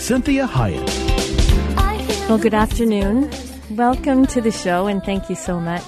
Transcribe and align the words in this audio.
Cinthia 0.00 0.48
Hiett. 0.48 0.88
Well, 2.26 2.38
good 2.38 2.54
afternoon. 2.54 3.30
Welcome 3.76 4.24
to 4.28 4.40
the 4.40 4.50
show, 4.50 4.86
and 4.86 5.04
thank 5.04 5.28
you 5.28 5.36
so 5.36 5.60
much 5.60 5.84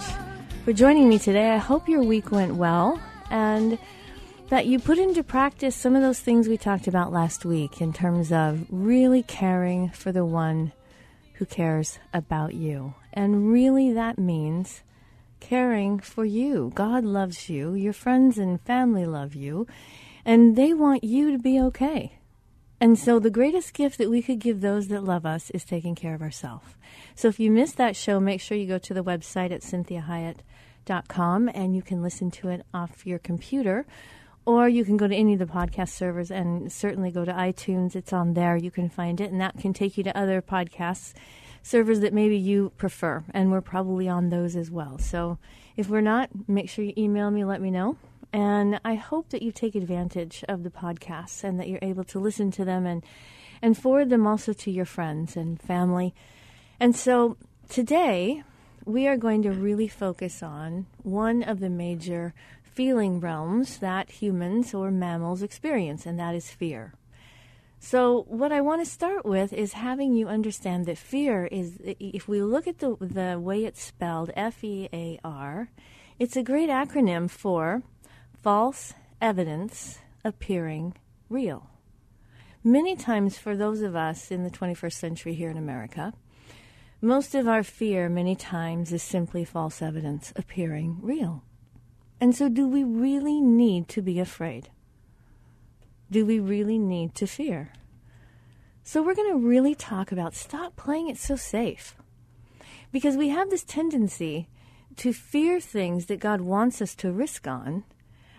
for 0.66 0.74
joining 0.74 1.08
me 1.08 1.18
today. 1.18 1.50
I 1.52 1.56
hope 1.56 1.88
your 1.88 2.02
week 2.02 2.30
went 2.30 2.56
well 2.56 3.00
and 3.30 3.78
that 4.50 4.66
you 4.66 4.78
put 4.78 4.98
into 4.98 5.22
practice 5.24 5.74
some 5.74 5.96
of 5.96 6.02
those 6.02 6.20
things 6.20 6.46
we 6.46 6.58
talked 6.58 6.86
about 6.86 7.10
last 7.10 7.46
week 7.46 7.80
in 7.80 7.94
terms 7.94 8.30
of 8.30 8.66
really 8.68 9.22
caring 9.22 9.88
for 9.88 10.12
the 10.12 10.26
one 10.26 10.72
who 11.32 11.46
cares 11.46 11.98
about 12.12 12.52
you. 12.52 12.94
And 13.14 13.50
really, 13.50 13.94
that 13.94 14.18
means 14.18 14.82
caring 15.40 15.98
for 15.98 16.26
you. 16.26 16.70
God 16.74 17.02
loves 17.02 17.48
you, 17.48 17.72
your 17.72 17.94
friends 17.94 18.36
and 18.36 18.60
family 18.60 19.06
love 19.06 19.34
you, 19.34 19.66
and 20.22 20.54
they 20.54 20.74
want 20.74 21.02
you 21.02 21.32
to 21.32 21.38
be 21.38 21.58
okay. 21.58 22.18
And 22.82 22.98
so, 22.98 23.20
the 23.20 23.30
greatest 23.30 23.74
gift 23.74 23.96
that 23.98 24.10
we 24.10 24.22
could 24.22 24.40
give 24.40 24.60
those 24.60 24.88
that 24.88 25.04
love 25.04 25.24
us 25.24 25.50
is 25.50 25.64
taking 25.64 25.94
care 25.94 26.14
of 26.14 26.20
ourselves. 26.20 26.74
So, 27.14 27.28
if 27.28 27.38
you 27.38 27.48
missed 27.48 27.76
that 27.76 27.94
show, 27.94 28.18
make 28.18 28.40
sure 28.40 28.58
you 28.58 28.66
go 28.66 28.78
to 28.78 28.92
the 28.92 29.04
website 29.04 29.52
at 29.52 29.60
cinthiahiett.com 29.60 31.48
and 31.54 31.76
you 31.76 31.82
can 31.82 32.02
listen 32.02 32.32
to 32.32 32.48
it 32.48 32.66
off 32.74 33.06
your 33.06 33.20
computer. 33.20 33.86
Or 34.44 34.68
you 34.68 34.84
can 34.84 34.96
go 34.96 35.06
to 35.06 35.14
any 35.14 35.34
of 35.34 35.38
the 35.38 35.46
podcast 35.46 35.90
servers 35.90 36.32
and 36.32 36.72
certainly 36.72 37.12
go 37.12 37.24
to 37.24 37.32
iTunes. 37.32 37.94
It's 37.94 38.12
on 38.12 38.34
there. 38.34 38.56
You 38.56 38.72
can 38.72 38.88
find 38.88 39.20
it, 39.20 39.30
and 39.30 39.40
that 39.40 39.58
can 39.60 39.72
take 39.72 39.96
you 39.96 40.02
to 40.02 40.18
other 40.18 40.42
podcasts 40.42 41.12
servers 41.62 42.00
that 42.00 42.12
maybe 42.12 42.36
you 42.36 42.72
prefer. 42.78 43.22
And 43.32 43.52
we're 43.52 43.60
probably 43.60 44.08
on 44.08 44.30
those 44.30 44.56
as 44.56 44.72
well. 44.72 44.98
So, 44.98 45.38
if 45.76 45.88
we're 45.88 46.00
not, 46.00 46.30
make 46.48 46.68
sure 46.68 46.84
you 46.84 46.94
email 46.98 47.30
me, 47.30 47.44
let 47.44 47.60
me 47.60 47.70
know. 47.70 47.96
And 48.32 48.80
I 48.84 48.94
hope 48.94 49.28
that 49.30 49.42
you 49.42 49.52
take 49.52 49.74
advantage 49.74 50.42
of 50.48 50.62
the 50.62 50.70
podcasts 50.70 51.44
and 51.44 51.60
that 51.60 51.68
you're 51.68 51.78
able 51.82 52.04
to 52.04 52.18
listen 52.18 52.50
to 52.52 52.64
them 52.64 52.86
and, 52.86 53.04
and 53.60 53.76
forward 53.76 54.08
them 54.08 54.26
also 54.26 54.52
to 54.54 54.70
your 54.70 54.86
friends 54.86 55.36
and 55.36 55.60
family. 55.60 56.14
And 56.80 56.96
so 56.96 57.36
today, 57.68 58.42
we 58.84 59.06
are 59.06 59.16
going 59.16 59.42
to 59.42 59.50
really 59.50 59.88
focus 59.88 60.42
on 60.42 60.86
one 61.02 61.42
of 61.42 61.60
the 61.60 61.70
major 61.70 62.34
feeling 62.62 63.20
realms 63.20 63.78
that 63.78 64.10
humans 64.10 64.72
or 64.72 64.90
mammals 64.90 65.42
experience, 65.42 66.06
and 66.06 66.18
that 66.18 66.34
is 66.34 66.50
fear. 66.50 66.94
So, 67.78 68.24
what 68.28 68.52
I 68.52 68.60
want 68.60 68.82
to 68.82 68.90
start 68.90 69.24
with 69.24 69.52
is 69.52 69.72
having 69.72 70.14
you 70.14 70.28
understand 70.28 70.86
that 70.86 70.96
fear 70.96 71.46
is, 71.46 71.78
if 71.82 72.28
we 72.28 72.40
look 72.40 72.66
at 72.66 72.78
the, 72.78 72.96
the 73.00 73.38
way 73.40 73.64
it's 73.64 73.82
spelled, 73.82 74.30
F 74.36 74.62
E 74.62 74.88
A 74.92 75.18
R, 75.24 75.68
it's 76.18 76.36
a 76.36 76.44
great 76.44 76.70
acronym 76.70 77.28
for 77.28 77.82
false 78.42 78.94
evidence 79.20 80.00
appearing 80.24 80.94
real. 81.28 81.70
Many 82.64 82.96
times, 82.96 83.38
for 83.38 83.56
those 83.56 83.82
of 83.82 83.94
us 83.94 84.30
in 84.30 84.42
the 84.42 84.50
21st 84.50 84.92
century 84.92 85.34
here 85.34 85.50
in 85.50 85.56
America, 85.56 86.12
most 87.00 87.34
of 87.34 87.48
our 87.48 87.62
fear, 87.62 88.08
many 88.08 88.34
times, 88.34 88.92
is 88.92 89.02
simply 89.02 89.44
false 89.44 89.80
evidence 89.80 90.32
appearing 90.36 90.98
real. 91.02 91.44
And 92.20 92.34
so, 92.34 92.48
do 92.48 92.68
we 92.68 92.84
really 92.84 93.40
need 93.40 93.88
to 93.88 94.02
be 94.02 94.18
afraid? 94.18 94.70
Do 96.10 96.26
we 96.26 96.38
really 96.38 96.78
need 96.78 97.14
to 97.16 97.26
fear? 97.26 97.72
So, 98.84 99.02
we're 99.02 99.14
going 99.14 99.32
to 99.32 99.48
really 99.48 99.74
talk 99.74 100.12
about 100.12 100.34
stop 100.34 100.76
playing 100.76 101.08
it 101.08 101.18
so 101.18 101.36
safe. 101.36 101.96
Because 102.92 103.16
we 103.16 103.28
have 103.28 103.50
this 103.50 103.64
tendency 103.64 104.48
to 104.96 105.12
fear 105.12 105.60
things 105.60 106.06
that 106.06 106.20
God 106.20 106.40
wants 106.40 106.82
us 106.82 106.94
to 106.96 107.10
risk 107.10 107.46
on 107.48 107.84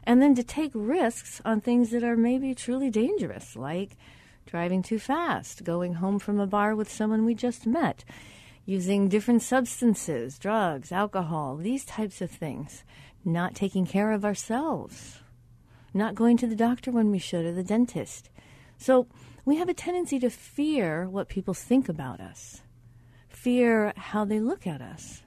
and 0.05 0.21
then 0.21 0.35
to 0.35 0.43
take 0.43 0.71
risks 0.73 1.41
on 1.45 1.61
things 1.61 1.91
that 1.91 2.03
are 2.03 2.17
maybe 2.17 2.53
truly 2.53 2.89
dangerous, 2.89 3.55
like 3.55 3.97
driving 4.45 4.81
too 4.81 4.99
fast, 4.99 5.63
going 5.63 5.95
home 5.95 6.19
from 6.19 6.39
a 6.39 6.47
bar 6.47 6.75
with 6.75 6.91
someone 6.91 7.25
we 7.25 7.33
just 7.33 7.65
met, 7.65 8.03
using 8.65 9.07
different 9.07 9.41
substances, 9.41 10.37
drugs, 10.37 10.91
alcohol, 10.91 11.55
these 11.55 11.85
types 11.85 12.21
of 12.21 12.29
things, 12.29 12.83
not 13.23 13.55
taking 13.55 13.85
care 13.85 14.11
of 14.11 14.25
ourselves, 14.25 15.19
not 15.93 16.15
going 16.15 16.37
to 16.37 16.47
the 16.47 16.55
doctor 16.55 16.91
when 16.91 17.09
we 17.09 17.19
should 17.19 17.45
or 17.45 17.53
the 17.53 17.63
dentist. 17.63 18.29
So 18.77 19.07
we 19.45 19.57
have 19.57 19.69
a 19.69 19.73
tendency 19.73 20.19
to 20.19 20.29
fear 20.29 21.07
what 21.07 21.29
people 21.29 21.53
think 21.53 21.87
about 21.87 22.19
us, 22.19 22.61
fear 23.29 23.93
how 23.95 24.25
they 24.25 24.39
look 24.39 24.67
at 24.67 24.81
us 24.81 25.23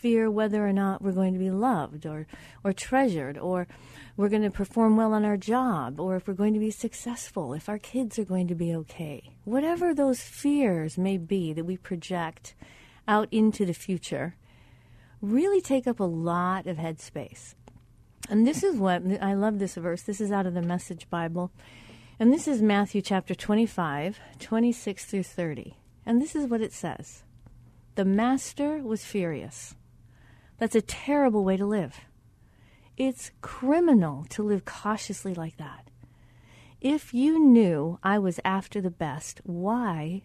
fear 0.00 0.30
whether 0.30 0.66
or 0.66 0.72
not 0.72 1.02
we're 1.02 1.12
going 1.12 1.34
to 1.34 1.38
be 1.38 1.50
loved 1.50 2.06
or, 2.06 2.26
or 2.64 2.72
treasured 2.72 3.36
or 3.36 3.66
we're 4.20 4.28
going 4.28 4.42
to 4.42 4.50
perform 4.50 4.98
well 4.98 5.14
on 5.14 5.24
our 5.24 5.38
job 5.38 5.98
or 5.98 6.14
if 6.14 6.28
we're 6.28 6.34
going 6.34 6.52
to 6.52 6.60
be 6.60 6.70
successful, 6.70 7.54
if 7.54 7.70
our 7.70 7.78
kids 7.78 8.18
are 8.18 8.24
going 8.24 8.46
to 8.46 8.54
be 8.54 8.74
okay. 8.74 9.30
Whatever 9.44 9.94
those 9.94 10.20
fears 10.20 10.98
may 10.98 11.16
be 11.16 11.54
that 11.54 11.64
we 11.64 11.78
project 11.78 12.54
out 13.08 13.28
into 13.30 13.64
the 13.64 13.72
future 13.72 14.36
really 15.22 15.62
take 15.62 15.86
up 15.86 16.00
a 16.00 16.04
lot 16.04 16.66
of 16.66 16.76
headspace. 16.76 17.54
And 18.28 18.46
this 18.46 18.62
is 18.62 18.76
what 18.76 19.02
I 19.22 19.32
love 19.32 19.58
this 19.58 19.76
verse. 19.76 20.02
This 20.02 20.20
is 20.20 20.30
out 20.30 20.44
of 20.44 20.52
the 20.52 20.60
Message 20.60 21.08
Bible. 21.08 21.50
And 22.18 22.30
this 22.30 22.46
is 22.46 22.60
Matthew 22.60 23.00
chapter 23.00 23.34
25, 23.34 24.20
26 24.38 25.04
through 25.06 25.22
30. 25.22 25.78
And 26.04 26.20
this 26.20 26.36
is 26.36 26.46
what 26.46 26.60
it 26.60 26.74
says 26.74 27.22
The 27.94 28.04
master 28.04 28.82
was 28.82 29.02
furious. 29.02 29.76
That's 30.58 30.76
a 30.76 30.82
terrible 30.82 31.42
way 31.42 31.56
to 31.56 31.64
live. 31.64 32.02
It's 33.02 33.30
criminal 33.40 34.26
to 34.28 34.42
live 34.42 34.66
cautiously 34.66 35.32
like 35.32 35.56
that. 35.56 35.88
If 36.82 37.14
you 37.14 37.42
knew 37.42 37.98
I 38.02 38.18
was 38.18 38.38
after 38.44 38.82
the 38.82 38.90
best, 38.90 39.40
why 39.42 40.24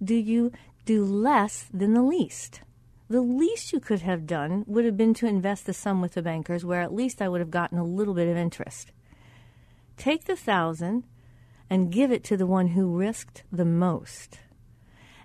do 0.00 0.14
you 0.14 0.52
do 0.84 1.04
less 1.04 1.66
than 1.74 1.94
the 1.94 2.02
least? 2.02 2.60
The 3.08 3.20
least 3.20 3.72
you 3.72 3.80
could 3.80 4.02
have 4.02 4.28
done 4.28 4.62
would 4.68 4.84
have 4.84 4.96
been 4.96 5.12
to 5.14 5.26
invest 5.26 5.66
the 5.66 5.72
sum 5.72 6.00
with 6.00 6.12
the 6.12 6.22
bankers, 6.22 6.64
where 6.64 6.82
at 6.82 6.94
least 6.94 7.20
I 7.20 7.28
would 7.28 7.40
have 7.40 7.50
gotten 7.50 7.78
a 7.78 7.84
little 7.84 8.14
bit 8.14 8.28
of 8.28 8.36
interest. 8.36 8.92
Take 9.96 10.26
the 10.26 10.36
thousand 10.36 11.02
and 11.68 11.90
give 11.90 12.12
it 12.12 12.22
to 12.24 12.36
the 12.36 12.46
one 12.46 12.68
who 12.68 12.96
risked 12.96 13.42
the 13.50 13.64
most. 13.64 14.38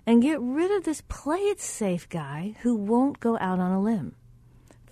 And 0.04 0.20
get 0.20 0.40
rid 0.40 0.72
of 0.72 0.82
this 0.82 1.02
play 1.02 1.38
it 1.38 1.60
safe 1.60 2.08
guy 2.08 2.56
who 2.62 2.74
won't 2.74 3.20
go 3.20 3.38
out 3.38 3.60
on 3.60 3.70
a 3.70 3.80
limb 3.80 4.16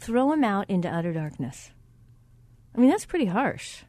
throw 0.02 0.32
him 0.32 0.42
out 0.42 0.68
into 0.68 0.88
utter 0.88 1.12
darkness. 1.12 1.70
I 2.74 2.80
mean, 2.80 2.90
that's 2.90 3.04
pretty 3.04 3.26
harsh. 3.26 3.82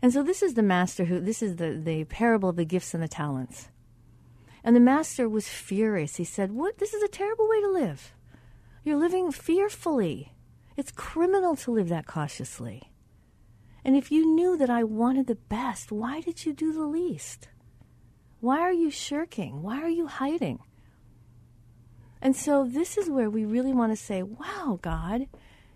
And 0.00 0.12
so 0.12 0.22
this 0.22 0.42
is 0.42 0.54
the 0.54 0.62
master 0.62 1.04
who, 1.04 1.20
this 1.20 1.42
is 1.42 1.56
the, 1.56 1.72
the 1.72 2.04
parable 2.04 2.50
of 2.50 2.56
the 2.56 2.64
gifts 2.64 2.94
and 2.94 3.02
the 3.02 3.08
talents. 3.08 3.68
And 4.62 4.74
the 4.74 4.80
master 4.80 5.28
was 5.28 5.48
furious. 5.48 6.16
He 6.16 6.24
said, 6.24 6.52
What? 6.52 6.78
This 6.78 6.94
is 6.94 7.02
a 7.02 7.08
terrible 7.08 7.48
way 7.48 7.60
to 7.60 7.68
live. 7.68 8.12
You're 8.84 8.96
living 8.96 9.32
fearfully. 9.32 10.32
It's 10.76 10.92
criminal 10.92 11.56
to 11.56 11.72
live 11.72 11.88
that 11.88 12.06
cautiously. 12.06 12.90
And 13.84 13.96
if 13.96 14.12
you 14.12 14.26
knew 14.34 14.56
that 14.56 14.70
I 14.70 14.84
wanted 14.84 15.26
the 15.26 15.34
best, 15.34 15.90
why 15.90 16.20
did 16.20 16.44
you 16.44 16.52
do 16.52 16.72
the 16.72 16.86
least? 16.86 17.48
Why 18.40 18.60
are 18.60 18.72
you 18.72 18.90
shirking? 18.90 19.62
Why 19.62 19.80
are 19.82 19.88
you 19.88 20.06
hiding? 20.06 20.60
And 22.20 22.36
so 22.36 22.64
this 22.64 22.96
is 22.96 23.08
where 23.08 23.30
we 23.30 23.44
really 23.44 23.72
want 23.72 23.92
to 23.92 23.96
say, 23.96 24.22
wow, 24.22 24.78
God, 24.82 25.26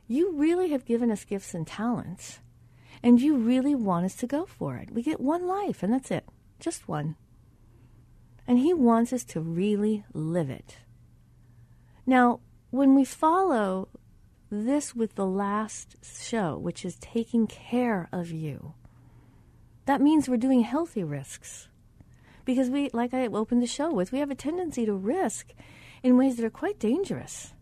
you 0.06 0.32
really 0.32 0.70
have 0.70 0.84
given 0.84 1.10
us 1.10 1.24
gifts 1.24 1.54
and 1.54 1.66
talents. 1.66 2.40
And 3.02 3.20
you 3.20 3.36
really 3.36 3.74
want 3.74 4.04
us 4.04 4.14
to 4.16 4.26
go 4.26 4.46
for 4.46 4.76
it. 4.76 4.90
We 4.92 5.02
get 5.02 5.20
one 5.20 5.46
life, 5.46 5.82
and 5.82 5.92
that's 5.92 6.10
it. 6.10 6.24
Just 6.60 6.86
one. 6.86 7.16
And 8.46 8.58
He 8.58 8.72
wants 8.72 9.12
us 9.12 9.24
to 9.24 9.40
really 9.40 10.04
live 10.12 10.50
it. 10.50 10.78
Now, 12.06 12.40
when 12.70 12.94
we 12.94 13.04
follow 13.04 13.88
this 14.50 14.94
with 14.94 15.14
the 15.14 15.26
last 15.26 15.96
show, 16.04 16.56
which 16.56 16.84
is 16.84 16.96
taking 16.96 17.46
care 17.46 18.08
of 18.12 18.30
you, 18.30 18.74
that 19.86 20.00
means 20.00 20.28
we're 20.28 20.36
doing 20.36 20.62
healthy 20.62 21.02
risks. 21.02 21.68
Because 22.44 22.70
we, 22.70 22.90
like 22.92 23.14
I 23.14 23.26
opened 23.26 23.62
the 23.62 23.66
show 23.66 23.92
with, 23.92 24.12
we 24.12 24.18
have 24.18 24.30
a 24.30 24.36
tendency 24.36 24.84
to 24.86 24.94
risk 24.94 25.52
in 26.02 26.16
ways 26.16 26.36
that 26.36 26.44
are 26.44 26.50
quite 26.50 26.78
dangerous. 26.78 27.52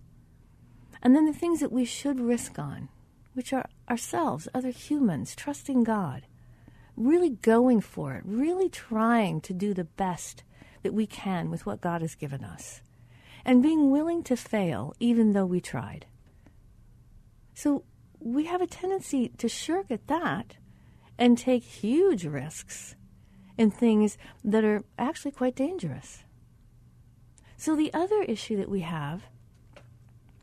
And 1.02 1.14
then 1.14 1.26
the 1.26 1.32
things 1.32 1.60
that 1.60 1.72
we 1.72 1.84
should 1.84 2.20
risk 2.20 2.58
on, 2.58 2.88
which 3.34 3.52
are 3.52 3.66
ourselves, 3.88 4.48
other 4.52 4.70
humans, 4.70 5.34
trusting 5.34 5.84
God, 5.84 6.26
really 6.96 7.30
going 7.30 7.80
for 7.80 8.14
it, 8.14 8.22
really 8.26 8.68
trying 8.68 9.40
to 9.42 9.54
do 9.54 9.72
the 9.72 9.84
best 9.84 10.42
that 10.82 10.94
we 10.94 11.06
can 11.06 11.50
with 11.50 11.66
what 11.66 11.80
God 11.80 12.02
has 12.02 12.14
given 12.14 12.44
us, 12.44 12.82
and 13.44 13.62
being 13.62 13.90
willing 13.90 14.22
to 14.24 14.36
fail 14.36 14.94
even 15.00 15.32
though 15.32 15.46
we 15.46 15.60
tried. 15.60 16.06
So 17.54 17.84
we 18.18 18.44
have 18.44 18.60
a 18.60 18.66
tendency 18.66 19.28
to 19.38 19.48
shirk 19.48 19.90
at 19.90 20.06
that 20.08 20.56
and 21.18 21.36
take 21.36 21.62
huge 21.62 22.24
risks 22.24 22.94
in 23.56 23.70
things 23.70 24.16
that 24.44 24.64
are 24.64 24.84
actually 24.98 25.32
quite 25.32 25.54
dangerous. 25.54 26.24
So 27.56 27.76
the 27.76 27.92
other 27.92 28.22
issue 28.22 28.56
that 28.56 28.70
we 28.70 28.80
have 28.80 29.24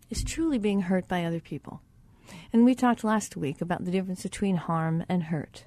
is 0.09 0.23
truly 0.23 0.57
being 0.57 0.81
hurt 0.81 1.07
by 1.07 1.23
other 1.23 1.39
people. 1.39 1.81
And 2.51 2.65
we 2.65 2.75
talked 2.75 3.03
last 3.03 3.37
week 3.37 3.61
about 3.61 3.85
the 3.85 3.91
difference 3.91 4.23
between 4.23 4.57
harm 4.57 5.03
and 5.07 5.23
hurt, 5.23 5.65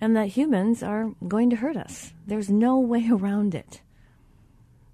and 0.00 0.16
that 0.16 0.28
humans 0.28 0.82
are 0.82 1.12
going 1.26 1.50
to 1.50 1.56
hurt 1.56 1.76
us. 1.76 2.12
There's 2.26 2.50
no 2.50 2.78
way 2.78 3.08
around 3.12 3.54
it. 3.54 3.82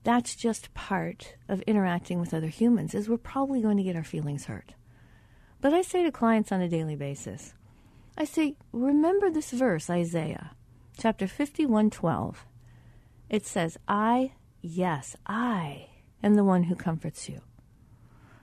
That's 0.04 0.34
just 0.34 0.72
part 0.74 1.36
of 1.48 1.60
interacting 1.62 2.20
with 2.20 2.32
other 2.32 2.46
humans 2.46 2.94
is 2.94 3.08
we're 3.08 3.18
probably 3.18 3.60
going 3.60 3.76
to 3.76 3.82
get 3.82 3.96
our 3.96 4.04
feelings 4.04 4.46
hurt. 4.46 4.74
But 5.60 5.74
I 5.74 5.82
say 5.82 6.04
to 6.04 6.12
clients 6.12 6.52
on 6.52 6.60
a 6.60 6.68
daily 6.68 6.96
basis, 6.96 7.52
I 8.16 8.24
say, 8.24 8.56
remember 8.72 9.30
this 9.30 9.50
verse, 9.50 9.90
Isaiah, 9.90 10.52
chapter 10.96 11.26
51:12. 11.26 12.46
It 13.28 13.44
says, 13.44 13.76
"I, 13.86 14.32
yes, 14.62 15.16
I 15.26 15.88
am 16.22 16.34
the 16.34 16.44
one 16.44 16.64
who 16.64 16.74
comforts 16.74 17.28
you." 17.28 17.42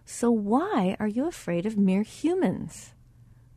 So 0.05 0.29
why 0.31 0.95
are 0.99 1.07
you 1.07 1.27
afraid 1.27 1.65
of 1.65 1.77
mere 1.77 2.03
humans 2.03 2.93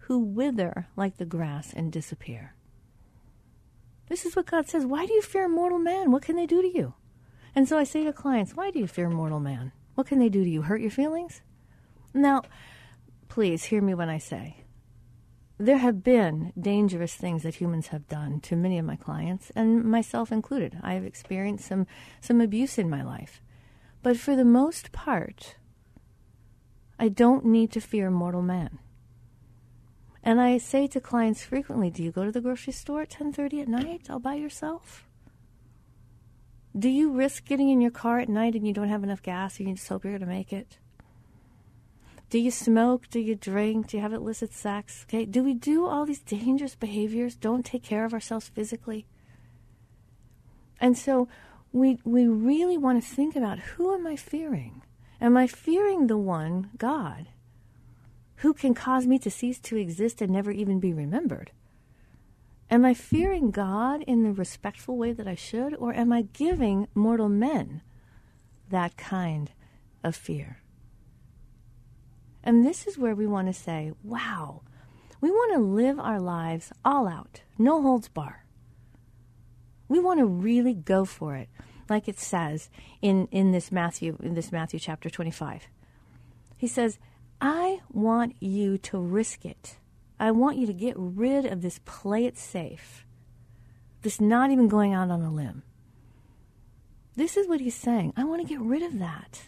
who 0.01 0.19
wither 0.19 0.89
like 0.97 1.19
the 1.19 1.27
grass 1.27 1.73
and 1.73 1.93
disappear? 1.93 2.55
This 4.09 4.25
is 4.25 4.35
what 4.35 4.47
God 4.47 4.67
says. 4.67 4.87
Why 4.87 5.05
do 5.05 5.13
you 5.13 5.23
fear 5.23 5.49
mortal 5.49 5.79
man? 5.79 6.11
What 6.11 6.23
can 6.23 6.37
they 6.37 6.47
do 6.47 6.63
to 6.63 6.69
you? 6.69 6.95
And 7.55 7.69
so 7.69 7.77
I 7.77 7.85
say 7.85 8.05
to 8.05 8.13
clients, 8.13 8.55
why 8.55 8.71
do 8.71 8.79
you 8.79 8.87
fear 8.87 9.11
mortal 9.11 9.41
man? 9.41 9.73
What 9.95 10.07
can 10.07 10.19
they 10.19 10.31
do 10.31 10.43
to 10.43 10.51
you? 10.51 10.63
Hurt 10.63 10.81
your 10.81 10.91
feelings? 10.91 11.43
Now, 12.15 12.43
please 13.29 13.65
hear 13.65 13.83
me 13.83 13.93
when 13.95 14.09
I 14.09 14.19
say 14.19 14.65
there 15.59 15.79
have 15.79 16.05
been 16.05 16.53
dangerous 16.59 17.15
things 17.15 17.43
that 17.43 17.57
humans 17.57 17.89
have 17.89 18.07
done 18.09 18.41
to 18.41 18.55
many 18.55 18.79
of 18.79 18.85
my 18.85 18.95
clients, 18.95 19.51
and 19.57 19.85
myself 19.85 20.31
included. 20.31 20.79
I 20.83 20.95
have 20.95 21.05
experienced 21.05 21.67
some, 21.67 21.87
some 22.21 22.41
abuse 22.41 22.79
in 22.79 22.89
my 22.89 23.03
life. 23.03 23.43
But 24.03 24.17
for 24.17 24.37
the 24.37 24.45
most 24.45 24.93
part, 24.93 25.57
I 26.99 27.09
don't 27.09 27.45
need 27.45 27.71
to 27.73 27.81
fear 27.81 28.11
mortal 28.11 28.43
man. 28.43 28.79
And 30.23 30.41
I 30.41 30.59
say 30.59 30.87
to 30.89 31.01
clients 31.01 31.45
frequently, 31.45 31.91
do 31.91 32.03
you 32.03 32.11
go 32.11 32.25
to 32.25 32.33
the 32.33 32.41
grocery 32.41 32.73
store 32.73 33.03
at 33.03 33.11
10:30 33.11 33.63
at 33.63 33.69
night 33.69 34.11
all 34.11 34.19
by 34.19 34.35
yourself? 34.35 35.09
Do 36.77 36.89
you 36.89 37.13
risk 37.13 37.45
getting 37.45 37.71
in 37.71 37.81
your 37.81 37.91
car 37.91 38.19
at 38.21 38.29
night 38.29 38.55
and 38.55 38.67
you 38.67 38.73
don't 38.73 38.89
have 38.89 39.03
enough 39.03 39.23
gas 39.23 39.59
and 39.59 39.69
you 39.69 39.75
just 39.75 39.89
hope 39.89 40.05
you're 40.05 40.13
going 40.13 40.21
to 40.21 40.27
make 40.27 40.53
it? 40.53 40.79
Do 42.31 42.39
you 42.39 42.51
smoke? 42.51 43.09
Do 43.09 43.21
you 43.21 43.35
drink? 43.35 43.89
Do 43.89 43.97
you 43.97 44.03
have 44.03 44.13
illicit 44.13 44.53
sex? 44.53 45.07
Okay. 45.09 45.25
Do 45.25 45.43
we 45.43 45.55
do 45.55 45.87
all 45.87 46.05
these 46.05 46.21
dangerous 46.21 46.75
behaviors? 46.75 47.35
Don't 47.35 47.65
take 47.65 47.83
care 47.83 48.05
of 48.05 48.13
ourselves 48.13 48.49
physically? 48.49 49.07
And 50.81 50.97
so 50.97 51.29
we 51.73 51.99
we 52.05 52.27
really 52.27 52.77
want 52.77 53.03
to 53.03 53.09
think 53.09 53.35
about 53.35 53.59
who 53.61 53.95
am 53.95 54.07
I 54.07 54.17
fearing? 54.17 54.83
Am 55.21 55.37
I 55.37 55.47
fearing 55.47 56.07
the 56.07 56.19
one, 56.19 56.71
God, 56.79 57.29
who 58.37 58.55
can 58.55 58.73
cause 58.73 59.07
me 59.07 59.19
to 59.19 59.31
cease 59.31 59.59
to 59.61 59.77
exist 59.77 60.23
and 60.23 60.33
never 60.33 60.53
even 60.53 60.79
be 60.79 60.93
remembered? 60.93 61.51
Am 62.71 62.85
I 62.85 62.95
fearing 62.95 63.51
God 63.51 64.03
in 64.03 64.23
the 64.23 64.33
respectful 64.33 64.97
way 64.97 65.13
that 65.13 65.27
I 65.27 65.35
should, 65.35 65.75
or 65.75 65.93
am 65.93 66.13
I 66.13 66.23
giving 66.33 66.87
mortal 66.95 67.29
men 67.29 67.83
that 68.69 68.97
kind 68.97 69.51
of 70.05 70.15
fear? 70.15 70.63
And 72.45 72.65
this 72.65 72.87
is 72.87 72.97
where 72.97 73.15
we 73.15 73.27
want 73.27 73.49
to 73.49 73.53
say, 73.53 73.93
wow, 74.05 74.63
we 75.21 75.31
want 75.31 75.55
to 75.55 75.59
live 75.59 75.99
our 75.99 76.21
lives 76.21 76.73
all 76.85 77.09
out, 77.09 77.43
no 77.59 77.83
holds 77.83 78.09
bar. 78.09 78.45
We 79.89 79.99
want 79.99 80.21
to 80.21 80.27
really 80.27 80.75
go 80.75 81.05
for 81.05 81.35
it 81.35 81.49
like 81.91 82.09
it 82.09 82.19
says 82.19 82.71
in, 83.03 83.29
in 83.31 83.53
this 83.53 83.73
Matthew 83.73 84.17
in 84.23 84.35
this 84.35 84.53
Matthew 84.53 84.79
chapter 84.79 85.09
25. 85.11 85.69
He 86.57 86.67
says, 86.67 86.99
I 87.41 87.81
want 87.93 88.37
you 88.41 88.79
to 88.79 88.99
risk 88.99 89.45
it. 89.45 89.77
I 90.19 90.33
want 90.33 90.59
you 90.59 90.67
to 90.67 90.73
get 90.73 90.95
rid 90.97 91.47
of 91.47 91.63
this 91.63 91.81
play 91.85 92.25
it 92.25 92.37
safe. 92.37 93.07
This 94.03 94.21
not 94.21 94.51
even 94.51 94.69
going 94.69 94.93
out 94.93 95.11
on 95.11 95.23
a 95.23 95.31
limb. 95.31 95.63
This 97.15 97.37
is 97.37 97.49
what 97.49 97.61
he's 97.61 97.75
saying. 97.75 98.13
I 98.17 98.25
want 98.25 98.43
to 98.43 98.49
get 98.49 98.61
rid 98.61 98.83
of 98.83 98.99
that. 98.99 99.43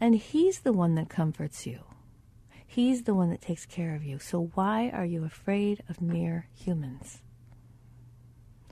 And 0.00 0.14
he's 0.14 0.60
the 0.60 0.72
one 0.72 0.94
that 0.96 1.08
comforts 1.08 1.66
you. 1.66 1.80
He's 2.66 3.04
the 3.04 3.14
one 3.14 3.30
that 3.30 3.40
takes 3.40 3.64
care 3.64 3.94
of 3.94 4.04
you. 4.04 4.18
So 4.18 4.50
why 4.54 4.90
are 4.90 5.06
you 5.06 5.24
afraid 5.24 5.82
of 5.88 6.02
mere 6.02 6.48
humans? 6.52 7.22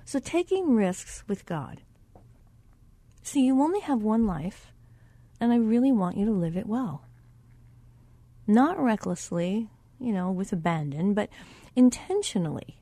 So, 0.05 0.19
taking 0.19 0.75
risks 0.75 1.25
with 1.27 1.47
God. 1.47 1.81
See, 3.23 3.47
you 3.47 3.61
only 3.63 3.81
have 3.81 4.03
one 4.03 4.27
life, 4.27 4.73
and 5.41 5.53
I 5.53 5.57
really 5.57 5.93
want 5.93 6.17
you 6.17 6.27
to 6.27 6.33
live 6.33 6.57
it 6.57 6.67
well. 6.67 7.07
Not 8.47 8.79
recklessly, 8.79 9.71
you 9.99 10.13
know, 10.13 10.31
with 10.31 10.53
abandon, 10.53 11.15
but 11.15 11.31
intentionally, 11.75 12.79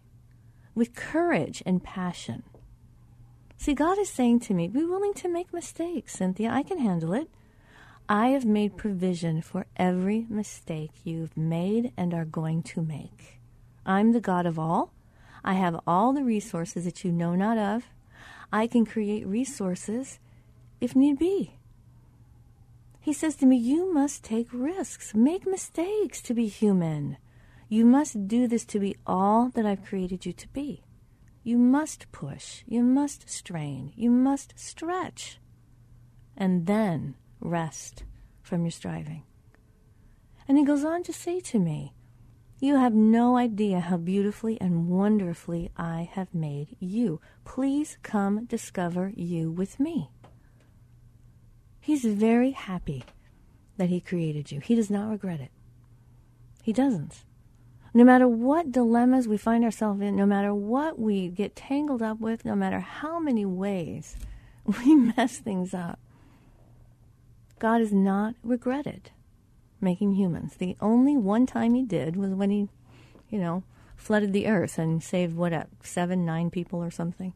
with 0.75 0.95
courage 0.95 1.63
and 1.65 1.83
passion. 1.83 2.43
See, 3.57 3.75
God 3.75 3.99
is 3.99 4.11
saying 4.11 4.41
to 4.41 4.55
me, 4.55 4.67
be 4.67 4.85
willing 4.85 5.15
to 5.15 5.29
make 5.29 5.53
mistakes, 5.53 6.17
Cinthia. 6.17 6.51
I 6.51 6.65
can 6.65 6.79
handle 6.79 7.13
it. 7.13 7.31
I 8.09 8.29
have 8.29 8.45
made 8.45 8.77
provision 8.77 9.41
for 9.41 9.67
every 9.77 10.27
mistake 10.29 10.91
you've 11.05 11.37
made 11.37 11.93
and 11.97 12.13
are 12.13 12.25
going 12.25 12.65
to 12.65 12.83
make. 12.83 13.39
I'm 13.87 14.11
the 14.11 14.21
God 14.21 14.47
of 14.47 14.59
all. 14.59 14.93
I 15.45 15.55
have 15.55 15.81
all 15.87 16.13
the 16.13 16.25
resources 16.25 16.85
that 16.85 17.05
you 17.05 17.13
know 17.13 17.35
not 17.35 17.59
of. 17.59 17.85
I 18.53 18.67
can 18.67 18.85
create 18.85 19.27
resources 19.27 20.19
if 20.81 20.95
need 20.95 21.19
be. 21.19 21.55
He 23.01 23.13
says 23.13 23.35
to 23.37 23.47
me, 23.47 23.57
You 23.57 23.93
must 23.93 24.23
take 24.23 24.49
risks, 24.53 25.15
make 25.15 25.47
mistakes 25.47 26.23
to 26.23 26.35
be 26.35 26.47
human. 26.47 27.17
You 27.69 27.85
must 27.85 28.29
do 28.29 28.47
this 28.47 28.65
to 28.67 28.79
be 28.79 28.97
all 29.07 29.49
that 29.55 29.67
I've 29.67 29.85
created 29.85 30.25
you 30.25 30.33
to 30.35 30.49
be. 30.49 30.85
You 31.43 31.59
must 31.59 32.13
push, 32.13 32.63
you 32.67 32.83
must 32.83 33.29
strain, 33.29 33.93
you 33.97 34.11
must 34.11 34.57
stretch, 34.57 35.41
and 36.37 36.67
then 36.67 37.17
rest 37.41 38.05
from 38.43 38.63
your 38.63 38.71
striving. 38.71 39.25
And 40.47 40.57
he 40.57 40.65
goes 40.65 40.85
on 40.85 41.03
to 41.05 41.13
say 41.13 41.41
to 41.41 41.59
me, 41.59 41.95
you 42.63 42.77
have 42.77 42.95
no 42.95 43.37
idea 43.37 43.81
how 43.81 43.97
beautifully 43.97 44.57
and 44.61 44.89
wonderfully 44.89 45.73
I 45.77 46.09
have 46.13 46.33
made 46.33 46.77
you. 46.79 47.21
Please 47.45 47.99
come 48.05 48.45
discover 48.45 49.13
you 49.17 49.51
with 49.51 49.81
me. 49.81 50.11
He's 51.81 52.05
very 52.05 52.53
happy 52.53 53.03
that 53.79 53.89
He 53.89 54.01
created 54.01 54.53
you. 54.53 54.61
He 54.61 54.77
does 54.77 54.91
not 54.91 55.11
regret 55.11 55.41
it. 55.41 55.51
He 56.63 56.73
doesn't. 56.73 57.25
No 57.93 58.05
matter 58.05 58.29
what 58.29 58.71
dilemmas 58.71 59.27
we 59.27 59.37
find 59.37 59.65
ourselves 59.65 60.01
in, 60.01 60.15
no 60.15 60.25
matter 60.25 60.55
what 60.55 61.01
we 61.01 61.27
get 61.27 61.57
tangled 61.57 62.01
up 62.01 62.21
with, 62.21 62.45
no 62.45 62.55
matter 62.55 62.79
how 62.79 63.19
many 63.19 63.45
ways 63.45 64.15
we 64.65 64.95
mess 64.95 65.37
things 65.39 65.75
up, 65.75 65.99
God 67.59 67.81
is 67.81 67.93
not 67.93 68.37
regretted 68.45 69.11
making 69.83 70.15
humans. 70.15 70.57
The 70.57 70.77
only 70.81 71.17
one 71.17 71.47
time 71.47 71.75
he 71.75 71.83
did 71.83 72.17
was 72.17 72.31
when 72.31 72.51
he, 72.51 72.69
you 73.31 73.39
know, 73.39 73.65
flooded 73.97 74.33
the 74.33 74.47
earth 74.47 74.79
and 74.79 75.03
saved 75.03 75.37
what, 75.37 75.53
uh, 75.53 75.65
seven, 75.83 76.25
nine 76.25 76.51
people 76.51 76.83
or 76.83 76.91
something. 76.91 77.35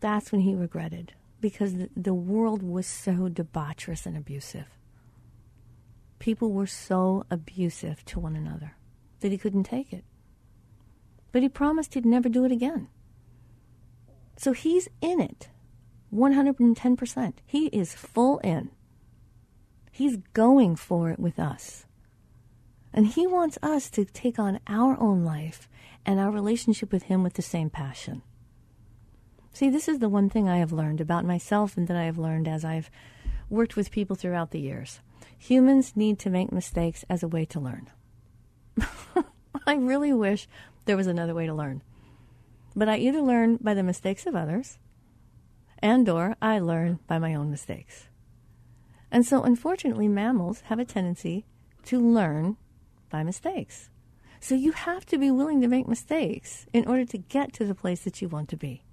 That's 0.00 0.30
when 0.30 0.42
he 0.42 0.54
regretted 0.54 1.14
because 1.40 1.74
the, 1.74 1.90
the 1.96 2.14
world 2.14 2.62
was 2.62 2.86
so 2.86 3.28
debaucherous 3.28 4.06
and 4.06 4.16
abusive. 4.16 4.66
People 6.18 6.52
were 6.52 6.66
so 6.66 7.24
abusive 7.30 8.04
to 8.06 8.20
one 8.20 8.36
another. 8.36 8.74
that 9.20 9.32
he 9.32 9.38
couldn't 9.38 9.64
take 9.64 9.92
it. 9.92 10.04
But 11.32 11.42
he 11.42 11.48
promised 11.48 11.94
he'd 11.94 12.06
never 12.06 12.28
do 12.28 12.44
it 12.44 12.52
again. 12.52 12.88
So 14.36 14.52
he's 14.52 14.88
in 15.00 15.20
it 15.20 15.48
110%. 16.14 17.34
He 17.44 17.66
is 17.66 17.94
full 17.94 18.38
in. 18.38 18.70
He's 19.98 20.18
going 20.32 20.76
for 20.76 21.10
it 21.10 21.18
with 21.18 21.40
us. 21.40 21.84
And 22.92 23.04
he 23.04 23.26
wants 23.26 23.58
us 23.64 23.90
to 23.90 24.04
take 24.04 24.38
on 24.38 24.60
our 24.68 24.96
own 25.00 25.24
life 25.24 25.68
and 26.06 26.20
our 26.20 26.30
relationship 26.30 26.92
with 26.92 27.02
him 27.02 27.24
with 27.24 27.34
the 27.34 27.42
same 27.42 27.68
passion. 27.68 28.22
See, 29.52 29.68
this 29.68 29.88
is 29.88 29.98
the 29.98 30.08
one 30.08 30.30
thing 30.30 30.48
I 30.48 30.58
have 30.58 30.70
learned 30.70 31.00
about 31.00 31.24
myself 31.24 31.76
and 31.76 31.88
that 31.88 31.96
I 31.96 32.04
have 32.04 32.16
learned 32.16 32.46
as 32.46 32.64
I've 32.64 32.92
worked 33.50 33.74
with 33.74 33.90
people 33.90 34.14
throughout 34.14 34.52
the 34.52 34.60
years. 34.60 35.00
Humans 35.36 35.96
need 35.96 36.20
to 36.20 36.30
make 36.30 36.52
mistakes 36.52 37.04
as 37.10 37.24
a 37.24 37.28
way 37.28 37.44
to 37.46 37.58
learn. 37.58 37.90
I 39.66 39.74
really 39.74 40.12
wish 40.12 40.46
there 40.84 40.96
was 40.96 41.08
another 41.08 41.34
way 41.34 41.46
to 41.46 41.54
learn. 41.54 41.82
But 42.76 42.88
I 42.88 42.98
either 42.98 43.20
learn 43.20 43.56
by 43.56 43.74
the 43.74 43.82
mistakes 43.82 44.26
of 44.26 44.36
others 44.36 44.78
and 45.80 46.08
or 46.08 46.36
I 46.40 46.60
learn 46.60 47.00
by 47.08 47.18
my 47.18 47.34
own 47.34 47.50
mistakes. 47.50 48.06
And 49.10 49.24
so 49.24 49.42
unfortunately 49.42 50.08
mammals 50.08 50.60
have 50.62 50.78
a 50.78 50.84
tendency 50.84 51.46
to 51.84 51.98
learn 51.98 52.56
by 53.10 53.22
mistakes. 53.22 53.90
So 54.40 54.54
you 54.54 54.72
have 54.72 55.04
to 55.06 55.18
be 55.18 55.30
willing 55.30 55.60
to 55.62 55.68
make 55.68 55.88
mistakes 55.88 56.66
in 56.72 56.86
order 56.86 57.04
to 57.06 57.18
get 57.18 57.52
to 57.54 57.64
the 57.64 57.74
place 57.74 58.04
that 58.04 58.22
you 58.22 58.28
want 58.28 58.48
to 58.50 58.56
be. 58.56 58.84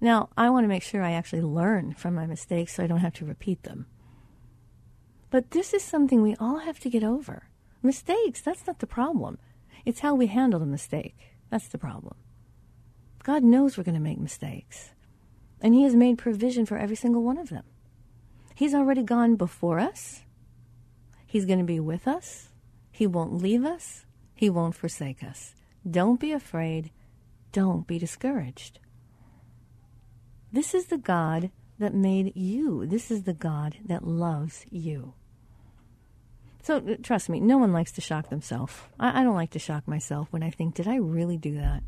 Now, 0.00 0.28
I 0.36 0.50
want 0.50 0.64
to 0.64 0.68
make 0.68 0.82
sure 0.82 1.02
I 1.02 1.12
actually 1.12 1.42
learn 1.42 1.94
from 1.94 2.14
my 2.14 2.26
mistakes 2.26 2.74
so 2.74 2.84
I 2.84 2.86
don't 2.86 2.98
have 2.98 3.14
to 3.14 3.24
repeat 3.24 3.64
them. 3.64 3.86
But 5.30 5.50
this 5.50 5.74
is 5.74 5.82
something 5.82 6.22
we 6.22 6.36
all 6.36 6.58
have 6.58 6.78
to 6.80 6.90
get 6.90 7.04
over. 7.04 7.48
Mistakes, 7.82 8.40
that's 8.40 8.66
not 8.66 8.78
the 8.78 8.86
problem. 8.86 9.38
It's 9.84 10.00
how 10.00 10.14
we 10.14 10.28
handle 10.28 10.60
the 10.60 10.66
mistake. 10.66 11.16
That's 11.50 11.68
the 11.68 11.78
problem. 11.78 12.16
God 13.24 13.42
knows 13.42 13.76
we're 13.76 13.84
going 13.84 13.94
to 13.94 14.00
make 14.00 14.18
mistakes. 14.18 14.92
And 15.60 15.74
He 15.74 15.82
has 15.82 15.94
made 15.94 16.18
provision 16.18 16.64
for 16.64 16.78
every 16.78 16.96
single 16.96 17.22
one 17.22 17.38
of 17.38 17.50
them. 17.50 17.64
He's 18.58 18.74
already 18.74 19.04
gone 19.04 19.36
before 19.36 19.78
us. 19.78 20.22
He's 21.24 21.44
going 21.44 21.60
to 21.60 21.64
be 21.64 21.78
with 21.78 22.08
us. 22.08 22.48
He 22.90 23.06
won't 23.06 23.40
leave 23.40 23.64
us. 23.64 24.04
He 24.34 24.50
won't 24.50 24.74
forsake 24.74 25.22
us. 25.22 25.54
Don't 25.88 26.18
be 26.18 26.32
afraid. 26.32 26.90
Don't 27.52 27.86
be 27.86 28.00
discouraged. 28.00 28.80
This 30.52 30.74
is 30.74 30.86
the 30.86 30.98
God 30.98 31.52
that 31.78 31.94
made 31.94 32.32
you. 32.34 32.84
This 32.84 33.12
is 33.12 33.22
the 33.22 33.32
God 33.32 33.76
that 33.86 34.08
loves 34.08 34.66
you. 34.70 35.14
So 36.64 36.78
uh, 36.78 36.96
trust 37.00 37.28
me, 37.28 37.38
no 37.38 37.58
one 37.58 37.72
likes 37.72 37.92
to 37.92 38.00
shock 38.00 38.28
themselves. 38.28 38.74
I, 38.98 39.20
I, 39.20 39.22
don't 39.22 39.36
like 39.36 39.50
to 39.50 39.60
shock 39.60 39.86
myself 39.86 40.26
when 40.32 40.42
I 40.42 40.50
think, 40.50 40.74
did 40.74 40.88
I 40.88 40.96
really 40.96 41.36
do 41.36 41.54
that? 41.54 41.84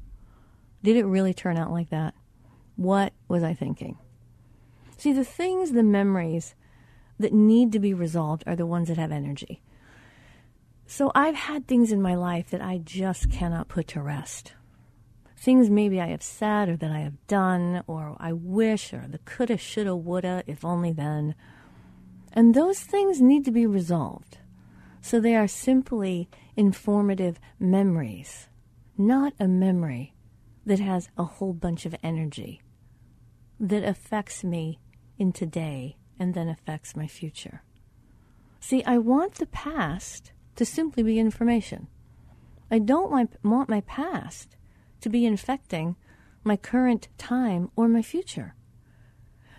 Did 0.85 0.95
it 0.95 1.05
really 1.05 1.35
turn 1.35 1.57
out 1.57 1.73
like 1.73 1.91
that? 1.91 2.15
What 2.77 3.12
was 3.27 3.43
I 3.43 3.55
thinking? 3.55 3.99
See, 4.97 5.12
the 5.12 5.25
things, 5.25 5.73
the 5.73 5.83
memories 5.83 6.55
that 7.21 7.35
need 7.35 7.71
to 7.73 7.79
be 7.79 7.95
resolved 7.95 8.43
are 8.47 8.57
the 8.57 8.67
ones 8.67 8.89
that 8.89 8.97
have 8.97 9.12
energy. 9.12 9.62
So 10.87 11.12
I've 11.15 11.35
had 11.35 11.69
things 11.69 11.93
in 11.93 12.03
my 12.03 12.15
life 12.15 12.50
that 12.50 12.62
I 12.62 12.79
just 12.79 13.31
cannot 13.31 13.69
put 13.69 13.89
to 13.89 14.03
rest. 14.03 14.55
Things 15.37 15.71
maybe 15.71 16.00
I 16.00 16.09
have 16.09 16.23
said 16.23 16.69
or 16.69 16.77
that 16.79 16.91
I 16.91 17.00
have 17.00 17.27
done 17.27 17.85
or 17.87 18.17
I 18.19 18.33
wish 18.33 18.93
or 18.93 19.07
the 19.07 19.19
coulda, 19.19 19.57
shoulda, 19.57 19.95
woulda, 19.95 20.43
if 20.47 20.65
only 20.65 20.93
then. 20.93 21.35
And 22.33 22.55
those 22.55 22.81
things 22.81 23.21
need 23.21 23.45
to 23.45 23.50
be 23.50 23.67
resolved. 23.67 24.39
So 25.03 25.21
they 25.21 25.37
are 25.37 25.47
simply 25.47 26.29
informative 26.57 27.39
memories, 27.59 28.49
not 28.99 29.35
a 29.39 29.47
memory 29.47 30.15
that 30.67 30.81
has 30.81 31.09
a 31.17 31.25
whole 31.25 31.53
bunch 31.53 31.87
of 31.87 31.95
energy 32.03 32.62
that 33.59 33.85
affects 33.85 34.43
me 34.43 34.81
in 35.19 35.33
today 35.33 35.97
and 36.21 36.35
then 36.35 36.49
affects 36.49 36.95
my 36.95 37.09
future. 37.09 37.62
See, 38.61 38.85
I 38.85 38.99
want 38.99 39.35
the 39.37 39.47
past 39.47 40.33
to 40.57 40.65
simply 40.65 41.03
be 41.03 41.19
information. 41.19 41.89
I 42.71 42.79
don't 42.79 43.11
want 43.43 43.69
my 43.69 43.81
past 43.81 44.57
to 45.00 45.09
be 45.09 45.25
infecting 45.27 45.97
my 46.45 46.57
current 46.57 47.09
time 47.19 47.71
or 47.75 47.89
my 47.89 48.03
future. 48.03 48.55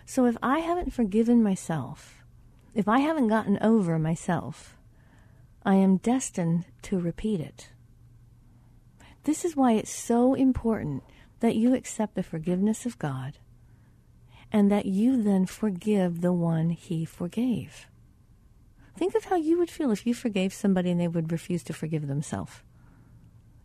So 0.06 0.24
if 0.24 0.36
I 0.42 0.60
haven't 0.60 0.92
forgiven 0.92 1.42
myself, 1.42 2.22
if 2.74 2.88
I 2.88 3.00
haven't 3.00 3.28
gotten 3.28 3.58
over 3.60 3.98
myself, 3.98 4.78
I 5.64 5.74
am 5.74 5.98
destined 5.98 6.66
to 6.82 6.98
repeat 6.98 7.40
it. 7.40 7.70
This 9.24 9.44
is 9.44 9.56
why 9.56 9.72
it's 9.72 9.92
so 9.92 10.34
important 10.34 11.02
that 11.40 11.56
you 11.56 11.74
accept 11.74 12.14
the 12.14 12.22
forgiveness 12.22 12.86
of 12.86 12.98
God 12.98 13.38
and 14.52 14.70
that 14.70 14.84
you 14.86 15.20
then 15.20 15.46
forgive 15.46 16.20
the 16.20 16.32
one 16.32 16.70
he 16.70 17.04
forgave. 17.06 17.88
Think 18.96 19.14
of 19.14 19.24
how 19.24 19.36
you 19.36 19.58
would 19.58 19.70
feel 19.70 19.90
if 19.90 20.06
you 20.06 20.12
forgave 20.12 20.52
somebody 20.52 20.90
and 20.90 21.00
they 21.00 21.08
would 21.08 21.32
refuse 21.32 21.62
to 21.64 21.72
forgive 21.72 22.06
themselves. 22.06 22.62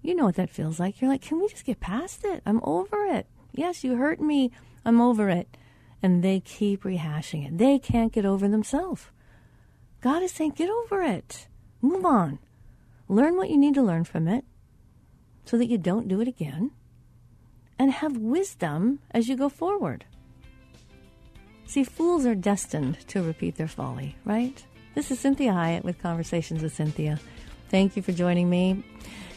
You 0.02 0.16
know 0.16 0.24
what 0.24 0.36
that 0.36 0.50
feels 0.50 0.80
like. 0.80 1.02
You're 1.02 1.12
like, 1.12 1.22
can 1.22 1.42
we 1.42 1.50
just 1.50 1.66
get 1.66 1.82
past 1.82 2.24
it? 2.24 2.42
I'm 2.46 2.62
over 2.64 3.06
it. 3.06 3.28
Yes, 3.52 3.84
you 3.84 3.98
hurt 3.98 4.22
me. 4.22 4.52
I'm 4.86 5.02
over 5.02 5.28
it. 5.28 5.58
And 6.02 6.24
they 6.24 6.40
keep 6.40 6.84
rehashing 6.84 7.46
it. 7.46 7.58
They 7.58 7.78
can't 7.78 8.14
get 8.14 8.26
over 8.26 8.48
themselves. 8.48 9.08
God 10.00 10.24
is 10.24 10.32
saying, 10.32 10.52
get 10.52 10.70
over 10.70 11.02
it. 11.02 11.48
Move 11.82 12.06
on. 12.06 12.40
Learn 13.10 13.36
what 13.36 13.50
you 13.50 13.58
need 13.58 13.74
to 13.74 13.82
learn 13.82 14.06
from 14.06 14.28
it 14.28 14.46
so 15.44 15.58
that 15.58 15.68
you 15.70 15.78
don't 15.78 16.08
do 16.08 16.22
it 16.22 16.28
again. 16.28 16.72
And 17.78 17.92
have 17.92 18.16
wisdom 18.16 19.00
as 19.12 19.28
you 19.28 19.36
go 19.36 19.50
forward. 19.50 20.06
See, 21.68 21.84
fools 21.84 22.26
are 22.26 22.34
destined 22.34 22.98
to 23.10 23.22
repeat 23.22 23.58
their 23.58 23.68
folly, 23.68 24.16
right? 24.24 24.66
This 24.96 25.12
is 25.12 25.20
Cinthia 25.20 25.54
Hiett 25.54 25.84
with 25.84 26.02
Conversations 26.02 26.64
with 26.64 26.76
Cinthia. 26.76 27.20
Thank 27.70 27.98
you 27.98 28.02
for 28.02 28.14
joining 28.14 28.50
me. 28.50 28.86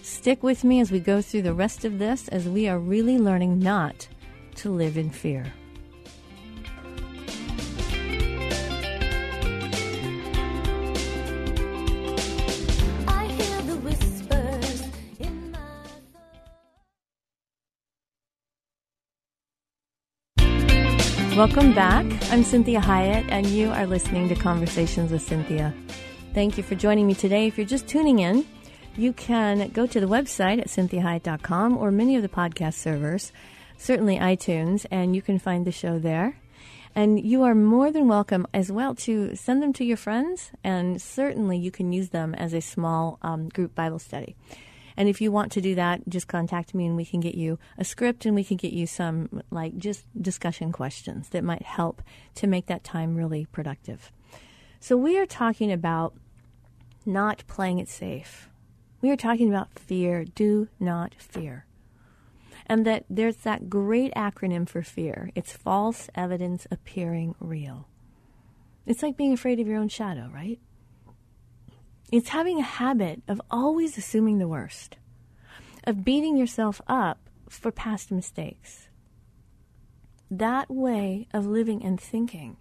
Stick 0.02 0.44
with 0.44 0.62
me 0.62 0.80
as 0.80 0.92
we 0.92 1.00
go 1.00 1.20
through 1.20 1.42
the 1.42 1.52
rest 1.52 1.84
of 1.84 1.98
this 1.98 2.28
as 2.28 2.48
we 2.48 2.68
are 2.68 2.78
really 2.78 3.18
learning 3.18 3.58
not 3.58 4.06
to 4.54 4.70
live 4.70 4.96
in 4.96 5.10
fear. 5.10 5.52
Welcome 21.40 21.72
back. 21.72 22.04
I'm 22.30 22.44
Cinthia 22.44 22.82
Hiett, 22.82 23.24
and 23.30 23.46
you 23.46 23.70
are 23.70 23.86
listening 23.86 24.28
to 24.28 24.34
Conversations 24.34 25.10
with 25.10 25.26
Cinthia. 25.26 25.72
Thank 26.34 26.58
you 26.58 26.62
for 26.62 26.74
joining 26.74 27.06
me 27.06 27.14
today. 27.14 27.46
If 27.46 27.56
you're 27.56 27.66
just 27.66 27.88
tuning 27.88 28.18
in, 28.18 28.44
you 28.94 29.14
can 29.14 29.70
go 29.70 29.86
to 29.86 30.00
the 30.00 30.06
website 30.06 30.58
at 30.58 30.66
cinthiahiett.com 30.66 31.78
or 31.78 31.90
many 31.90 32.14
of 32.14 32.20
the 32.20 32.28
podcast 32.28 32.74
servers, 32.74 33.32
certainly 33.78 34.18
iTunes, 34.18 34.84
and 34.90 35.16
you 35.16 35.22
can 35.22 35.38
find 35.38 35.66
the 35.66 35.72
show 35.72 35.98
there. 35.98 36.36
And 36.94 37.24
you 37.24 37.42
are 37.44 37.54
more 37.54 37.90
than 37.90 38.06
welcome 38.06 38.46
as 38.52 38.70
well 38.70 38.94
to 38.96 39.34
send 39.34 39.62
them 39.62 39.72
to 39.72 39.84
your 39.84 39.96
friends, 39.96 40.50
and 40.62 41.00
certainly 41.00 41.56
you 41.56 41.70
can 41.70 41.90
use 41.90 42.10
them 42.10 42.34
as 42.34 42.52
a 42.52 42.60
small 42.60 43.18
um, 43.22 43.48
group 43.48 43.74
Bible 43.74 43.98
study. 43.98 44.36
And 45.00 45.08
if 45.08 45.22
you 45.22 45.32
want 45.32 45.50
to 45.52 45.62
do 45.62 45.74
that, 45.76 46.06
just 46.10 46.28
contact 46.28 46.74
me 46.74 46.84
and 46.84 46.94
we 46.94 47.06
can 47.06 47.20
get 47.20 47.34
you 47.34 47.58
a 47.78 47.84
script 47.86 48.26
and 48.26 48.34
we 48.34 48.44
can 48.44 48.58
get 48.58 48.74
you 48.74 48.86
some 48.86 49.42
like 49.50 49.78
just 49.78 50.04
discussion 50.20 50.72
questions 50.72 51.30
that 51.30 51.42
might 51.42 51.62
help 51.62 52.02
to 52.34 52.46
make 52.46 52.66
that 52.66 52.84
time 52.84 53.14
really 53.14 53.46
productive. 53.46 54.12
So 54.78 54.98
we 54.98 55.18
are 55.18 55.24
talking 55.24 55.72
about 55.72 56.12
not 57.06 57.44
playing 57.46 57.78
it 57.78 57.88
safe. 57.88 58.50
We 59.00 59.10
are 59.10 59.16
talking 59.16 59.48
about 59.48 59.78
fear. 59.78 60.26
Do 60.26 60.68
not 60.78 61.14
fear. 61.14 61.64
And 62.66 62.84
that 62.84 63.06
there's 63.08 63.36
that 63.36 63.70
great 63.70 64.12
acronym 64.12 64.68
for 64.68 64.82
fear. 64.82 65.30
It's 65.34 65.50
false 65.50 66.10
evidence 66.14 66.66
appearing 66.70 67.36
real. 67.40 67.88
It's 68.84 69.02
like 69.02 69.16
being 69.16 69.32
afraid 69.32 69.60
of 69.60 69.66
your 69.66 69.78
own 69.78 69.88
shadow, 69.88 70.30
right? 70.30 70.58
It's 72.12 72.30
having 72.30 72.58
a 72.58 72.64
habit 72.64 73.22
of 73.28 73.40
always 73.52 73.96
assuming 73.96 74.38
the 74.38 74.48
worst, 74.48 74.96
of 75.84 76.04
beating 76.04 76.36
yourself 76.36 76.80
up 76.88 77.30
for 77.48 77.70
past 77.70 78.10
mistakes. 78.10 78.88
That 80.28 80.68
way 80.68 81.28
of 81.32 81.46
living 81.46 81.84
and 81.84 82.00
thinking 82.00 82.56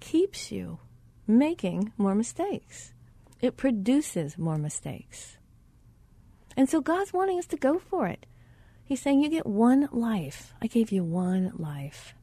keeps 0.00 0.52
you 0.52 0.80
making 1.26 1.92
more 1.96 2.14
mistakes. 2.14 2.92
It 3.40 3.56
produces 3.56 4.36
more 4.36 4.58
mistakes. 4.58 5.38
And 6.54 6.68
so 6.68 6.82
God's 6.82 7.12
wanting 7.14 7.38
us 7.38 7.46
to 7.46 7.56
go 7.56 7.78
for 7.78 8.06
it. 8.06 8.26
He's 8.84 9.00
saying, 9.00 9.22
You 9.22 9.30
get 9.30 9.46
one 9.46 9.88
life. 9.92 10.52
I 10.60 10.66
gave 10.66 10.92
you 10.92 11.04
one 11.04 11.52
life. 11.56 12.14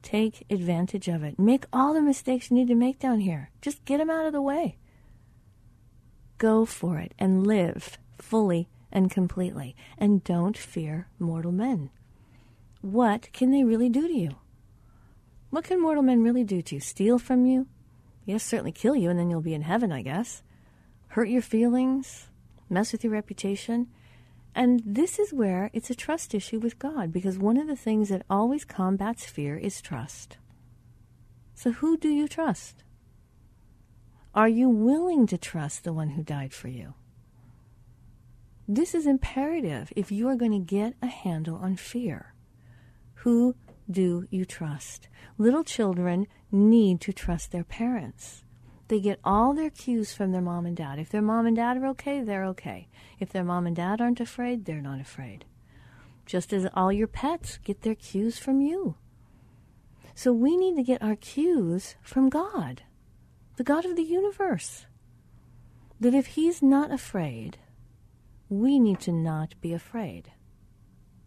Take 0.00 0.46
advantage 0.48 1.08
of 1.08 1.22
it. 1.22 1.38
Make 1.38 1.64
all 1.74 1.92
the 1.92 2.00
mistakes 2.00 2.50
you 2.50 2.56
need 2.56 2.68
to 2.68 2.74
make 2.74 2.98
down 2.98 3.20
here. 3.20 3.50
Just 3.60 3.84
get 3.84 3.98
them 3.98 4.10
out 4.10 4.26
of 4.26 4.32
the 4.32 4.42
way 4.42 4.78
go 6.38 6.64
for 6.64 6.98
it 6.98 7.12
and 7.18 7.46
live 7.46 7.98
fully 8.18 8.68
and 8.92 9.10
completely. 9.10 9.74
And 9.98 10.22
don't 10.24 10.56
fear 10.56 11.08
mortal 11.18 11.52
men. 11.52 11.90
What 12.80 13.32
can 13.32 13.50
they 13.50 13.64
really 13.64 13.88
do 13.88 14.06
to 14.06 14.14
you? 14.14 14.36
What 15.50 15.64
can 15.64 15.80
mortal 15.80 16.02
men 16.02 16.22
really 16.22 16.44
do 16.44 16.62
to 16.62 16.76
you? 16.76 16.80
Steal 16.80 17.18
from 17.18 17.44
you? 17.44 17.66
Yes, 18.24 18.42
certainly 18.42 18.72
kill 18.72 18.96
you, 18.96 19.10
and 19.10 19.18
then 19.18 19.30
you'll 19.30 19.40
be 19.40 19.54
in 19.54 19.62
heaven, 19.62 19.92
I 19.92 20.02
guess. 20.02 20.42
Hurt 21.08 21.28
your 21.28 21.42
feelings? 21.42 22.28
Mess 22.70 22.92
with 22.92 23.04
your 23.04 23.12
reputation? 23.12 23.88
And 24.54 24.82
this 24.86 25.18
is 25.18 25.32
where 25.32 25.70
it's 25.72 25.90
a 25.90 25.94
trust 25.94 26.34
issue 26.34 26.60
with 26.60 26.78
God, 26.78 27.12
because 27.12 27.38
one 27.38 27.56
of 27.56 27.66
the 27.66 27.76
things 27.76 28.08
that 28.08 28.24
always 28.30 28.64
combats 28.64 29.26
fear 29.26 29.56
is 29.56 29.82
trust. 29.82 30.38
So, 31.54 31.72
who 31.72 31.96
do 31.96 32.08
you 32.08 32.28
trust? 32.28 32.83
Are 34.34 34.48
you 34.48 34.68
willing 34.68 35.28
to 35.28 35.38
trust 35.38 35.84
the 35.84 35.92
one 35.92 36.10
who 36.10 36.24
died 36.24 36.52
for 36.52 36.66
you? 36.66 36.94
This 38.66 38.92
is 38.92 39.06
imperative 39.06 39.92
if 39.94 40.10
you 40.10 40.26
are 40.28 40.34
going 40.34 40.50
to 40.50 40.58
get 40.58 40.94
a 41.00 41.06
handle 41.06 41.56
on 41.56 41.76
fear. 41.76 42.34
Who 43.22 43.54
do 43.88 44.26
you 44.30 44.44
trust? 44.44 45.08
Little 45.38 45.62
children 45.62 46.26
need 46.50 47.00
to 47.02 47.12
trust 47.12 47.52
their 47.52 47.62
parents. 47.62 48.42
They 48.88 48.98
get 48.98 49.20
all 49.22 49.54
their 49.54 49.70
cues 49.70 50.12
from 50.12 50.32
their 50.32 50.42
mom 50.42 50.66
and 50.66 50.76
dad. 50.76 50.98
If 50.98 51.10
their 51.10 51.22
mom 51.22 51.46
and 51.46 51.54
dad 51.54 51.76
are 51.76 51.86
okay, 51.88 52.20
they're 52.20 52.46
okay. 52.46 52.88
If 53.20 53.30
their 53.30 53.44
mom 53.44 53.68
and 53.68 53.76
dad 53.76 54.00
aren't 54.00 54.20
afraid, 54.20 54.64
they're 54.64 54.82
not 54.82 55.00
afraid. 55.00 55.44
Just 56.26 56.52
as 56.52 56.66
all 56.74 56.92
your 56.92 57.06
pets 57.06 57.58
get 57.58 57.82
their 57.82 57.94
cues 57.94 58.38
from 58.38 58.60
you. 58.60 58.96
So 60.16 60.32
we 60.32 60.56
need 60.56 60.74
to 60.74 60.82
get 60.82 61.02
our 61.02 61.16
cues 61.16 61.94
from 62.02 62.28
God, 62.28 62.82
the 63.56 63.64
God 63.64 63.84
of 63.84 63.96
the 63.96 64.02
universe. 64.02 64.86
That 66.00 66.14
if 66.14 66.26
He's 66.28 66.62
not 66.62 66.90
afraid, 66.90 67.58
we 68.48 68.78
need 68.78 69.00
to 69.00 69.12
not 69.12 69.54
be 69.60 69.72
afraid. 69.72 70.32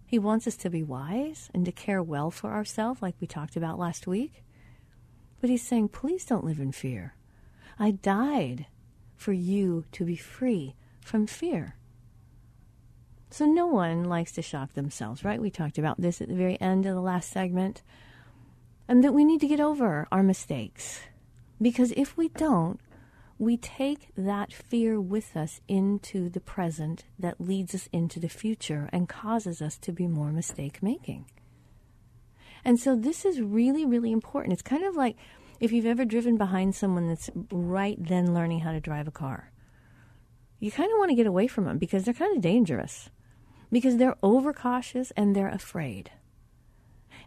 He 0.06 0.20
wants 0.20 0.48
us 0.48 0.56
to 0.58 0.70
be 0.70 0.84
wise 0.84 1.50
and 1.54 1.66
to 1.66 1.72
care 1.72 2.02
well 2.02 2.32
for 2.32 2.52
ourselves, 2.52 3.02
like 3.02 3.16
we 3.20 3.28
talked 3.28 3.56
about 3.56 3.80
last 3.80 4.08
week. 4.08 4.44
But 5.42 5.50
He's 5.50 5.68
saying, 5.68 5.90
please 5.90 6.26
don't 6.26 6.46
live 6.46 6.60
in 6.60 6.72
fear. 6.72 7.16
I 7.80 7.92
died 7.92 8.68
for 9.16 9.34
you 9.34 9.86
to 9.94 10.06
be 10.06 10.16
free 10.16 10.76
from 11.02 11.28
fear. 11.28 11.76
So 13.30 13.46
no 13.46 13.68
one 13.68 14.06
likes 14.06 14.32
to 14.34 14.42
shock 14.42 14.74
themselves, 14.74 15.24
right? 15.24 15.42
We 15.42 15.50
talked 15.50 15.78
about 15.78 16.00
this 16.00 16.22
at 16.22 16.30
the 16.30 16.36
very 16.36 16.60
end 16.62 16.86
of 16.86 16.96
the 16.96 17.02
last 17.02 17.30
segment. 17.32 17.82
And 18.88 19.04
that 19.04 19.14
we 19.14 19.26
need 19.26 19.42
to 19.42 19.48
get 19.48 19.60
over 19.60 20.08
our 20.12 20.24
mistakes. 20.24 21.02
Because 21.62 21.92
if 21.98 22.16
we 22.18 22.30
don't, 22.30 22.80
we 23.40 23.58
take 23.58 24.10
that 24.16 24.52
fear 24.52 25.00
with 25.00 25.38
us 25.38 25.62
into 25.68 26.30
the 26.30 26.40
present 26.40 27.06
that 27.20 27.40
leads 27.40 27.76
us 27.76 27.88
into 27.92 28.20
the 28.20 28.30
future 28.30 28.90
and 28.92 29.08
causes 29.08 29.62
us 29.62 29.78
to 29.78 29.92
be 29.92 30.08
more 30.08 30.32
mistake 30.32 30.82
making. 30.82 31.26
And 32.66 32.80
so 32.80 32.96
this 32.96 33.26
is 33.26 33.42
really, 33.42 33.86
really 33.86 34.12
important. 34.12 34.54
It's 34.54 34.62
kind 34.62 34.84
of 34.84 34.96
like 34.96 35.16
if 35.60 35.72
you've 35.72 35.86
ever 35.86 36.06
driven 36.06 36.38
behind 36.38 36.76
someone 36.76 37.08
that's 37.08 37.30
right 37.52 37.98
then 38.00 38.34
learning 38.34 38.62
how 38.62 38.72
to 38.72 38.80
drive 38.80 39.08
a 39.08 39.12
car. 39.12 39.52
You 40.60 40.72
kind 40.72 40.92
of 40.92 40.98
want 40.98 41.10
to 41.10 41.16
get 41.16 41.28
away 41.28 41.48
from 41.48 41.66
them 41.66 41.78
because 41.78 42.04
they're 42.04 42.14
kind 42.14 42.36
of 42.36 42.42
dangerous, 42.42 43.10
because 43.72 43.98
they're 43.98 44.18
overcautious 44.24 45.12
and 45.12 45.36
they're 45.36 45.48
afraid. 45.50 46.12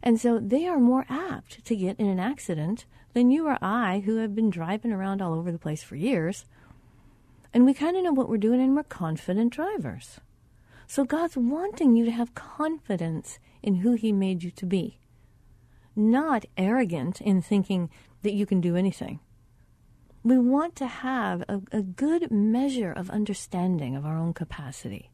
And 0.02 0.20
so 0.20 0.40
they 0.40 0.66
are 0.66 0.80
more 0.80 1.06
apt 1.08 1.64
to 1.64 1.76
get 1.76 1.98
in 2.00 2.06
an 2.06 2.18
accident 2.18 2.86
than 3.12 3.30
you 3.30 3.46
or 3.46 3.58
I, 3.62 4.00
who 4.00 4.16
have 4.16 4.34
been 4.34 4.50
driving 4.50 4.92
around 4.92 5.20
all 5.20 5.34
over 5.34 5.50
the 5.50 5.58
place 5.58 5.82
for 5.82 5.96
years. 5.96 6.44
And 7.52 7.64
we 7.64 7.74
kind 7.74 7.96
of 7.96 8.04
know 8.04 8.12
what 8.12 8.28
we're 8.28 8.38
doing, 8.38 8.60
and 8.60 8.76
we're 8.76 8.84
confident 8.84 9.52
drivers. 9.52 10.20
So 10.86 11.04
God's 11.04 11.36
wanting 11.36 11.94
you 11.94 12.04
to 12.04 12.10
have 12.10 12.34
confidence 12.34 13.38
in 13.62 13.76
who 13.76 13.94
He 13.94 14.12
made 14.12 14.42
you 14.42 14.50
to 14.52 14.66
be, 14.66 14.98
not 15.94 16.44
arrogant 16.56 17.20
in 17.20 17.42
thinking 17.42 17.90
that 18.22 18.34
you 18.34 18.46
can 18.46 18.60
do 18.60 18.76
anything. 18.76 19.20
We 20.22 20.38
want 20.38 20.76
to 20.76 20.86
have 20.86 21.42
a, 21.48 21.60
a 21.72 21.82
good 21.82 22.30
measure 22.30 22.92
of 22.92 23.08
understanding 23.10 23.96
of 23.96 24.04
our 24.04 24.16
own 24.16 24.34
capacity. 24.34 25.10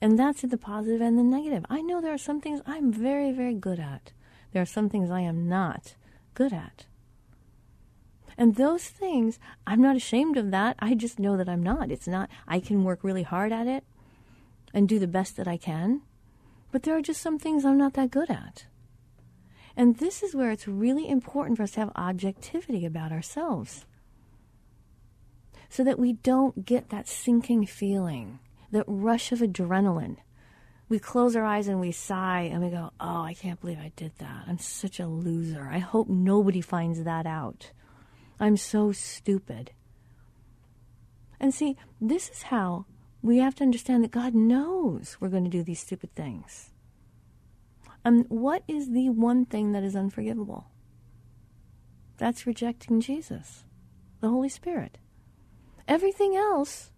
And 0.00 0.18
that's 0.18 0.42
the 0.42 0.56
positive 0.56 1.00
and 1.00 1.18
the 1.18 1.22
negative. 1.22 1.64
I 1.68 1.80
know 1.80 2.00
there 2.00 2.14
are 2.14 2.18
some 2.18 2.40
things 2.40 2.60
I'm 2.66 2.92
very, 2.92 3.32
very 3.32 3.54
good 3.54 3.80
at. 3.80 4.12
There 4.52 4.62
are 4.62 4.66
some 4.66 4.88
things 4.88 5.10
I 5.10 5.20
am 5.20 5.48
not 5.48 5.94
good 6.34 6.52
at. 6.52 6.86
And 8.36 8.54
those 8.54 8.84
things, 8.84 9.38
I'm 9.66 9.82
not 9.82 9.96
ashamed 9.96 10.36
of 10.36 10.52
that. 10.52 10.76
I 10.78 10.94
just 10.94 11.18
know 11.18 11.36
that 11.36 11.48
I'm 11.48 11.62
not. 11.62 11.90
It's 11.90 12.06
not, 12.06 12.30
I 12.46 12.60
can 12.60 12.84
work 12.84 13.02
really 13.02 13.24
hard 13.24 13.52
at 13.52 13.66
it 13.66 13.84
and 14.72 14.88
do 14.88 14.98
the 14.98 15.08
best 15.08 15.36
that 15.36 15.48
I 15.48 15.56
can. 15.56 16.02
But 16.70 16.84
there 16.84 16.96
are 16.96 17.02
just 17.02 17.20
some 17.20 17.38
things 17.38 17.64
I'm 17.64 17.78
not 17.78 17.94
that 17.94 18.10
good 18.10 18.30
at. 18.30 18.66
And 19.76 19.98
this 19.98 20.22
is 20.22 20.34
where 20.34 20.50
it's 20.50 20.68
really 20.68 21.08
important 21.08 21.56
for 21.56 21.64
us 21.64 21.72
to 21.72 21.80
have 21.80 21.92
objectivity 21.96 22.84
about 22.84 23.12
ourselves 23.12 23.86
so 25.68 25.84
that 25.84 25.98
we 25.98 26.14
don't 26.14 26.64
get 26.64 26.90
that 26.90 27.08
sinking 27.08 27.66
feeling 27.66 28.38
that 28.70 28.84
rush 28.86 29.32
of 29.32 29.40
adrenaline. 29.40 30.16
We 30.88 30.98
close 30.98 31.36
our 31.36 31.44
eyes 31.44 31.68
and 31.68 31.80
we 31.80 31.92
sigh 31.92 32.48
and 32.52 32.62
we 32.62 32.70
go, 32.70 32.90
Oh, 32.98 33.22
I 33.22 33.34
can't 33.34 33.60
believe 33.60 33.78
I 33.78 33.92
did 33.94 34.12
that. 34.18 34.44
I'm 34.46 34.58
such 34.58 34.98
a 35.00 35.06
loser. 35.06 35.68
I 35.70 35.78
hope 35.78 36.08
nobody 36.08 36.60
finds 36.60 37.04
that 37.04 37.26
out. 37.26 37.72
I'm 38.40 38.56
so 38.56 38.92
stupid. 38.92 39.72
And 41.40 41.52
see, 41.52 41.76
this 42.00 42.30
is 42.30 42.42
how 42.42 42.86
we 43.22 43.38
have 43.38 43.54
to 43.56 43.64
understand 43.64 44.04
that 44.04 44.10
God 44.10 44.34
knows 44.34 45.16
we're 45.20 45.28
going 45.28 45.44
to 45.44 45.50
do 45.50 45.62
these 45.62 45.80
stupid 45.80 46.14
things. 46.14 46.70
And 48.04 48.24
what 48.28 48.62
is 48.68 48.90
the 48.90 49.10
one 49.10 49.44
thing 49.44 49.72
that 49.72 49.82
is 49.82 49.96
unforgivable? 49.96 50.66
That's 52.16 52.46
rejecting 52.46 53.00
Jesus, 53.00 53.64
the 54.20 54.28
Holy 54.28 54.48
Spirit. 54.48 54.98
Everything 55.86 56.36
else 56.36 56.90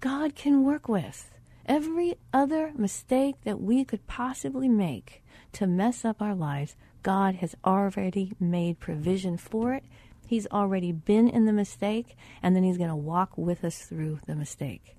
God 0.00 0.34
can 0.34 0.64
work 0.64 0.88
with. 0.88 1.35
Every 1.66 2.14
other 2.32 2.72
mistake 2.76 3.34
that 3.42 3.60
we 3.60 3.84
could 3.84 4.06
possibly 4.06 4.68
make 4.68 5.24
to 5.52 5.66
mess 5.66 6.04
up 6.04 6.22
our 6.22 6.34
lives, 6.34 6.76
God 7.02 7.36
has 7.36 7.56
already 7.64 8.32
made 8.38 8.78
provision 8.78 9.36
for 9.36 9.74
it. 9.74 9.82
He's 10.28 10.46
already 10.46 10.92
been 10.92 11.28
in 11.28 11.44
the 11.44 11.52
mistake, 11.52 12.16
and 12.40 12.54
then 12.54 12.62
He's 12.62 12.78
going 12.78 12.90
to 12.90 12.96
walk 12.96 13.36
with 13.36 13.64
us 13.64 13.78
through 13.78 14.20
the 14.26 14.36
mistake. 14.36 14.96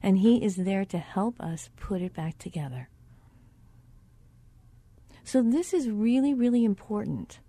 And 0.00 0.18
He 0.18 0.44
is 0.44 0.54
there 0.54 0.84
to 0.84 0.98
help 0.98 1.40
us 1.40 1.68
put 1.76 2.00
it 2.00 2.14
back 2.14 2.38
together. 2.38 2.88
So, 5.24 5.42
this 5.42 5.74
is 5.74 5.90
really, 5.90 6.32
really 6.32 6.64
important 6.64 7.40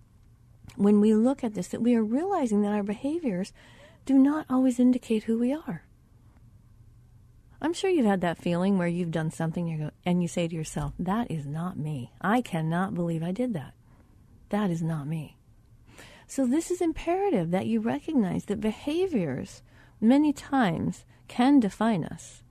when 0.76 1.00
we 1.00 1.14
look 1.14 1.44
at 1.44 1.54
this 1.54 1.68
that 1.68 1.82
we 1.82 1.94
are 1.94 2.02
realizing 2.02 2.62
that 2.62 2.72
our 2.72 2.82
behaviors 2.82 3.52
do 4.04 4.18
not 4.18 4.46
always 4.50 4.80
indicate 4.80 5.24
who 5.24 5.38
we 5.38 5.52
are. 5.52 5.84
I'm 7.62 7.72
sure 7.72 7.88
you've 7.88 8.06
had 8.06 8.22
that 8.22 8.38
feeling 8.38 8.76
where 8.76 8.88
you've 8.88 9.12
done 9.12 9.30
something 9.30 9.68
you 9.68 9.78
go, 9.78 9.90
and 10.04 10.20
you 10.20 10.26
say 10.26 10.48
to 10.48 10.54
yourself, 10.54 10.94
That 10.98 11.30
is 11.30 11.46
not 11.46 11.78
me. 11.78 12.10
I 12.20 12.42
cannot 12.42 12.92
believe 12.92 13.22
I 13.22 13.30
did 13.30 13.54
that. 13.54 13.74
That 14.48 14.68
is 14.68 14.82
not 14.82 15.06
me. 15.06 15.38
So, 16.26 16.44
this 16.44 16.72
is 16.72 16.80
imperative 16.80 17.52
that 17.52 17.66
you 17.66 17.78
recognize 17.78 18.46
that 18.46 18.60
behaviors 18.60 19.62
many 20.00 20.32
times 20.32 21.04
can 21.28 21.60
define 21.60 22.04
us. 22.04 22.42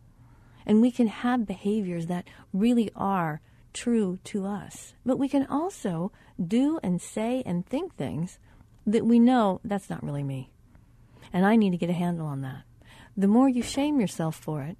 And 0.65 0.81
we 0.81 0.91
can 0.91 1.07
have 1.07 1.45
behaviors 1.45 2.07
that 2.07 2.27
really 2.53 2.89
are 2.95 3.41
true 3.73 4.17
to 4.25 4.45
us. 4.45 4.93
But 5.05 5.19
we 5.19 5.27
can 5.27 5.45
also 5.45 6.13
do 6.41 6.79
and 6.81 7.01
say 7.01 7.43
and 7.45 7.65
think 7.65 7.95
things 7.95 8.39
that 8.87 9.05
we 9.05 9.19
know 9.19 9.59
that's 9.65 9.89
not 9.89 10.03
really 10.03 10.23
me. 10.23 10.51
And 11.33 11.45
I 11.45 11.57
need 11.57 11.71
to 11.71 11.77
get 11.77 11.89
a 11.89 11.93
handle 11.93 12.27
on 12.27 12.41
that. 12.41 12.63
The 13.17 13.27
more 13.27 13.49
you 13.49 13.61
shame 13.61 13.99
yourself 13.99 14.35
for 14.35 14.61
it, 14.61 14.77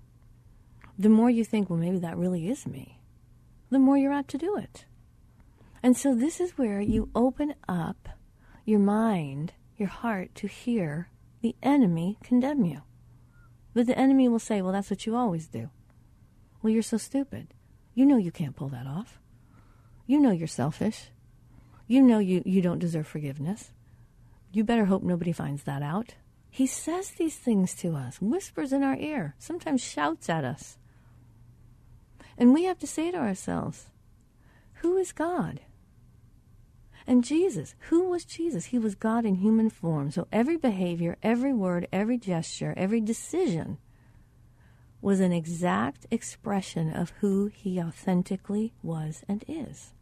the 0.97 1.09
more 1.09 1.29
you 1.29 1.43
think, 1.43 1.69
well, 1.69 1.79
maybe 1.79 1.99
that 1.99 2.17
really 2.17 2.49
is 2.49 2.67
me, 2.67 2.99
the 3.69 3.79
more 3.79 3.97
you're 3.97 4.13
apt 4.13 4.29
to 4.31 4.37
do 4.37 4.55
it. 4.57 4.85
And 5.83 5.97
so 5.97 6.13
this 6.13 6.39
is 6.39 6.57
where 6.57 6.79
you 6.79 7.09
open 7.15 7.55
up 7.67 8.09
your 8.65 8.79
mind, 8.79 9.53
your 9.77 9.87
heart, 9.87 10.35
to 10.35 10.47
hear 10.47 11.09
the 11.41 11.55
enemy 11.63 12.17
condemn 12.23 12.65
you. 12.65 12.81
But 13.73 13.87
the 13.87 13.97
enemy 13.97 14.27
will 14.27 14.39
say, 14.39 14.61
well, 14.61 14.73
that's 14.73 14.89
what 14.89 15.05
you 15.05 15.15
always 15.15 15.47
do. 15.47 15.69
Well, 16.61 16.71
you're 16.71 16.83
so 16.83 16.97
stupid. 16.97 17.53
You 17.95 18.05
know 18.05 18.17
you 18.17 18.31
can't 18.31 18.55
pull 18.55 18.69
that 18.69 18.85
off. 18.85 19.19
You 20.05 20.19
know 20.19 20.31
you're 20.31 20.47
selfish. 20.47 21.09
You 21.87 22.01
know 22.01 22.19
you, 22.19 22.43
you 22.45 22.61
don't 22.61 22.79
deserve 22.79 23.07
forgiveness. 23.07 23.71
You 24.51 24.63
better 24.63 24.85
hope 24.85 25.03
nobody 25.03 25.31
finds 25.31 25.63
that 25.63 25.81
out. 25.81 26.15
He 26.49 26.67
says 26.67 27.11
these 27.11 27.37
things 27.37 27.73
to 27.75 27.95
us, 27.95 28.21
whispers 28.21 28.73
in 28.73 28.83
our 28.83 28.97
ear, 28.97 29.35
sometimes 29.39 29.81
shouts 29.81 30.29
at 30.29 30.43
us. 30.43 30.77
And 32.41 32.55
we 32.55 32.63
have 32.63 32.79
to 32.79 32.87
say 32.87 33.11
to 33.11 33.19
ourselves, 33.19 33.85
who 34.81 34.97
is 34.97 35.11
God? 35.11 35.59
And 37.05 37.23
Jesus, 37.23 37.75
who 37.89 38.09
was 38.09 38.25
Jesus? 38.25 38.65
He 38.65 38.79
was 38.79 38.95
God 38.95 39.27
in 39.27 39.35
human 39.35 39.69
form. 39.69 40.09
So 40.09 40.27
every 40.31 40.57
behavior, 40.57 41.17
every 41.21 41.53
word, 41.53 41.87
every 41.93 42.17
gesture, 42.17 42.73
every 42.75 42.99
decision 42.99 43.77
was 45.03 45.19
an 45.19 45.31
exact 45.31 46.07
expression 46.09 46.91
of 46.91 47.13
who 47.19 47.45
he 47.53 47.79
authentically 47.79 48.73
was 48.81 49.23
and 49.27 49.45
is. 49.47 49.93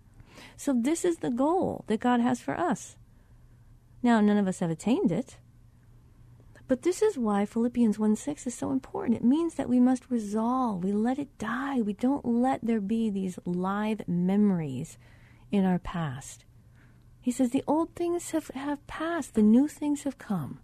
So 0.56 0.74
this 0.74 1.04
is 1.04 1.18
the 1.18 1.32
goal 1.32 1.84
that 1.88 2.00
God 2.00 2.22
has 2.22 2.40
for 2.40 2.58
us. 2.58 2.96
Now, 4.02 4.22
none 4.22 4.38
of 4.38 4.48
us 4.48 4.60
have 4.60 4.72
attained 4.72 5.12
it. 5.12 5.40
But 6.70 6.84
this 6.84 7.02
is 7.02 7.18
why 7.18 7.48
Philippians 7.48 7.98
1 7.98 8.16
6 8.16 8.46
is 8.46 8.54
so 8.54 8.72
important. 8.72 9.18
It 9.18 9.24
means 9.24 9.56
that 9.56 9.68
we 9.68 9.80
must 9.80 10.12
resolve, 10.12 10.84
we 10.84 10.92
let 10.92 11.18
it 11.18 11.36
die. 11.40 11.82
We 11.82 11.94
don't 11.94 12.24
let 12.24 12.60
there 12.64 12.80
be 12.80 13.10
these 13.10 13.40
live 13.44 14.08
memories 14.08 15.00
in 15.52 15.66
our 15.66 15.80
past. 15.80 16.46
He 17.20 17.32
says, 17.32 17.50
The 17.50 17.64
old 17.66 17.96
things 17.96 18.30
have, 18.32 18.50
have 18.50 18.86
passed, 18.86 19.34
the 19.34 19.42
new 19.42 19.68
things 19.68 20.04
have 20.04 20.20
come. 20.20 20.60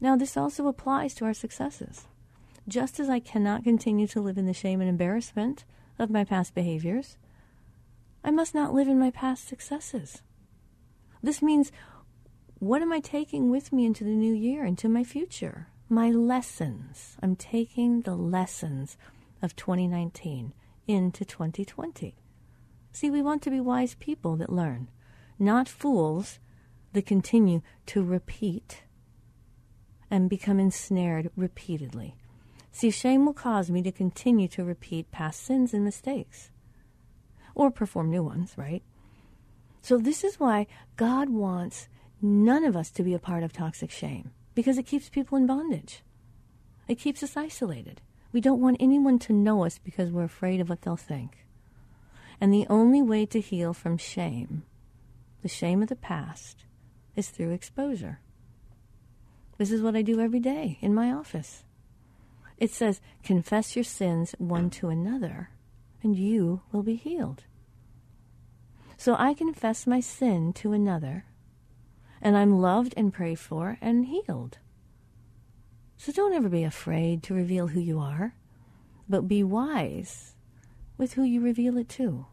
Now, 0.00 0.16
this 0.16 0.38
also 0.38 0.68
applies 0.68 1.12
to 1.16 1.26
our 1.26 1.34
successes. 1.34 2.06
Just 2.66 2.98
as 2.98 3.10
I 3.10 3.20
cannot 3.20 3.62
continue 3.62 4.06
to 4.06 4.22
live 4.22 4.38
in 4.38 4.46
the 4.46 4.54
shame 4.54 4.80
and 4.80 4.88
embarrassment 4.88 5.66
of 5.98 6.08
my 6.08 6.24
past 6.24 6.54
behaviors, 6.54 7.18
I 8.24 8.30
must 8.30 8.54
not 8.54 8.72
live 8.72 8.88
in 8.88 8.98
my 8.98 9.10
past 9.10 9.46
successes. 9.46 10.22
This 11.22 11.42
means 11.42 11.70
what 12.62 12.80
am 12.80 12.92
I 12.92 13.00
taking 13.00 13.50
with 13.50 13.72
me 13.72 13.84
into 13.84 14.04
the 14.04 14.10
new 14.10 14.32
year, 14.32 14.64
into 14.64 14.88
my 14.88 15.02
future? 15.02 15.66
My 15.88 16.12
lessons. 16.12 17.16
I'm 17.20 17.34
taking 17.34 18.02
the 18.02 18.14
lessons 18.14 18.96
of 19.42 19.56
2019 19.56 20.52
into 20.86 21.24
2020. 21.24 22.14
See, 22.92 23.10
we 23.10 23.20
want 23.20 23.42
to 23.42 23.50
be 23.50 23.58
wise 23.58 23.96
people 23.96 24.36
that 24.36 24.52
learn, 24.52 24.86
not 25.40 25.68
fools 25.68 26.38
that 26.92 27.04
continue 27.04 27.62
to 27.86 28.00
repeat 28.00 28.84
and 30.08 30.30
become 30.30 30.60
ensnared 30.60 31.32
repeatedly. 31.34 32.14
See, 32.70 32.92
shame 32.92 33.26
will 33.26 33.34
cause 33.34 33.72
me 33.72 33.82
to 33.82 33.90
continue 33.90 34.46
to 34.46 34.62
repeat 34.62 35.10
past 35.10 35.42
sins 35.42 35.74
and 35.74 35.82
mistakes 35.82 36.52
or 37.56 37.72
perform 37.72 38.08
new 38.08 38.22
ones, 38.22 38.52
right? 38.56 38.84
So, 39.80 39.98
this 39.98 40.22
is 40.22 40.38
why 40.38 40.68
God 40.96 41.28
wants 41.28 41.88
none 42.22 42.64
of 42.64 42.76
us 42.76 42.90
to 42.92 43.02
be 43.02 43.14
a 43.14 43.18
part 43.18 43.42
of 43.42 43.52
toxic 43.52 43.90
shame 43.90 44.30
because 44.54 44.78
it 44.78 44.86
keeps 44.86 45.08
people 45.08 45.36
in 45.36 45.46
bondage. 45.46 46.02
It 46.88 46.98
keeps 46.98 47.22
us 47.22 47.36
isolated. 47.36 48.00
We 48.32 48.40
don't 48.40 48.60
want 48.60 48.78
anyone 48.80 49.18
to 49.20 49.32
know 49.32 49.64
us 49.64 49.78
because 49.78 50.10
we're 50.10 50.24
afraid 50.24 50.60
of 50.60 50.68
what 50.68 50.82
they'll 50.82 50.96
think. 50.96 51.44
And 52.40 52.52
the 52.52 52.66
only 52.68 53.02
way 53.02 53.26
to 53.26 53.40
heal 53.40 53.72
from 53.72 53.98
shame, 53.98 54.64
the 55.42 55.48
shame 55.48 55.82
of 55.82 55.88
the 55.88 55.96
past, 55.96 56.64
is 57.14 57.28
through 57.28 57.50
exposure. 57.50 58.20
This 59.58 59.70
is 59.70 59.82
what 59.82 59.94
I 59.94 60.02
do 60.02 60.20
every 60.20 60.40
day 60.40 60.78
in 60.80 60.94
my 60.94 61.12
office. 61.12 61.64
It 62.58 62.72
says, 62.72 63.00
confess 63.22 63.76
your 63.76 63.84
sins 63.84 64.34
one 64.38 64.70
to 64.70 64.88
another, 64.88 65.50
and 66.02 66.16
you 66.16 66.62
will 66.72 66.82
be 66.82 66.96
healed. 66.96 67.44
So 68.96 69.14
I 69.18 69.34
confess 69.34 69.86
my 69.86 70.00
sin 70.00 70.52
to 70.54 70.72
another, 70.72 71.24
and 72.22 72.36
I'm 72.36 72.60
loved 72.60 72.94
and 72.96 73.12
prayed 73.12 73.40
for 73.40 73.76
and 73.82 74.06
healed. 74.06 74.58
So 75.98 76.12
don't 76.12 76.32
ever 76.32 76.48
be 76.48 76.64
afraid 76.64 77.22
to 77.24 77.34
reveal 77.34 77.68
who 77.68 77.80
you 77.80 77.98
are, 77.98 78.34
but 79.08 79.28
be 79.28 79.42
wise 79.42 80.34
with 80.96 81.14
who 81.14 81.24
you 81.24 81.40
reveal 81.40 81.76
it 81.76 81.88
to. 81.90 82.26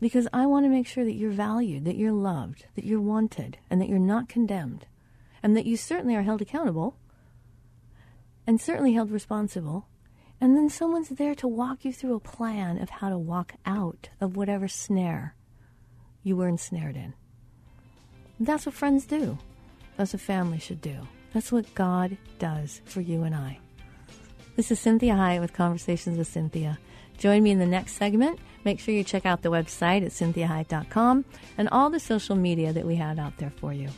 Because 0.00 0.26
I 0.32 0.46
want 0.46 0.64
to 0.64 0.70
make 0.70 0.86
sure 0.86 1.04
that 1.04 1.14
you're 1.14 1.30
valued, 1.30 1.84
that 1.84 1.96
you're 1.96 2.12
loved, 2.12 2.66
that 2.74 2.84
you're 2.84 3.00
wanted, 3.00 3.58
and 3.70 3.80
that 3.80 3.88
you're 3.88 3.98
not 3.98 4.28
condemned, 4.28 4.86
and 5.42 5.56
that 5.56 5.66
you 5.66 5.76
certainly 5.76 6.16
are 6.16 6.22
held 6.22 6.42
accountable 6.42 6.96
and 8.46 8.60
certainly 8.60 8.94
held 8.94 9.10
responsible. 9.10 9.86
And 10.40 10.56
then 10.56 10.70
someone's 10.70 11.10
there 11.10 11.34
to 11.36 11.46
walk 11.46 11.84
you 11.84 11.92
through 11.92 12.14
a 12.14 12.20
plan 12.20 12.78
of 12.78 12.90
how 12.90 13.10
to 13.10 13.18
walk 13.18 13.54
out 13.66 14.08
of 14.20 14.36
whatever 14.36 14.68
snare 14.68 15.36
you 16.22 16.34
were 16.34 16.48
ensnared 16.48 16.96
in. 16.96 17.14
That's 18.40 18.64
what 18.64 18.74
friends 18.74 19.04
do. 19.04 19.36
That's 19.98 20.14
what 20.14 20.22
family 20.22 20.58
should 20.58 20.80
do. 20.80 20.96
That's 21.34 21.52
what 21.52 21.74
God 21.74 22.16
does 22.38 22.80
for 22.86 23.02
you 23.02 23.22
and 23.22 23.34
I. 23.34 23.58
This 24.56 24.70
is 24.70 24.80
Cinthia 24.80 25.14
Hiett 25.14 25.40
with 25.40 25.52
Conversations 25.52 26.16
with 26.16 26.32
Cinthia. 26.32 26.78
Join 27.18 27.42
me 27.42 27.50
in 27.50 27.58
the 27.58 27.66
next 27.66 27.92
segment. 27.92 28.38
Make 28.64 28.80
sure 28.80 28.94
you 28.94 29.04
check 29.04 29.26
out 29.26 29.42
the 29.42 29.50
website 29.50 30.04
at 30.04 30.12
cinthiahiett.com 30.12 31.26
and 31.58 31.68
all 31.68 31.90
the 31.90 32.00
social 32.00 32.34
media 32.34 32.72
that 32.72 32.86
we 32.86 32.96
have 32.96 33.18
out 33.18 33.36
there 33.36 33.50
for 33.50 33.74
you. 33.74 33.90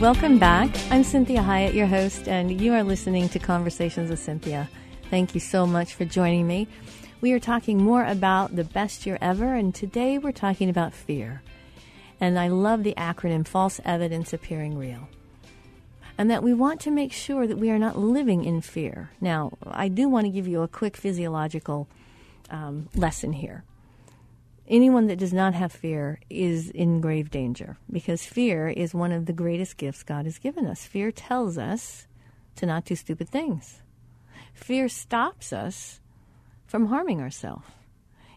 Welcome 0.00 0.40
back. 0.40 0.70
I'm 0.90 1.04
Cinthia 1.04 1.38
Hiett, 1.38 1.72
your 1.72 1.86
host, 1.86 2.26
and 2.26 2.60
you 2.60 2.74
are 2.74 2.82
listening 2.82 3.28
to 3.28 3.38
Conversations 3.38 4.10
with 4.10 4.18
Cinthia. 4.18 4.66
Thank 5.08 5.34
you 5.34 5.40
so 5.40 5.66
much 5.66 5.94
for 5.94 6.04
joining 6.04 6.48
me. 6.48 6.66
We 7.20 7.32
are 7.32 7.38
talking 7.38 7.80
more 7.80 8.04
about 8.04 8.56
the 8.56 8.64
best 8.64 9.06
year 9.06 9.16
ever, 9.20 9.54
and 9.54 9.72
today 9.72 10.18
we're 10.18 10.32
talking 10.32 10.68
about 10.68 10.94
fear. 10.94 11.42
And 12.20 12.40
I 12.40 12.48
love 12.48 12.82
the 12.82 12.94
acronym 12.98 13.46
False 13.46 13.80
Evidence 13.84 14.32
Appearing 14.32 14.76
Real. 14.76 15.08
And 16.18 16.28
that 16.28 16.42
we 16.42 16.52
want 16.52 16.80
to 16.80 16.90
make 16.90 17.12
sure 17.12 17.46
that 17.46 17.58
we 17.58 17.70
are 17.70 17.78
not 17.78 17.96
living 17.96 18.44
in 18.44 18.62
fear. 18.62 19.10
Now, 19.20 19.52
I 19.62 19.86
do 19.86 20.08
want 20.08 20.26
to 20.26 20.30
give 20.30 20.48
you 20.48 20.62
a 20.62 20.68
quick 20.68 20.96
physiological 20.96 21.86
um, 22.50 22.88
lesson 22.96 23.32
here 23.32 23.62
anyone 24.68 25.06
that 25.06 25.18
does 25.18 25.32
not 25.32 25.54
have 25.54 25.72
fear 25.72 26.20
is 26.30 26.70
in 26.70 27.00
grave 27.00 27.30
danger 27.30 27.76
because 27.90 28.24
fear 28.24 28.68
is 28.68 28.94
one 28.94 29.12
of 29.12 29.26
the 29.26 29.32
greatest 29.32 29.76
gifts 29.76 30.02
God 30.02 30.24
has 30.24 30.38
given 30.38 30.66
us. 30.66 30.86
Fear 30.86 31.12
tells 31.12 31.58
us 31.58 32.06
to 32.56 32.66
not 32.66 32.84
do 32.84 32.96
stupid 32.96 33.28
things. 33.28 33.82
Fear 34.54 34.88
stops 34.88 35.52
us 35.52 36.00
from 36.66 36.86
harming 36.86 37.20
ourselves. 37.20 37.66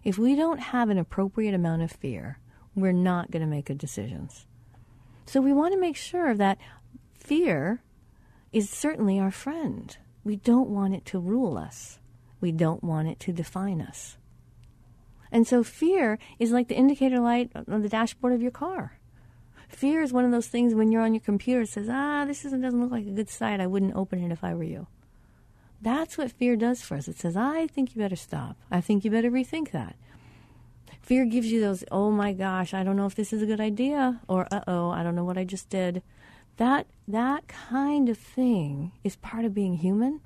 If 0.03 0.17
we 0.17 0.35
don't 0.35 0.59
have 0.59 0.89
an 0.89 0.97
appropriate 0.97 1.53
amount 1.53 1.81
of 1.81 1.91
fear, 1.91 2.39
we're 2.75 2.91
not 2.91 3.31
going 3.31 3.41
to 3.41 3.47
make 3.47 3.65
good 3.65 3.77
decisions. 3.77 4.45
So 5.25 5.41
we 5.41 5.53
want 5.53 5.73
to 5.73 5.79
make 5.79 5.97
sure 5.97 6.33
that 6.33 6.57
fear 7.13 7.81
is 8.53 8.69
certainly 8.69 9.19
our 9.19 9.31
friend. 9.31 9.95
We 10.23 10.37
don't 10.37 10.69
want 10.69 10.95
it 10.95 11.05
to 11.07 11.19
rule 11.19 11.57
us. 11.57 11.99
We 12.39 12.51
don't 12.51 12.83
want 12.83 13.07
it 13.07 13.19
to 13.21 13.33
define 13.33 13.81
us. 13.81 14.17
And 15.31 15.47
so 15.47 15.63
fear 15.63 16.19
is 16.39 16.51
like 16.51 16.67
the 16.67 16.75
indicator 16.75 17.19
light 17.19 17.51
on 17.67 17.81
the 17.81 17.89
dashboard 17.89 18.33
of 18.33 18.41
your 18.41 18.51
car. 18.51 18.99
Fear 19.67 20.01
is 20.01 20.13
one 20.13 20.25
of 20.25 20.31
those 20.31 20.47
things 20.47 20.73
when 20.73 20.91
you're 20.91 21.01
on 21.01 21.13
your 21.13 21.21
computer 21.21 21.61
it 21.61 21.69
says, 21.69 21.89
ah, 21.89 22.25
this 22.25 22.43
doesn't 22.43 22.61
look 22.61 22.91
like 22.91 23.05
a 23.05 23.11
good 23.11 23.29
site. 23.29 23.59
I 23.59 23.67
wouldn't 23.67 23.95
open 23.95 24.23
it 24.23 24.31
if 24.31 24.43
I 24.43 24.53
were 24.53 24.63
you. 24.63 24.87
That's 25.81 26.17
what 26.17 26.31
fear 26.31 26.55
does 26.55 26.81
for 26.81 26.95
us. 26.95 27.07
It 27.07 27.19
says, 27.19 27.35
I 27.37 27.67
think 27.67 27.93
you 27.93 28.01
better 28.01 28.15
stop. 28.15 28.57
I 28.71 28.81
think 28.81 29.03
you 29.03 29.11
better 29.11 29.29
rethink 29.29 29.71
that. 29.71 29.95
Fear 31.01 31.25
gives 31.25 31.51
you 31.51 31.61
those, 31.61 31.83
oh 31.91 32.11
my 32.11 32.33
gosh, 32.33 32.73
I 32.73 32.83
don't 32.83 32.97
know 32.97 33.05
if 33.05 33.15
this 33.15 33.31
is 33.31 33.41
a 33.41 33.45
good 33.45 33.61
idea, 33.61 34.19
or 34.27 34.47
uh 34.51 34.61
oh, 34.67 34.89
I 34.89 35.03
don't 35.03 35.15
know 35.15 35.23
what 35.23 35.37
I 35.37 35.43
just 35.43 35.69
did. 35.69 36.01
That, 36.57 36.87
that 37.07 37.47
kind 37.47 38.09
of 38.09 38.17
thing 38.17 38.91
is 39.03 39.15
part 39.15 39.45
of 39.45 39.53
being 39.53 39.75
human. 39.75 40.21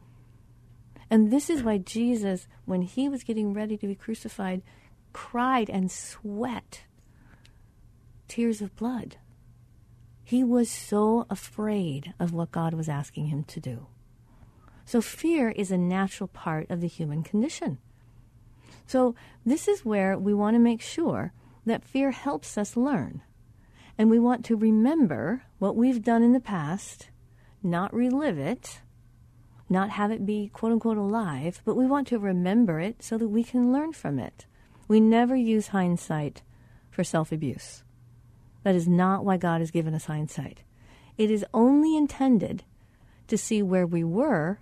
And 1.09 1.29
this 1.29 1.49
is 1.49 1.61
why 1.61 1.77
Jesus, 1.77 2.47
when 2.65 2.83
he 2.83 3.09
was 3.09 3.23
getting 3.23 3.53
ready 3.53 3.77
to 3.77 3.85
be 3.85 3.95
crucified, 3.95 4.61
cried 5.13 5.69
and 5.69 5.91
sweat 5.91 6.83
tears 8.27 8.61
of 8.61 8.75
blood. 8.75 9.17
He 10.23 10.43
was 10.43 10.69
so 10.69 11.25
afraid 11.29 12.13
of 12.19 12.33
what 12.33 12.51
God 12.51 12.73
was 12.73 12.87
asking 12.87 13.27
him 13.27 13.43
to 13.45 13.59
do. 13.59 13.87
So, 14.85 15.01
fear 15.01 15.49
is 15.49 15.71
a 15.71 15.77
natural 15.77 16.27
part 16.27 16.69
of 16.69 16.81
the 16.81 16.87
human 16.87 17.23
condition. 17.23 17.79
So, 18.85 19.15
this 19.45 19.67
is 19.67 19.85
where 19.85 20.17
we 20.17 20.33
want 20.33 20.55
to 20.55 20.59
make 20.59 20.81
sure 20.81 21.33
that 21.65 21.83
fear 21.83 22.11
helps 22.11 22.57
us 22.57 22.77
learn. 22.77 23.21
And 23.97 24.09
we 24.09 24.19
want 24.19 24.45
to 24.45 24.55
remember 24.55 25.43
what 25.59 25.75
we've 25.75 26.01
done 26.01 26.23
in 26.23 26.31
the 26.31 26.39
past, 26.39 27.09
not 27.61 27.93
relive 27.93 28.37
it, 28.37 28.81
not 29.69 29.91
have 29.91 30.11
it 30.11 30.25
be 30.25 30.49
quote 30.49 30.71
unquote 30.71 30.97
alive, 30.97 31.61
but 31.65 31.75
we 31.75 31.85
want 31.85 32.07
to 32.07 32.19
remember 32.19 32.79
it 32.79 33.03
so 33.03 33.17
that 33.17 33.29
we 33.29 33.43
can 33.43 33.71
learn 33.71 33.93
from 33.93 34.19
it. 34.19 34.45
We 34.91 34.99
never 34.99 35.37
use 35.37 35.69
hindsight 35.69 36.41
for 36.89 37.05
self 37.05 37.31
abuse. 37.31 37.85
That 38.63 38.75
is 38.75 38.89
not 38.89 39.23
why 39.23 39.37
God 39.37 39.61
has 39.61 39.71
given 39.71 39.95
us 39.95 40.03
hindsight. 40.03 40.63
It 41.17 41.31
is 41.31 41.45
only 41.53 41.95
intended 41.95 42.65
to 43.27 43.37
see 43.37 43.61
where 43.61 43.87
we 43.87 44.03
were 44.03 44.59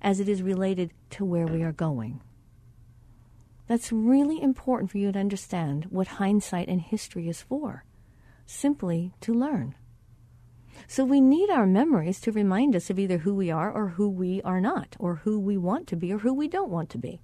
as 0.00 0.18
it 0.18 0.30
is 0.30 0.40
related 0.40 0.94
to 1.10 1.26
where 1.26 1.46
we 1.46 1.62
are 1.62 1.72
going. 1.72 2.22
That's 3.66 3.92
really 3.92 4.40
important 4.40 4.90
for 4.90 4.96
you 4.96 5.12
to 5.12 5.18
understand 5.18 5.88
what 5.90 6.08
hindsight 6.24 6.68
and 6.68 6.80
history 6.80 7.28
is 7.28 7.42
for. 7.42 7.84
Simply 8.46 9.12
to 9.20 9.34
learn. 9.34 9.74
So 10.88 11.04
we 11.04 11.20
need 11.20 11.50
our 11.50 11.66
memories 11.66 12.18
to 12.22 12.32
remind 12.32 12.74
us 12.74 12.88
of 12.88 12.98
either 12.98 13.18
who 13.18 13.34
we 13.34 13.50
are 13.50 13.70
or 13.70 13.88
who 13.88 14.08
we 14.08 14.40
are 14.40 14.62
not, 14.62 14.96
or 14.98 15.16
who 15.16 15.38
we 15.38 15.58
want 15.58 15.86
to 15.88 15.96
be 15.96 16.14
or 16.14 16.18
who 16.20 16.32
we 16.32 16.48
don't 16.48 16.70
want 16.70 16.88
to 16.88 16.98
be. 16.98 17.20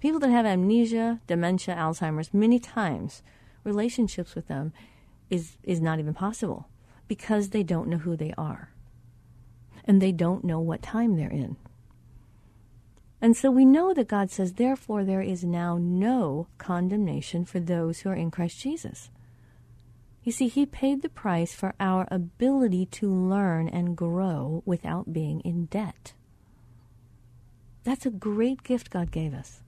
People 0.00 0.18
that 0.20 0.30
have 0.30 0.46
amnesia, 0.46 1.20
dementia, 1.26 1.74
Alzheimer's, 1.76 2.32
many 2.32 2.58
times 2.58 3.22
relationships 3.64 4.34
with 4.34 4.48
them 4.48 4.72
is, 5.28 5.58
is 5.62 5.80
not 5.80 5.98
even 5.98 6.14
possible 6.14 6.68
because 7.06 7.50
they 7.50 7.62
don't 7.62 7.88
know 7.88 7.98
who 7.98 8.16
they 8.16 8.32
are. 8.38 8.72
And 9.84 10.00
they 10.00 10.12
don't 10.12 10.44
know 10.44 10.58
what 10.58 10.82
time 10.82 11.16
they're 11.16 11.28
in. 11.28 11.56
And 13.20 13.36
so 13.36 13.50
we 13.50 13.66
know 13.66 13.92
that 13.92 14.08
God 14.08 14.30
says, 14.30 14.54
therefore, 14.54 15.04
there 15.04 15.20
is 15.20 15.44
now 15.44 15.76
no 15.78 16.46
condemnation 16.56 17.44
for 17.44 17.60
those 17.60 18.00
who 18.00 18.08
are 18.08 18.14
in 18.14 18.30
Christ 18.30 18.58
Jesus. 18.58 19.10
You 20.22 20.32
see, 20.32 20.48
He 20.48 20.64
paid 20.64 21.02
the 21.02 21.10
price 21.10 21.54
for 21.54 21.74
our 21.78 22.08
ability 22.10 22.86
to 22.86 23.12
learn 23.12 23.68
and 23.68 23.96
grow 23.96 24.62
without 24.64 25.12
being 25.12 25.40
in 25.40 25.66
debt. 25.66 26.14
That's 27.84 28.06
a 28.06 28.10
great 28.10 28.62
gift 28.62 28.90
God 28.90 29.10
gave 29.10 29.34
us. 29.34 29.60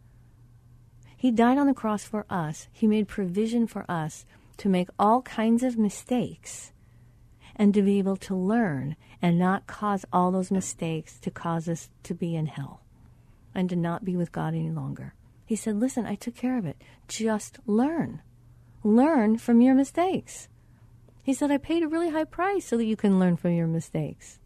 He 1.22 1.30
died 1.30 1.56
on 1.56 1.68
the 1.68 1.72
cross 1.72 2.02
for 2.02 2.26
us, 2.28 2.66
He 2.72 2.88
made 2.88 3.06
provision 3.06 3.68
for 3.68 3.88
us 3.88 4.26
to 4.56 4.68
make 4.68 4.88
all 4.98 5.22
kinds 5.22 5.62
of 5.62 5.78
mistakes 5.78 6.72
and 7.54 7.72
to 7.74 7.80
be 7.80 8.00
able 8.00 8.16
to 8.16 8.34
learn 8.34 8.96
and 9.22 9.38
not 9.38 9.68
cause 9.68 10.04
all 10.12 10.32
those 10.32 10.50
mistakes 10.50 11.20
to 11.20 11.30
cause 11.30 11.68
us 11.68 11.90
to 12.02 12.12
be 12.12 12.34
in 12.34 12.46
hell 12.46 12.80
and 13.54 13.70
to 13.70 13.76
not 13.76 14.04
be 14.04 14.16
with 14.16 14.32
God 14.32 14.52
any 14.52 14.72
longer. 14.72 15.14
He 15.46 15.54
said, 15.54 15.78
Listen, 15.78 16.06
I 16.06 16.16
took 16.16 16.34
care 16.34 16.58
of 16.58 16.66
it. 16.66 16.82
Just 17.06 17.60
learn. 17.66 18.20
Learn 18.82 19.38
from 19.38 19.60
your 19.60 19.76
mistakes. 19.76 20.48
He 21.22 21.34
said, 21.34 21.52
I 21.52 21.58
paid 21.58 21.84
a 21.84 21.88
really 21.88 22.10
high 22.10 22.24
price 22.24 22.66
so 22.66 22.76
that 22.78 22.84
you 22.84 22.96
can 22.96 23.20
learn 23.20 23.36
from 23.36 23.52
your 23.52 23.68
mistakes. 23.68 24.40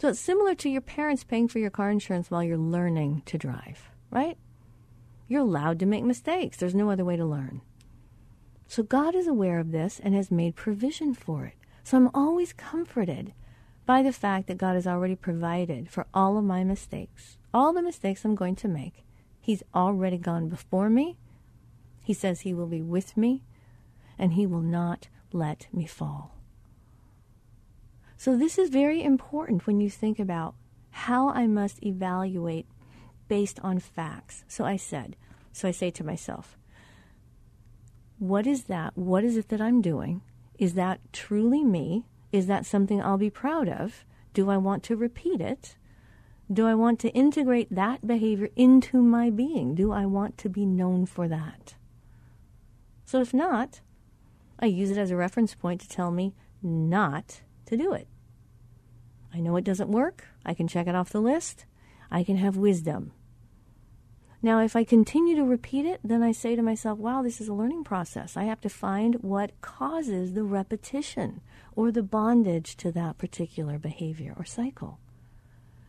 So 0.00 0.08
it's 0.08 0.20
similar 0.20 0.54
to 0.56 0.68
your 0.68 0.82
parents 0.82 1.24
paying 1.24 1.48
for 1.48 1.60
your 1.60 1.70
car 1.70 1.90
insurance 1.90 2.30
while 2.30 2.44
you're 2.44 2.58
learning 2.58 3.22
to 3.24 3.38
drive, 3.38 3.88
right? 4.10 4.36
You're 5.30 5.40
allowed 5.40 5.78
to 5.78 5.86
make 5.86 6.04
mistakes. 6.04 6.58
There's 6.58 6.74
no 6.74 6.90
other 6.90 7.06
way 7.06 7.16
to 7.16 7.24
learn. 7.24 7.62
So 8.68 8.82
God 8.82 9.14
is 9.14 9.26
aware 9.26 9.58
of 9.58 9.72
this 9.72 9.98
and 9.98 10.14
has 10.14 10.30
made 10.30 10.54
provision 10.54 11.14
for 11.14 11.46
it. 11.46 11.54
So 11.84 11.96
I'm 11.96 12.10
always 12.12 12.52
comforted 12.52 13.32
by 13.86 14.02
the 14.02 14.12
fact 14.12 14.46
that 14.48 14.58
God 14.58 14.74
has 14.74 14.86
already 14.86 15.16
provided 15.16 15.88
for 15.88 16.06
all 16.12 16.36
of 16.36 16.44
my 16.44 16.64
mistakes 16.64 17.38
all 17.52 17.72
the 17.72 17.82
mistakes 17.82 18.24
I'm 18.24 18.34
going 18.34 18.56
to 18.56 18.68
make. 18.68 19.04
He's 19.40 19.62
already 19.74 20.18
gone 20.18 20.48
before 20.48 20.90
me. 20.90 21.16
He 22.02 22.14
says 22.14 22.40
He 22.40 22.54
will 22.54 22.66
be 22.66 22.82
with 22.82 23.16
me, 23.16 23.42
and 24.18 24.34
He 24.34 24.46
will 24.46 24.60
not 24.60 25.08
let 25.32 25.66
me 25.72 25.86
fall. 25.86 26.36
So, 28.16 28.36
this 28.36 28.58
is 28.58 28.68
very 28.68 29.02
important 29.02 29.66
when 29.66 29.80
you 29.80 29.88
think 29.88 30.18
about 30.18 30.54
how 30.90 31.30
I 31.30 31.46
must 31.46 31.82
evaluate 31.84 32.66
based 33.30 33.60
on 33.60 33.78
facts. 33.78 34.44
So, 34.48 34.64
I 34.64 34.76
said, 34.76 35.16
so 35.52 35.68
I 35.68 35.70
say 35.70 35.90
to 35.92 36.04
myself, 36.04 36.58
what 38.18 38.46
is 38.46 38.64
that? 38.64 38.98
What 38.98 39.24
is 39.24 39.38
it 39.38 39.48
that 39.48 39.60
I'm 39.60 39.80
doing? 39.80 40.20
Is 40.58 40.74
that 40.74 41.00
truly 41.12 41.64
me? 41.64 42.04
Is 42.32 42.48
that 42.48 42.66
something 42.66 43.00
I'll 43.00 43.16
be 43.16 43.30
proud 43.30 43.68
of? 43.68 44.04
Do 44.34 44.50
I 44.50 44.58
want 44.58 44.82
to 44.84 44.96
repeat 44.96 45.40
it? 45.40 45.76
Do 46.52 46.66
I 46.66 46.74
want 46.74 46.98
to 47.00 47.10
integrate 47.10 47.72
that 47.74 48.06
behavior 48.06 48.50
into 48.56 49.00
my 49.00 49.30
being? 49.30 49.74
Do 49.76 49.92
I 49.92 50.04
want 50.04 50.36
to 50.38 50.48
be 50.48 50.66
known 50.66 51.06
for 51.06 51.28
that? 51.28 51.74
So 53.06 53.20
if 53.20 53.32
not, 53.32 53.80
I 54.58 54.66
use 54.66 54.90
it 54.90 54.98
as 54.98 55.10
a 55.10 55.16
reference 55.16 55.54
point 55.54 55.80
to 55.80 55.88
tell 55.88 56.10
me 56.10 56.34
not 56.62 57.42
to 57.66 57.76
do 57.76 57.92
it. 57.92 58.08
I 59.32 59.38
know 59.38 59.56
it 59.56 59.64
doesn't 59.64 59.90
work. 59.90 60.26
I 60.44 60.54
can 60.54 60.66
check 60.68 60.88
it 60.88 60.94
off 60.96 61.10
the 61.10 61.20
list. 61.20 61.64
I 62.10 62.24
can 62.24 62.36
have 62.36 62.56
wisdom. 62.56 63.12
Now, 64.42 64.60
if 64.60 64.74
I 64.74 64.84
continue 64.84 65.36
to 65.36 65.44
repeat 65.44 65.84
it, 65.84 66.00
then 66.02 66.22
I 66.22 66.32
say 66.32 66.56
to 66.56 66.62
myself, 66.62 66.98
wow, 66.98 67.22
this 67.22 67.40
is 67.40 67.48
a 67.48 67.54
learning 67.54 67.84
process. 67.84 68.36
I 68.36 68.44
have 68.44 68.60
to 68.62 68.70
find 68.70 69.16
what 69.16 69.60
causes 69.60 70.32
the 70.32 70.44
repetition 70.44 71.42
or 71.76 71.92
the 71.92 72.02
bondage 72.02 72.76
to 72.78 72.90
that 72.92 73.18
particular 73.18 73.78
behavior 73.78 74.34
or 74.38 74.46
cycle. 74.46 74.98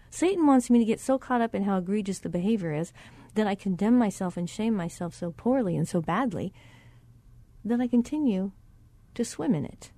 Satan 0.09 0.45
wants 0.45 0.69
me 0.69 0.79
to 0.79 0.85
get 0.85 0.99
so 0.99 1.17
caught 1.17 1.39
up 1.39 1.55
in 1.55 1.63
how 1.63 1.77
egregious 1.77 2.19
the 2.19 2.27
behavior 2.27 2.73
is 2.73 2.91
that 3.35 3.47
I 3.47 3.55
condemn 3.55 3.97
myself 3.97 4.35
and 4.35 4.49
shame 4.49 4.75
myself 4.75 5.15
so 5.15 5.31
poorly 5.31 5.77
and 5.77 5.87
so 5.87 6.01
badly 6.01 6.53
that 7.63 7.79
I 7.79 7.87
continue 7.87 8.51
to 9.15 9.23
swim 9.23 9.55
in 9.55 9.63
it. 9.63 9.91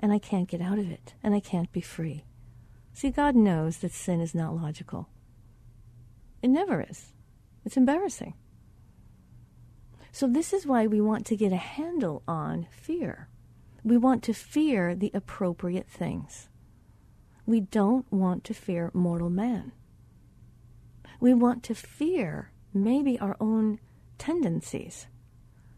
And 0.00 0.12
I 0.12 0.18
can't 0.18 0.48
get 0.48 0.62
out 0.62 0.78
of 0.78 0.90
it. 0.90 1.14
And 1.22 1.34
I 1.34 1.40
can't 1.40 1.70
be 1.70 1.82
free. 1.82 2.24
See, 2.94 3.10
God 3.10 3.36
knows 3.36 3.78
that 3.78 3.92
sin 3.92 4.20
is 4.22 4.34
not 4.34 4.56
logical. 4.56 5.08
It 6.40 6.48
never 6.48 6.80
is. 6.88 7.11
It's 7.64 7.76
embarrassing. 7.76 8.34
So, 10.10 10.26
this 10.26 10.52
is 10.52 10.66
why 10.66 10.86
we 10.86 11.00
want 11.00 11.24
to 11.26 11.36
get 11.36 11.52
a 11.52 11.56
handle 11.56 12.22
on 12.28 12.66
fear. 12.70 13.28
We 13.82 13.96
want 13.96 14.22
to 14.24 14.34
fear 14.34 14.94
the 14.94 15.10
appropriate 15.14 15.88
things. 15.88 16.48
We 17.46 17.60
don't 17.60 18.10
want 18.12 18.44
to 18.44 18.54
fear 18.54 18.90
mortal 18.92 19.30
man. 19.30 19.72
We 21.18 21.34
want 21.34 21.62
to 21.64 21.74
fear 21.74 22.52
maybe 22.74 23.18
our 23.18 23.36
own 23.40 23.80
tendencies 24.18 25.06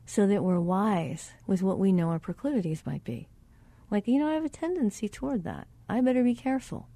so 0.07 0.27
that 0.27 0.43
we're 0.43 0.61
wise 0.61 1.33
with 1.47 1.63
what 1.63 1.79
we 1.79 1.93
know 1.93 2.11
our 2.11 2.19
proclivities 2.19 2.85
might 2.85 3.05
be. 3.05 3.29
Like, 3.91 4.07
you 4.09 4.19
know, 4.19 4.29
I 4.29 4.35
have 4.35 4.45
a 4.45 4.51
tendency 4.51 5.09
toward 5.09 5.45
that. 5.45 5.67
I 5.89 6.01
better 6.01 6.23
be 6.23 6.35
careful. 6.35 6.89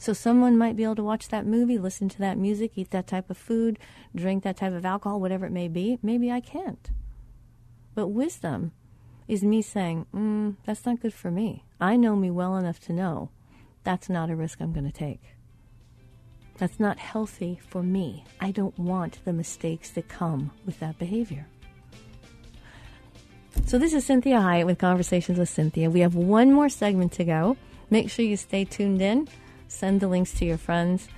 So 0.00 0.14
someone 0.14 0.56
might 0.56 0.76
be 0.76 0.84
able 0.84 0.94
to 0.96 1.04
watch 1.04 1.28
that 1.28 1.44
movie, 1.44 1.76
listen 1.76 2.08
to 2.08 2.18
that 2.20 2.38
music, 2.38 2.72
eat 2.74 2.90
that 2.90 3.06
type 3.06 3.28
of 3.28 3.36
food, 3.36 3.78
drink 4.16 4.44
that 4.44 4.56
type 4.56 4.72
of 4.72 4.86
alcohol, 4.86 5.20
whatever 5.20 5.44
it 5.44 5.52
may 5.52 5.68
be. 5.68 5.98
Maybe 6.02 6.32
I 6.32 6.40
can't. 6.40 6.90
But 7.94 8.08
wisdom 8.08 8.72
is 9.28 9.44
me 9.44 9.60
saying, 9.60 10.06
mm, 10.14 10.56
that's 10.64 10.86
not 10.86 11.00
good 11.00 11.12
for 11.12 11.30
me. 11.30 11.64
I 11.78 11.96
know 11.96 12.16
me 12.16 12.30
well 12.30 12.56
enough 12.56 12.80
to 12.86 12.94
know 12.94 13.28
that's 13.84 14.08
not 14.08 14.30
a 14.30 14.36
risk 14.36 14.62
I'm 14.62 14.72
going 14.72 14.90
to 14.90 14.90
take. 14.90 15.20
That's 16.56 16.80
not 16.80 16.98
healthy 16.98 17.60
for 17.68 17.82
me. 17.82 18.24
I 18.40 18.52
don't 18.52 18.78
want 18.78 19.22
the 19.26 19.34
mistakes 19.34 19.90
that 19.90 20.08
come 20.08 20.50
with 20.64 20.80
that 20.80 20.98
behavior. 20.98 21.46
So, 23.66 23.76
this 23.76 23.92
is 23.92 24.08
Cinthia 24.08 24.40
Hiett 24.40 24.64
with 24.64 24.78
Conversations 24.78 25.38
with 25.38 25.50
Cinthia. 25.50 25.92
We 25.92 26.00
have 26.00 26.14
one 26.14 26.54
more 26.54 26.70
segment 26.70 27.12
to 27.12 27.24
go. 27.24 27.58
Make 27.90 28.10
sure 28.10 28.24
you 28.24 28.36
stay 28.36 28.64
tuned 28.64 29.02
in, 29.02 29.28
send 29.70 30.00
the 30.00 30.08
links 30.08 30.32
to 30.34 30.44
your 30.44 30.58
friends, 30.58 31.08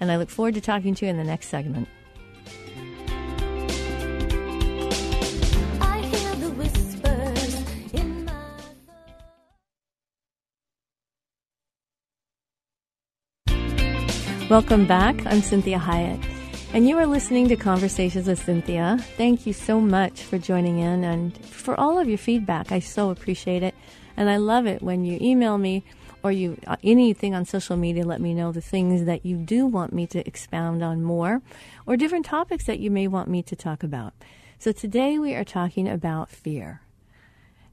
and 0.00 0.10
I 0.10 0.16
look 0.16 0.30
forward 0.30 0.54
to 0.54 0.60
talking 0.60 0.94
to 0.96 1.04
you 1.04 1.10
in 1.10 1.18
the 1.18 1.24
next 1.24 1.48
segment. 1.48 1.88
Welcome 14.48 14.84
back. 14.84 15.14
I'm 15.26 15.42
Cinthia 15.42 15.78
Hiett, 15.78 16.20
and 16.74 16.88
you 16.88 16.98
are 16.98 17.06
listening 17.06 17.46
to 17.48 17.56
Conversations 17.56 18.26
with 18.26 18.44
Cinthia. 18.44 19.00
Thank 19.16 19.46
you 19.46 19.52
so 19.52 19.80
much 19.80 20.22
for 20.22 20.38
joining 20.38 20.80
in 20.80 21.04
and 21.04 21.38
for 21.44 21.78
all 21.78 22.00
of 22.00 22.08
your 22.08 22.18
feedback. 22.18 22.72
I 22.72 22.80
so 22.80 23.10
appreciate 23.10 23.62
it, 23.62 23.76
and 24.16 24.28
I 24.28 24.38
love 24.38 24.66
it 24.66 24.82
when 24.82 25.04
you 25.04 25.18
email 25.20 25.56
me 25.56 25.84
or 26.22 26.32
you 26.32 26.58
uh, 26.66 26.76
anything 26.82 27.34
on 27.34 27.44
social 27.44 27.76
media. 27.76 28.04
Let 28.04 28.20
me 28.20 28.34
know 28.34 28.52
the 28.52 28.60
things 28.60 29.04
that 29.04 29.24
you 29.24 29.36
do 29.36 29.66
want 29.66 29.92
me 29.92 30.06
to 30.08 30.26
expound 30.26 30.82
on 30.82 31.02
more, 31.02 31.42
or 31.86 31.96
different 31.96 32.26
topics 32.26 32.64
that 32.64 32.80
you 32.80 32.90
may 32.90 33.08
want 33.08 33.28
me 33.28 33.42
to 33.44 33.56
talk 33.56 33.82
about. 33.82 34.14
So 34.58 34.72
today 34.72 35.18
we 35.18 35.34
are 35.34 35.44
talking 35.44 35.88
about 35.88 36.28
fear. 36.28 36.82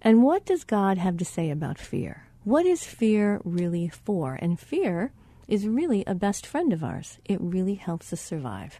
And 0.01 0.23
what 0.23 0.45
does 0.45 0.63
God 0.63 0.97
have 0.97 1.17
to 1.17 1.25
say 1.25 1.49
about 1.49 1.77
fear? 1.77 2.27
What 2.43 2.65
is 2.65 2.85
fear 2.85 3.41
really 3.43 3.89
for? 3.89 4.35
And 4.35 4.59
fear 4.59 5.11
is 5.47 5.67
really 5.67 6.03
a 6.05 6.15
best 6.15 6.45
friend 6.45 6.71
of 6.71 6.83
ours. 6.83 7.17
It 7.25 7.41
really 7.41 7.75
helps 7.75 8.13
us 8.13 8.21
survive. 8.21 8.79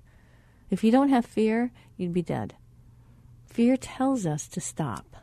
If 0.70 0.84
you 0.84 0.92
don't 0.92 1.10
have 1.10 1.26
fear, 1.26 1.72
you'd 1.98 2.14
be 2.14 2.22
dead. 2.22 2.56
Fear 3.48 3.78
tells 3.78 4.26
us 4.26 4.48
to 4.50 4.62
stop. 4.62 5.18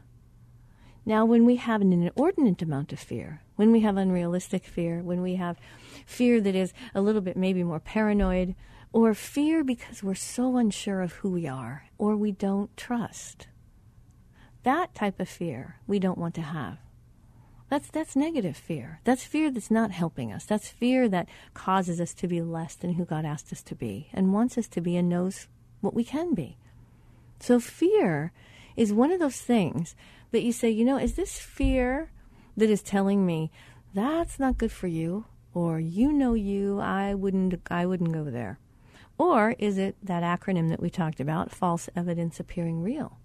Now, 1.07 1.25
when 1.25 1.45
we 1.45 1.57
have 1.57 1.81
an 1.81 1.93
inordinate 1.93 2.63
amount 2.63 2.93
of 2.93 2.99
fear, 2.99 3.43
when 3.57 3.73
we 3.73 3.81
have 3.81 3.97
unrealistic 3.97 4.65
fear, 4.65 5.03
when 5.03 5.23
we 5.23 5.37
have 5.37 5.59
fear 6.07 6.41
that 6.41 6.55
is 6.55 6.73
a 6.95 7.01
little 7.01 7.21
bit 7.21 7.37
maybe 7.37 7.63
more 7.63 7.81
paranoid, 7.81 8.55
or 8.93 9.15
fear 9.15 9.65
because 9.65 10.03
we're 10.03 10.15
so 10.15 10.57
unsure 10.57 11.01
of 11.01 11.15
who 11.15 11.31
we 11.31 11.47
are 11.49 11.87
or 11.99 12.17
we 12.17 12.33
don't 12.33 12.77
trust, 12.77 13.49
that 14.63 14.95
type 14.95 15.21
of 15.21 15.29
fear 15.29 15.77
we 15.87 15.99
don't 15.99 16.19
want 16.19 16.35
to 16.35 16.43
have. 16.43 16.79
That's 17.71 17.91
that's 17.91 18.15
negative 18.15 18.57
fear. 18.57 19.01
That's 19.05 19.25
fear 19.25 19.51
that's 19.51 19.71
not 19.71 19.91
helping 19.91 20.33
us. 20.33 20.45
That's 20.45 20.69
fear 20.69 21.09
that 21.09 21.29
causes 21.55 22.01
us 22.01 22.15
to 22.15 22.29
be 22.29 22.41
less 22.41 22.75
than 22.75 22.95
who 22.95 23.05
God 23.05 23.25
asked 23.25 23.53
us 23.53 23.63
to 23.63 23.75
be 23.75 24.11
and 24.13 24.33
wants 24.33 24.57
us 24.59 24.69
to 24.69 24.81
be 24.81 24.97
and 24.97 25.09
knows 25.09 25.49
what 25.81 25.95
we 25.95 26.05
can 26.05 26.35
be. 26.35 26.57
So 27.41 27.59
fear 27.59 28.33
is 28.77 28.93
one 28.93 29.13
of 29.13 29.21
those 29.21 29.41
things 29.41 29.97
that 30.31 30.43
you 30.43 30.53
say, 30.53 30.71
you 30.71 30.85
know, 30.85 30.99
is 30.99 31.15
this 31.15 31.39
fear 31.39 32.11
that 32.57 32.71
is 32.71 32.83
telling 32.83 33.25
me 33.27 33.51
that's 33.93 34.39
not 34.39 34.59
good 34.59 34.73
for 34.73 34.87
you 34.87 35.25
or 35.55 35.79
you 35.79 36.13
know 36.13 36.35
you, 36.35 36.81
I 36.81 37.15
wouldn't 37.15 37.61
I 37.71 37.87
wouldn't 37.87 38.13
go 38.13 38.25
there. 38.25 38.59
Or 39.17 39.55
is 39.59 39.79
it 39.79 39.97
that 40.03 40.25
acronym 40.25 40.69
that 40.71 40.81
we 40.83 40.91
talked 40.91 41.21
about, 41.21 41.53
false 41.53 41.89
evidence 41.95 42.41
appearing 42.41 42.83
real? 42.83 43.19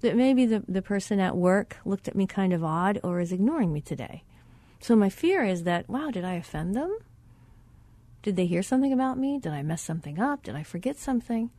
That 0.00 0.16
maybe 0.16 0.44
the, 0.46 0.64
the 0.66 0.82
person 0.82 1.20
at 1.20 1.36
work 1.36 1.76
looked 1.84 2.08
at 2.08 2.16
me 2.16 2.26
kind 2.26 2.52
of 2.52 2.64
odd 2.64 2.98
or 3.04 3.20
is 3.20 3.32
ignoring 3.32 3.72
me 3.72 3.80
today. 3.80 4.24
So 4.80 4.96
my 4.96 5.08
fear 5.08 5.44
is 5.44 5.62
that, 5.62 5.88
wow, 5.88 6.10
did 6.10 6.24
I 6.24 6.34
offend 6.34 6.74
them? 6.74 6.98
Did 8.22 8.36
they 8.36 8.46
hear 8.46 8.62
something 8.62 8.92
about 8.92 9.16
me? 9.16 9.38
Did 9.38 9.52
I 9.52 9.62
mess 9.62 9.82
something 9.82 10.18
up? 10.18 10.42
Did 10.42 10.56
I 10.56 10.64
forget 10.64 10.98
something? 10.98 11.50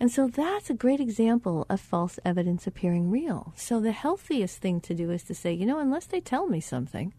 And 0.00 0.10
so 0.10 0.26
that's 0.26 0.70
a 0.70 0.74
great 0.74 1.00
example 1.00 1.66
of 1.70 1.80
false 1.80 2.18
evidence 2.24 2.66
appearing 2.66 3.10
real. 3.10 3.52
So 3.56 3.80
the 3.80 3.92
healthiest 3.92 4.58
thing 4.58 4.80
to 4.82 4.94
do 4.94 5.10
is 5.10 5.22
to 5.24 5.34
say, 5.34 5.52
you 5.52 5.66
know, 5.66 5.78
unless 5.78 6.06
they 6.06 6.20
tell 6.20 6.46
me 6.46 6.60
something, 6.60 7.14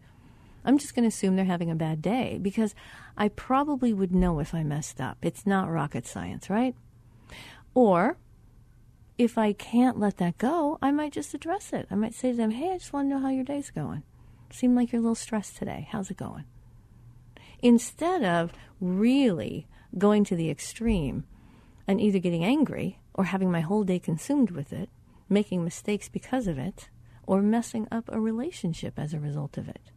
I'm 0.64 0.78
just 0.78 0.94
going 0.94 1.04
to 1.04 1.08
assume 1.08 1.36
they're 1.36 1.44
having 1.44 1.70
a 1.70 1.76
bad 1.76 2.02
day 2.02 2.38
because 2.40 2.74
I 3.16 3.28
probably 3.28 3.92
would 3.92 4.14
know 4.14 4.40
if 4.40 4.54
I 4.54 4.62
messed 4.62 5.00
up. 5.00 5.16
It's 5.22 5.46
not 5.46 5.70
rocket 5.70 6.06
science, 6.06 6.50
right? 6.50 6.74
Or 7.72 8.18
if 9.16 9.38
I 9.38 9.52
can't 9.52 9.98
let 9.98 10.18
that 10.18 10.38
go, 10.38 10.78
I 10.82 10.90
might 10.90 11.12
just 11.12 11.34
address 11.34 11.72
it. 11.72 11.86
I 11.90 11.94
might 11.94 12.14
say 12.14 12.32
to 12.32 12.36
them, 12.36 12.50
hey, 12.50 12.72
I 12.72 12.78
just 12.78 12.92
want 12.92 13.06
to 13.06 13.14
know 13.14 13.20
how 13.20 13.30
your 13.30 13.44
day's 13.44 13.70
going. 13.70 14.02
Seem 14.50 14.74
like 14.74 14.92
you're 14.92 15.00
a 15.00 15.02
little 15.02 15.14
stressed 15.14 15.56
today. 15.56 15.88
How's 15.90 16.10
it 16.10 16.16
going? 16.16 16.44
Instead 17.60 18.22
of 18.22 18.52
really 18.80 19.66
going 19.96 20.24
to 20.24 20.36
the 20.36 20.50
extreme 20.50 21.24
and 21.86 22.00
either 22.00 22.18
getting 22.18 22.44
angry 22.44 22.98
or 23.14 23.24
having 23.24 23.50
my 23.50 23.60
whole 23.60 23.84
day 23.84 23.98
consumed 23.98 24.50
with 24.50 24.72
it, 24.72 24.88
making 25.28 25.64
mistakes 25.64 26.08
because 26.08 26.46
of 26.46 26.58
it, 26.58 26.88
or 27.26 27.42
messing 27.42 27.86
up 27.90 28.08
a 28.08 28.20
relationship 28.20 28.98
as 28.98 29.12
a 29.12 29.20
result 29.20 29.56
of 29.56 29.68
it. 29.68 29.90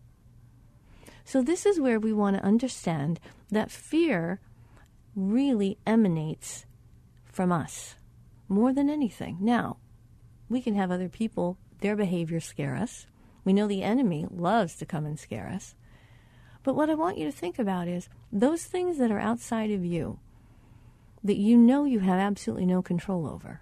So, 1.23 1.41
this 1.43 1.65
is 1.65 1.79
where 1.79 1.99
we 1.99 2.11
want 2.11 2.37
to 2.37 2.43
understand 2.43 3.19
that 3.51 3.69
fear 3.69 4.39
really 5.15 5.77
emanates 5.85 6.65
from 7.25 7.51
us 7.51 7.95
more 8.47 8.73
than 8.73 8.89
anything. 8.89 9.37
Now, 9.39 9.77
we 10.49 10.61
can 10.61 10.73
have 10.73 10.89
other 10.89 11.09
people, 11.09 11.57
their 11.81 11.95
behavior 11.95 12.39
scare 12.39 12.75
us. 12.75 13.05
We 13.45 13.53
know 13.53 13.67
the 13.67 13.83
enemy 13.83 14.25
loves 14.29 14.75
to 14.77 14.85
come 14.85 15.05
and 15.05 15.19
scare 15.19 15.47
us. 15.47 15.75
But 16.63 16.75
what 16.75 16.89
I 16.89 16.95
want 16.95 17.17
you 17.17 17.25
to 17.25 17.31
think 17.31 17.59
about 17.59 17.87
is 17.87 18.09
those 18.31 18.65
things 18.65 18.97
that 18.97 19.11
are 19.11 19.19
outside 19.19 19.71
of 19.71 19.85
you, 19.85 20.19
that 21.23 21.37
you 21.37 21.57
know 21.57 21.85
you 21.85 21.99
have 21.99 22.19
absolutely 22.19 22.65
no 22.65 22.81
control 22.81 23.27
over. 23.27 23.61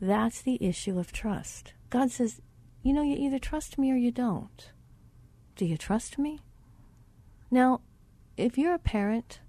That's 0.00 0.42
the 0.42 0.58
issue 0.60 0.98
of 0.98 1.12
trust. 1.12 1.74
God 1.90 2.10
says, 2.10 2.40
you 2.82 2.92
know, 2.92 3.02
you 3.02 3.16
either 3.16 3.38
trust 3.38 3.78
me 3.78 3.92
or 3.92 3.96
you 3.96 4.10
don't. 4.10 4.70
Do 5.56 5.64
you 5.64 5.76
trust 5.76 6.18
me? 6.18 6.40
Now, 7.50 7.82
if 8.36 8.58
you're 8.58 8.74
a 8.74 8.78
parent, 8.78 9.40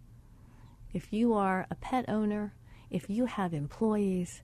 if 0.94 1.12
you 1.12 1.34
are 1.34 1.66
a 1.72 1.76
pet 1.76 2.06
owner, 2.08 2.54
if 2.92 3.10
you 3.10 3.26
have 3.26 3.54
employees, 3.54 4.44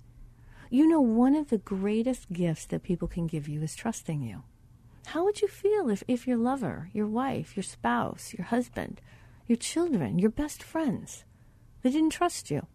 you 0.71 0.87
know 0.87 1.01
one 1.01 1.35
of 1.35 1.49
the 1.49 1.57
greatest 1.57 2.31
gifts 2.31 2.65
that 2.67 2.83
people 2.83 3.07
can 3.07 3.27
give 3.27 3.47
you 3.47 3.61
is 3.61 3.75
trusting 3.75 4.21
you. 4.21 4.43
How 5.07 5.23
would 5.23 5.41
you 5.41 5.47
feel 5.47 5.89
if, 5.89 6.03
if 6.07 6.27
your 6.27 6.37
lover, 6.37 6.89
your 6.93 7.07
wife, 7.07 7.55
your 7.55 7.63
spouse, 7.63 8.33
your 8.33 8.45
husband, 8.45 9.01
your 9.47 9.57
children, 9.57 10.19
your 10.19 10.29
best 10.29 10.63
friends, 10.63 11.25
they 11.81 11.91
didn't 11.91 12.11
trust 12.11 12.51
you. 12.51 12.67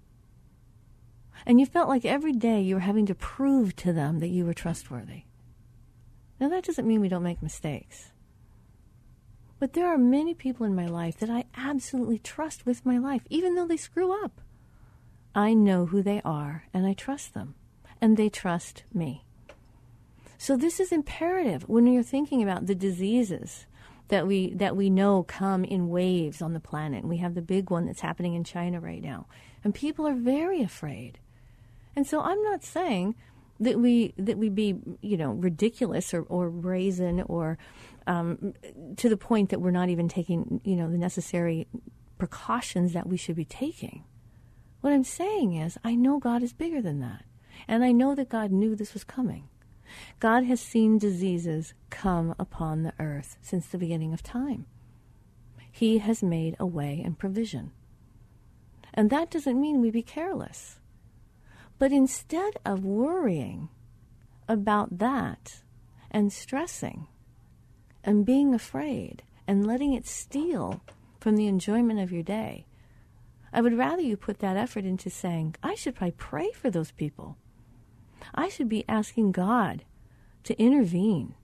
And 1.47 1.61
you 1.61 1.67
felt 1.67 1.88
like 1.88 2.05
every 2.05 2.33
day 2.33 2.61
you 2.61 2.77
were 2.77 2.81
having 2.81 3.07
to 3.07 3.14
prove 3.14 3.77
to 3.77 3.93
them 3.93 4.21
that 4.21 4.29
you 4.29 4.47
were 4.47 4.55
trustworthy. 4.55 5.25
Now, 6.40 6.49
that 6.49 6.64
doesn't 6.64 6.87
mean 6.87 7.01
we 7.01 7.09
don't 7.09 7.23
make 7.23 7.43
mistakes. 7.43 8.11
But 9.59 9.73
there 9.73 9.87
are 9.87 9.99
many 9.99 10.35
people 10.35 10.67
in 10.67 10.75
my 10.75 10.87
life 10.87 11.19
that 11.19 11.31
I 11.31 11.45
absolutely 11.57 12.19
trust 12.19 12.67
with 12.67 12.85
my 12.85 12.99
life, 12.99 13.23
even 13.31 13.55
though 13.55 13.67
they 13.67 13.77
screw 13.77 14.25
up. 14.25 14.40
I 15.35 15.55
know 15.55 15.87
who 15.87 16.03
they 16.03 16.21
are 16.25 16.64
and 16.73 16.87
I 16.87 16.93
trust 16.93 17.35
them, 17.35 17.55
and 18.01 18.17
they 18.17 18.29
trust 18.29 18.85
me. 18.93 19.25
So, 20.38 20.57
this 20.57 20.81
is 20.81 20.93
imperative 20.93 21.69
when 21.69 21.87
you're 21.87 22.03
thinking 22.03 22.43
about 22.43 22.67
the 22.67 22.75
diseases 22.75 23.67
that 24.09 24.27
we 24.27 24.53
that 24.55 24.77
we 24.77 24.90
know 24.90 25.23
come 25.23 25.64
in 25.64 25.88
waves 25.88 26.43
on 26.43 26.53
the 26.53 26.61
planet. 26.61 27.05
We 27.05 27.19
have 27.19 27.35
the 27.35 27.43
big 27.43 27.71
one 27.71 27.87
that's 27.87 28.01
happening 28.01 28.35
in 28.35 28.45
China 28.45 28.81
right 28.81 29.03
now, 29.03 29.27
and 29.62 29.75
people 29.75 30.07
are 30.07 30.14
very 30.14 30.62
afraid. 30.62 31.19
And 31.97 32.07
so 32.07 32.21
I'm 32.21 32.43
not 32.43 32.64
saying 32.64 33.14
that 33.61 33.79
we 33.79 34.12
that 34.19 34.37
we 34.37 34.49
be 34.49 34.77
you 35.01 35.17
know 35.17 35.33
ridiculous 35.33 36.12
or, 36.12 36.23
or 36.23 36.51
brazen 36.51 37.23
or 37.23 37.59
um, 38.07 38.55
to 38.97 39.09
the 39.09 39.17
point 39.17 39.51
that 39.51 39.61
we're 39.61 39.71
not 39.71 39.88
even 39.88 40.09
taking 40.09 40.61
you 40.64 40.77
know 40.77 40.90
the 40.90 40.99
necessary 40.99 41.67
precautions 42.19 42.93
that 42.93 43.07
we 43.07 43.17
should 43.17 43.37
be 43.37 43.45
taking. 43.45 44.05
What 44.81 44.93
I'm 44.93 45.05
saying 45.05 45.55
is, 45.55 45.79
I 45.83 45.95
know 45.95 46.19
God 46.19 46.43
is 46.43 46.53
bigger 46.53 46.83
than 46.83 47.01
that, 47.01 47.25
and 47.67 47.83
I 47.83 47.93
know 47.93 48.14
that 48.14 48.29
God 48.29 48.51
knew 48.51 48.77
this 48.77 48.93
was 48.93 49.05
coming. 49.05 49.49
God 50.20 50.44
has 50.44 50.61
seen 50.61 50.99
diseases 50.99 51.75
come 51.90 52.35
upon 52.38 52.83
the 52.83 52.94
earth 52.99 53.37
since 53.42 53.66
the 53.66 53.79
beginning 53.79 54.12
of 54.12 54.23
time. 54.23 54.66
He 55.70 55.99
has 55.99 56.23
made 56.23 56.57
a 56.59 56.66
way 56.66 57.03
and 57.05 57.18
provision. 57.18 57.73
And 58.92 59.11
that 59.11 59.31
doesn't 59.31 59.61
mean 59.61 59.81
we 59.81 59.90
be 59.90 60.03
careless. 60.03 60.79
But 61.79 61.92
instead 61.92 62.55
of 62.64 62.85
worrying 62.85 63.68
about 64.49 64.99
that 64.99 65.62
and 66.11 66.33
stressing 66.33 67.09
and 68.05 68.25
being 68.25 68.55
afraid 68.55 69.23
and 69.47 69.66
letting 69.66 69.92
it 69.92 70.07
steal 70.07 70.81
from 71.18 71.37
the 71.37 71.49
enjoyment 71.49 71.99
of 71.99 72.12
your 72.12 72.23
day, 72.23 72.66
I 73.53 73.61
would 73.61 73.77
rather 73.77 74.03
you 74.03 74.16
put 74.16 74.38
that 74.40 74.57
effort 74.57 74.85
into 74.85 75.11
saying, 75.11 75.57
I 75.62 75.75
should 75.75 75.94
probably 75.94 76.12
pray 76.12 76.51
for 76.53 76.70
those 76.70 76.90
people. 76.92 77.37
I 78.34 78.48
should 78.48 78.68
be 78.68 78.84
asking 78.88 79.32
God 79.32 79.84
to 80.44 80.60
intervene, 80.60 81.34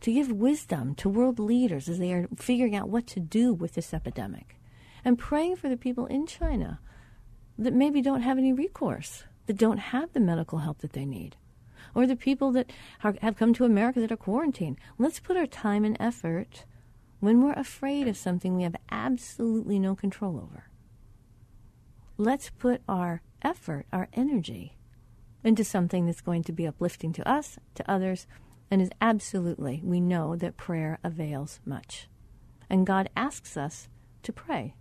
to 0.00 0.12
give 0.12 0.30
wisdom 0.30 0.94
to 0.96 1.08
world 1.08 1.38
leaders 1.38 1.88
as 1.88 1.98
they 1.98 2.12
are 2.12 2.28
figuring 2.36 2.74
out 2.74 2.88
what 2.88 3.06
to 3.08 3.20
do 3.20 3.52
with 3.52 3.74
this 3.74 3.92
epidemic, 3.92 4.56
and 5.04 5.18
praying 5.18 5.56
for 5.56 5.68
the 5.68 5.76
people 5.76 6.06
in 6.06 6.26
China 6.26 6.80
that 7.58 7.72
maybe 7.72 8.00
don't 8.00 8.22
have 8.22 8.38
any 8.38 8.52
recourse, 8.52 9.24
that 9.46 9.58
don't 9.58 9.78
have 9.78 10.12
the 10.12 10.20
medical 10.20 10.58
help 10.58 10.78
that 10.78 10.92
they 10.92 11.04
need, 11.04 11.36
or 11.94 12.06
the 12.06 12.16
people 12.16 12.52
that 12.52 12.70
are, 13.02 13.14
have 13.22 13.36
come 13.36 13.54
to 13.54 13.64
America 13.64 14.00
that 14.00 14.12
are 14.12 14.16
quarantined. 14.16 14.78
Let's 14.98 15.20
put 15.20 15.36
our 15.36 15.46
time 15.46 15.84
and 15.84 15.96
effort 16.00 16.64
when 17.20 17.42
we're 17.42 17.52
afraid 17.52 18.08
of 18.08 18.16
something 18.16 18.56
we 18.56 18.62
have 18.64 18.76
absolutely 18.90 19.78
no 19.78 19.94
control 19.94 20.36
over. 20.36 20.64
Let's 22.16 22.50
put 22.50 22.82
our 22.88 23.22
effort, 23.42 23.86
our 23.92 24.08
energy, 24.12 24.76
into 25.44 25.62
something 25.64 26.06
that's 26.06 26.20
going 26.20 26.42
to 26.44 26.52
be 26.52 26.66
uplifting 26.66 27.12
to 27.12 27.28
us, 27.28 27.58
to 27.74 27.90
others, 27.90 28.26
and 28.70 28.80
is 28.80 28.90
absolutely, 29.00 29.80
we 29.84 30.00
know 30.00 30.36
that 30.36 30.56
prayer 30.56 30.98
avails 31.04 31.60
much. 31.64 32.08
And 32.70 32.86
God 32.86 33.10
asks 33.16 33.56
us 33.56 33.88
to 34.22 34.32
pray. 34.32 34.74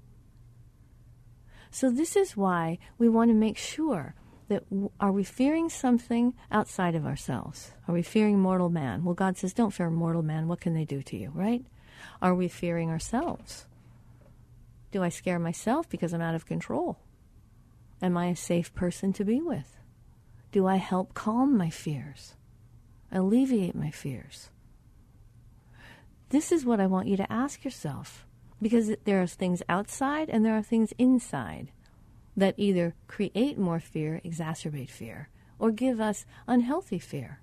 So, 1.70 1.90
this 1.90 2.16
is 2.16 2.38
why 2.38 2.80
we 2.98 3.10
want 3.10 3.30
to 3.30 3.36
make 3.36 3.58
sure 3.58 4.16
that 4.48 4.64
are 5.00 5.12
we 5.12 5.24
fearing 5.24 5.70
something 5.70 6.34
outside 6.52 6.96
of 6.96 7.06
ourselves? 7.06 7.72
Are 7.88 7.94
we 7.94 8.04
fearing 8.04 8.40
mortal 8.40 8.70
man? 8.70 9.04
Well, 9.04 9.16
God 9.16 9.38
says, 9.38 9.54
don't 9.54 9.72
fear 9.72 9.90
mortal 9.90 10.22
man. 10.22 10.48
What 10.48 10.62
can 10.62 10.74
they 10.74 10.86
do 10.86 11.02
to 11.04 11.18
you, 11.18 11.32
right? 11.34 11.66
Are 12.22 12.36
we 12.36 12.48
fearing 12.48 12.90
ourselves? 12.90 13.66
Do 14.92 15.02
I 15.02 15.10
scare 15.10 15.40
myself 15.40 15.90
because 15.90 16.14
I'm 16.14 16.22
out 16.22 16.36
of 16.36 16.46
control? 16.46 17.00
Am 18.02 18.18
I 18.18 18.28
a 18.28 18.36
safe 18.36 18.74
person 18.76 19.14
to 19.14 19.26
be 19.26 19.42
with? 19.42 19.78
Do 20.54 20.68
I 20.68 20.76
help 20.76 21.16
calm 21.16 21.58
my 21.58 21.72
fears? 21.72 22.36
Alleviate 23.12 23.74
my 23.74 23.90
fears? 23.90 24.52
This 26.30 26.52
is 26.52 26.64
what 26.64 26.80
I 26.80 26.86
want 26.86 27.08
you 27.08 27.18
to 27.18 27.34
ask 27.34 27.66
yourself 27.66 28.28
because 28.62 28.92
there 29.04 29.20
are 29.20 29.26
things 29.26 29.64
outside 29.68 30.30
and 30.30 30.46
there 30.46 30.56
are 30.56 30.62
things 30.62 30.94
inside 31.00 31.72
that 32.38 32.54
either 32.58 32.94
create 33.08 33.58
more 33.58 33.80
fear, 33.80 34.22
exacerbate 34.24 34.92
fear, 34.92 35.30
or 35.58 35.72
give 35.72 36.00
us 36.00 36.24
unhealthy 36.48 37.00
fear. 37.00 37.42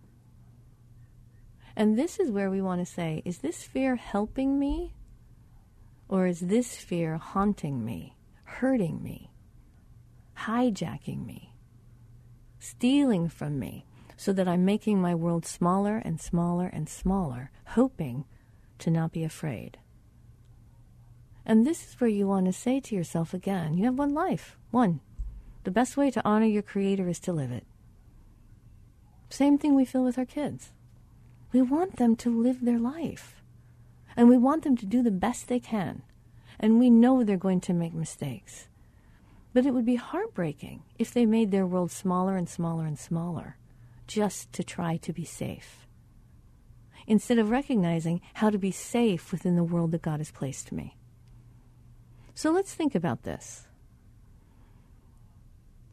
And 1.74 1.98
this 1.98 2.20
is 2.20 2.30
where 2.30 2.48
we 2.48 2.62
want 2.62 2.80
to 2.80 2.86
say 2.86 3.22
is 3.24 3.38
this 3.38 3.64
fear 3.64 3.96
helping 3.96 4.56
me? 4.56 4.94
Or 6.08 6.28
is 6.28 6.38
this 6.38 6.76
fear 6.76 7.16
haunting 7.16 7.84
me, 7.84 8.16
hurting 8.44 9.02
me, 9.02 9.32
hijacking 10.36 11.26
me? 11.26 11.49
Stealing 12.60 13.28
from 13.28 13.58
me 13.58 13.84
so 14.16 14.32
that 14.32 14.46
I'm 14.46 14.64
making 14.64 15.00
my 15.00 15.14
world 15.14 15.46
smaller 15.46 15.96
and 15.96 16.20
smaller 16.20 16.66
and 16.66 16.88
smaller, 16.88 17.50
hoping 17.68 18.26
to 18.78 18.90
not 18.90 19.12
be 19.12 19.24
afraid. 19.24 19.78
And 21.44 21.66
this 21.66 21.88
is 21.88 22.00
where 22.00 22.10
you 22.10 22.28
want 22.28 22.46
to 22.46 22.52
say 22.52 22.78
to 22.80 22.94
yourself 22.94 23.34
again 23.34 23.76
you 23.76 23.86
have 23.86 23.98
one 23.98 24.14
life, 24.14 24.56
one. 24.70 25.00
The 25.64 25.70
best 25.70 25.96
way 25.96 26.10
to 26.12 26.24
honor 26.24 26.46
your 26.46 26.62
Creator 26.62 27.08
is 27.08 27.18
to 27.20 27.32
live 27.32 27.50
it. 27.50 27.64
Same 29.30 29.58
thing 29.58 29.74
we 29.74 29.84
feel 29.84 30.04
with 30.04 30.18
our 30.18 30.24
kids. 30.24 30.70
We 31.52 31.62
want 31.62 31.96
them 31.96 32.16
to 32.16 32.30
live 32.30 32.64
their 32.64 32.78
life. 32.78 33.42
And 34.16 34.28
we 34.28 34.36
want 34.36 34.64
them 34.64 34.76
to 34.76 34.86
do 34.86 35.02
the 35.02 35.10
best 35.10 35.48
they 35.48 35.60
can. 35.60 36.02
And 36.58 36.78
we 36.78 36.90
know 36.90 37.22
they're 37.22 37.36
going 37.36 37.60
to 37.62 37.72
make 37.72 37.94
mistakes. 37.94 38.68
But 39.52 39.66
it 39.66 39.74
would 39.74 39.84
be 39.84 39.96
heartbreaking 39.96 40.82
if 40.98 41.12
they 41.12 41.26
made 41.26 41.50
their 41.50 41.66
world 41.66 41.90
smaller 41.90 42.36
and 42.36 42.48
smaller 42.48 42.86
and 42.86 42.98
smaller 42.98 43.56
just 44.06 44.52
to 44.52 44.64
try 44.64 44.96
to 44.98 45.12
be 45.12 45.24
safe. 45.24 45.86
Instead 47.06 47.38
of 47.38 47.50
recognizing 47.50 48.20
how 48.34 48.50
to 48.50 48.58
be 48.58 48.70
safe 48.70 49.32
within 49.32 49.56
the 49.56 49.64
world 49.64 49.90
that 49.92 50.02
God 50.02 50.18
has 50.20 50.30
placed 50.30 50.70
me. 50.70 50.96
So 52.34 52.50
let's 52.50 52.74
think 52.74 52.94
about 52.94 53.22
this. 53.24 53.66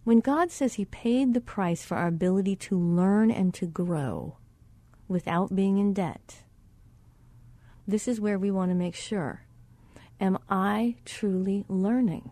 When 0.03 0.19
God 0.19 0.51
says 0.51 0.75
He 0.75 0.85
paid 0.85 1.33
the 1.33 1.41
price 1.41 1.83
for 1.83 1.97
our 1.97 2.07
ability 2.07 2.55
to 2.55 2.79
learn 2.79 3.29
and 3.29 3.53
to 3.55 3.65
grow 3.65 4.37
without 5.07 5.55
being 5.55 5.77
in 5.77 5.93
debt, 5.93 6.43
this 7.87 8.07
is 8.07 8.21
where 8.21 8.39
we 8.39 8.51
want 8.51 8.71
to 8.71 8.75
make 8.75 8.95
sure. 8.95 9.43
Am 10.19 10.37
I 10.49 10.95
truly 11.05 11.65
learning? 11.67 12.31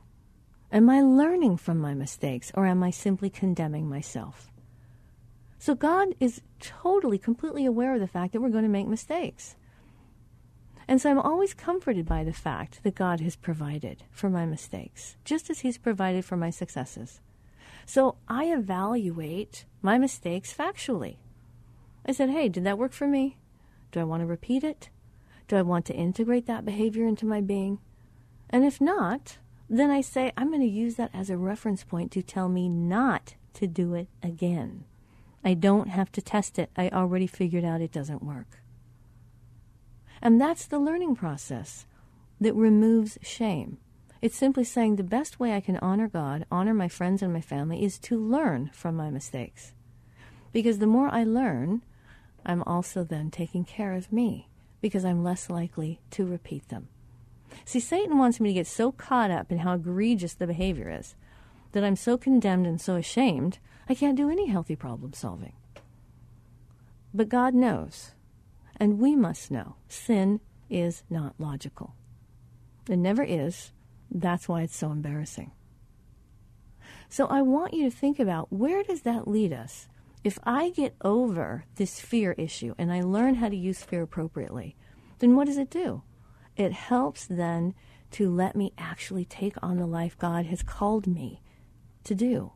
Am 0.75 0.89
I 0.89 1.01
learning 1.01 1.55
from 1.55 1.79
my 1.79 1.93
mistakes 1.93 2.51
or 2.53 2.65
am 2.65 2.83
I 2.83 2.89
simply 2.89 3.29
condemning 3.29 3.87
myself? 3.87 4.51
So 5.57 5.73
God 5.73 6.09
is 6.19 6.41
totally, 6.59 7.17
completely 7.17 7.65
aware 7.65 7.93
of 7.93 8.01
the 8.01 8.09
fact 8.09 8.33
that 8.33 8.41
we're 8.41 8.49
going 8.49 8.65
to 8.65 8.69
make 8.69 8.85
mistakes. 8.85 9.55
And 10.85 10.99
so 10.99 11.09
I'm 11.09 11.17
always 11.17 11.53
comforted 11.53 12.05
by 12.05 12.25
the 12.25 12.33
fact 12.33 12.83
that 12.83 12.93
God 12.93 13.21
has 13.21 13.37
provided 13.37 14.03
for 14.11 14.29
my 14.29 14.45
mistakes, 14.45 15.15
just 15.23 15.49
as 15.49 15.59
He's 15.59 15.77
provided 15.77 16.25
for 16.25 16.35
my 16.35 16.49
successes. 16.49 17.21
So 17.85 18.17
I 18.27 18.47
evaluate 18.47 19.63
my 19.81 19.97
mistakes 19.97 20.53
factually. 20.53 21.15
I 22.05 22.11
said, 22.11 22.31
hey, 22.31 22.49
did 22.49 22.65
that 22.65 22.77
work 22.77 22.91
for 22.91 23.07
me? 23.07 23.37
Do 23.93 24.01
I 24.01 24.03
want 24.03 24.23
to 24.23 24.27
repeat 24.27 24.65
it? 24.65 24.89
Do 25.47 25.55
I 25.55 25.61
want 25.61 25.85
to 25.85 25.95
integrate 25.95 26.47
that 26.47 26.65
behavior 26.65 27.07
into 27.07 27.25
my 27.25 27.39
being? 27.39 27.79
And 28.49 28.65
if 28.65 28.81
not, 28.81 29.37
then 29.69 29.89
I 29.89 30.01
say, 30.01 30.31
I'm 30.37 30.49
going 30.49 30.61
to 30.61 30.67
use 30.67 30.95
that 30.95 31.11
as 31.13 31.29
a 31.29 31.37
reference 31.37 31.83
point 31.83 32.11
to 32.11 32.21
tell 32.21 32.49
me 32.49 32.69
not 32.69 33.35
to 33.55 33.67
do 33.67 33.93
it 33.93 34.07
again. 34.21 34.85
I 35.43 35.53
don't 35.53 35.89
have 35.89 36.11
to 36.13 36.21
test 36.21 36.59
it. 36.59 36.69
I 36.75 36.89
already 36.89 37.27
figured 37.27 37.63
out 37.63 37.81
it 37.81 37.91
doesn't 37.91 38.23
work. 38.23 38.61
And 40.21 40.39
that's 40.39 40.65
the 40.65 40.79
learning 40.79 41.15
process 41.15 41.85
that 42.39 42.53
removes 42.55 43.17
shame. 43.21 43.77
It's 44.21 44.35
simply 44.35 44.63
saying 44.63 44.95
the 44.95 45.03
best 45.03 45.39
way 45.39 45.53
I 45.53 45.61
can 45.61 45.77
honor 45.77 46.07
God, 46.07 46.45
honor 46.51 46.73
my 46.73 46.87
friends 46.87 47.21
and 47.21 47.31
my 47.31 47.41
family, 47.41 47.83
is 47.83 47.99
to 47.99 48.17
learn 48.17 48.71
from 48.73 48.95
my 48.95 49.09
mistakes. 49.09 49.73
Because 50.51 50.79
the 50.79 50.87
more 50.87 51.09
I 51.09 51.23
learn, 51.23 51.83
I'm 52.45 52.63
also 52.63 53.03
then 53.03 53.29
taking 53.29 53.65
care 53.65 53.93
of 53.93 54.11
me 54.11 54.49
because 54.81 55.05
I'm 55.05 55.23
less 55.23 55.49
likely 55.49 55.99
to 56.11 56.25
repeat 56.25 56.69
them. 56.69 56.87
See, 57.63 57.79
Satan 57.79 58.17
wants 58.17 58.39
me 58.39 58.49
to 58.49 58.53
get 58.53 58.67
so 58.67 58.91
caught 58.91 59.31
up 59.31 59.51
in 59.51 59.59
how 59.59 59.75
egregious 59.75 60.33
the 60.33 60.47
behavior 60.47 60.89
is 60.89 61.15
that 61.71 61.83
I'm 61.83 61.95
so 61.95 62.17
condemned 62.17 62.67
and 62.67 62.79
so 62.79 62.95
ashamed 62.95 63.59
I 63.87 63.95
can't 63.95 64.17
do 64.17 64.29
any 64.29 64.47
healthy 64.47 64.75
problem 64.75 65.13
solving. 65.13 65.53
But 67.13 67.29
God 67.29 67.53
knows, 67.53 68.11
and 68.77 68.99
we 68.99 69.15
must 69.15 69.51
know, 69.51 69.75
sin 69.87 70.41
is 70.69 71.03
not 71.09 71.35
logical. 71.37 71.95
It 72.89 72.97
never 72.97 73.23
is, 73.23 73.71
that's 74.11 74.47
why 74.47 74.61
it's 74.61 74.75
so 74.75 74.91
embarrassing. 74.91 75.51
So 77.09 77.27
I 77.27 77.41
want 77.41 77.73
you 77.73 77.89
to 77.89 77.95
think 77.95 78.19
about 78.19 78.51
where 78.51 78.83
does 78.83 79.01
that 79.03 79.27
lead 79.27 79.53
us? 79.53 79.87
If 80.23 80.39
I 80.43 80.71
get 80.71 80.95
over 81.01 81.65
this 81.75 81.99
fear 81.99 82.33
issue 82.33 82.73
and 82.77 82.91
I 82.91 83.01
learn 83.01 83.35
how 83.35 83.49
to 83.49 83.55
use 83.55 83.83
fear 83.83 84.01
appropriately, 84.01 84.75
then 85.19 85.35
what 85.35 85.47
does 85.47 85.57
it 85.57 85.69
do? 85.69 86.01
It 86.55 86.71
helps 86.71 87.25
then 87.25 87.73
to 88.11 88.29
let 88.29 88.55
me 88.55 88.73
actually 88.77 89.25
take 89.25 89.55
on 89.61 89.77
the 89.77 89.85
life 89.85 90.17
God 90.17 90.45
has 90.45 90.63
called 90.63 91.05
me 91.05 91.41
to 92.05 92.15
do, 92.15 92.51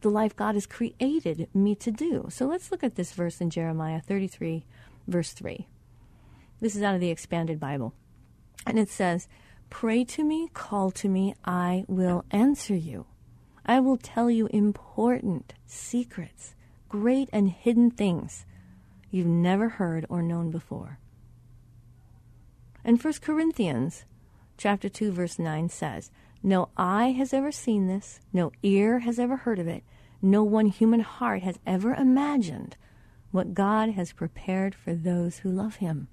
the 0.00 0.10
life 0.10 0.36
God 0.36 0.54
has 0.54 0.66
created 0.66 1.48
me 1.54 1.74
to 1.76 1.90
do. 1.90 2.26
So 2.30 2.46
let's 2.46 2.70
look 2.70 2.82
at 2.82 2.96
this 2.96 3.12
verse 3.12 3.40
in 3.40 3.50
Jeremiah 3.50 4.00
33, 4.00 4.64
verse 5.06 5.32
3. 5.32 5.66
This 6.60 6.76
is 6.76 6.82
out 6.82 6.94
of 6.94 7.00
the 7.00 7.10
Expanded 7.10 7.58
Bible. 7.58 7.94
And 8.66 8.78
it 8.78 8.90
says, 8.90 9.28
Pray 9.70 10.04
to 10.04 10.24
me, 10.24 10.48
call 10.52 10.90
to 10.92 11.08
me, 11.08 11.34
I 11.44 11.84
will 11.88 12.24
answer 12.30 12.74
you. 12.74 13.06
I 13.64 13.80
will 13.80 13.98
tell 13.98 14.30
you 14.30 14.46
important 14.46 15.52
secrets, 15.66 16.54
great 16.88 17.28
and 17.32 17.50
hidden 17.50 17.90
things 17.90 18.46
you've 19.10 19.26
never 19.26 19.68
heard 19.68 20.06
or 20.08 20.22
known 20.22 20.50
before. 20.50 20.98
And 22.88 22.98
1 23.04 23.12
Corinthians 23.20 24.06
chapter 24.56 24.88
2 24.88 25.12
verse 25.12 25.38
9 25.38 25.68
says, 25.68 26.10
"No 26.42 26.70
eye 26.74 27.10
has 27.10 27.34
ever 27.34 27.52
seen 27.52 27.86
this, 27.86 28.18
no 28.32 28.50
ear 28.62 29.00
has 29.00 29.18
ever 29.18 29.36
heard 29.36 29.58
of 29.58 29.68
it, 29.68 29.84
no 30.22 30.42
one 30.42 30.68
human 30.68 31.00
heart 31.00 31.42
has 31.42 31.58
ever 31.66 31.92
imagined 31.92 32.78
what 33.30 33.52
God 33.52 33.90
has 33.90 34.14
prepared 34.14 34.74
for 34.74 34.94
those 34.94 35.40
who 35.40 35.50
love 35.50 35.76
him." 35.84 36.08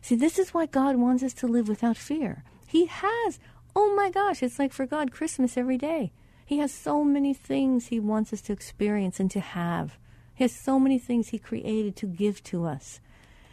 See, 0.00 0.16
this 0.16 0.40
is 0.40 0.52
why 0.52 0.66
God 0.66 0.96
wants 0.96 1.22
us 1.22 1.34
to 1.34 1.46
live 1.46 1.68
without 1.68 1.96
fear. 1.96 2.42
He 2.66 2.86
has. 2.86 3.38
Oh 3.76 3.94
my 3.94 4.10
gosh, 4.10 4.42
it's 4.42 4.58
like 4.58 4.72
for 4.72 4.86
God 4.86 5.12
Christmas 5.12 5.56
every 5.56 5.78
day. 5.78 6.12
He 6.44 6.58
has 6.58 6.72
so 6.72 7.04
many 7.04 7.32
things 7.32 7.86
He 7.86 8.00
wants 8.00 8.32
us 8.32 8.40
to 8.40 8.52
experience 8.52 9.20
and 9.20 9.30
to 9.30 9.38
have. 9.38 10.00
He 10.34 10.42
has 10.42 10.52
so 10.52 10.80
many 10.80 10.98
things 10.98 11.28
He 11.28 11.38
created 11.38 11.94
to 11.94 12.08
give 12.08 12.42
to 12.42 12.64
us. 12.64 13.00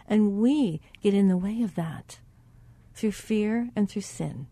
And 0.10 0.42
we 0.42 0.82
get 1.02 1.14
in 1.14 1.28
the 1.28 1.38
way 1.38 1.62
of 1.62 1.76
that 1.76 2.20
through 2.96 3.12
fear 3.12 3.70
and 3.76 3.88
through 3.88 4.02
sin. 4.02 4.48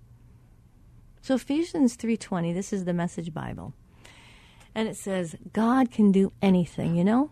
So 1.22 1.36
Ephesians 1.36 1.98
3:20, 1.98 2.54
this 2.54 2.72
is 2.72 2.86
the 2.86 2.94
message 2.94 3.34
Bible. 3.34 3.74
And 4.76 4.88
it 4.88 4.96
says 4.96 5.36
God 5.52 5.92
can 5.92 6.12
do 6.12 6.32
anything, 6.42 6.96
you 6.96 7.04
know? 7.04 7.32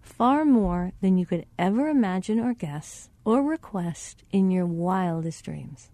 Far 0.00 0.46
more 0.46 0.92
than 1.02 1.18
you 1.18 1.26
could 1.26 1.44
ever 1.58 1.88
imagine 1.88 2.40
or 2.40 2.54
guess 2.54 3.10
or 3.24 3.42
request 3.42 4.24
in 4.32 4.50
your 4.50 4.66
wildest 4.66 5.44
dreams. 5.44 5.90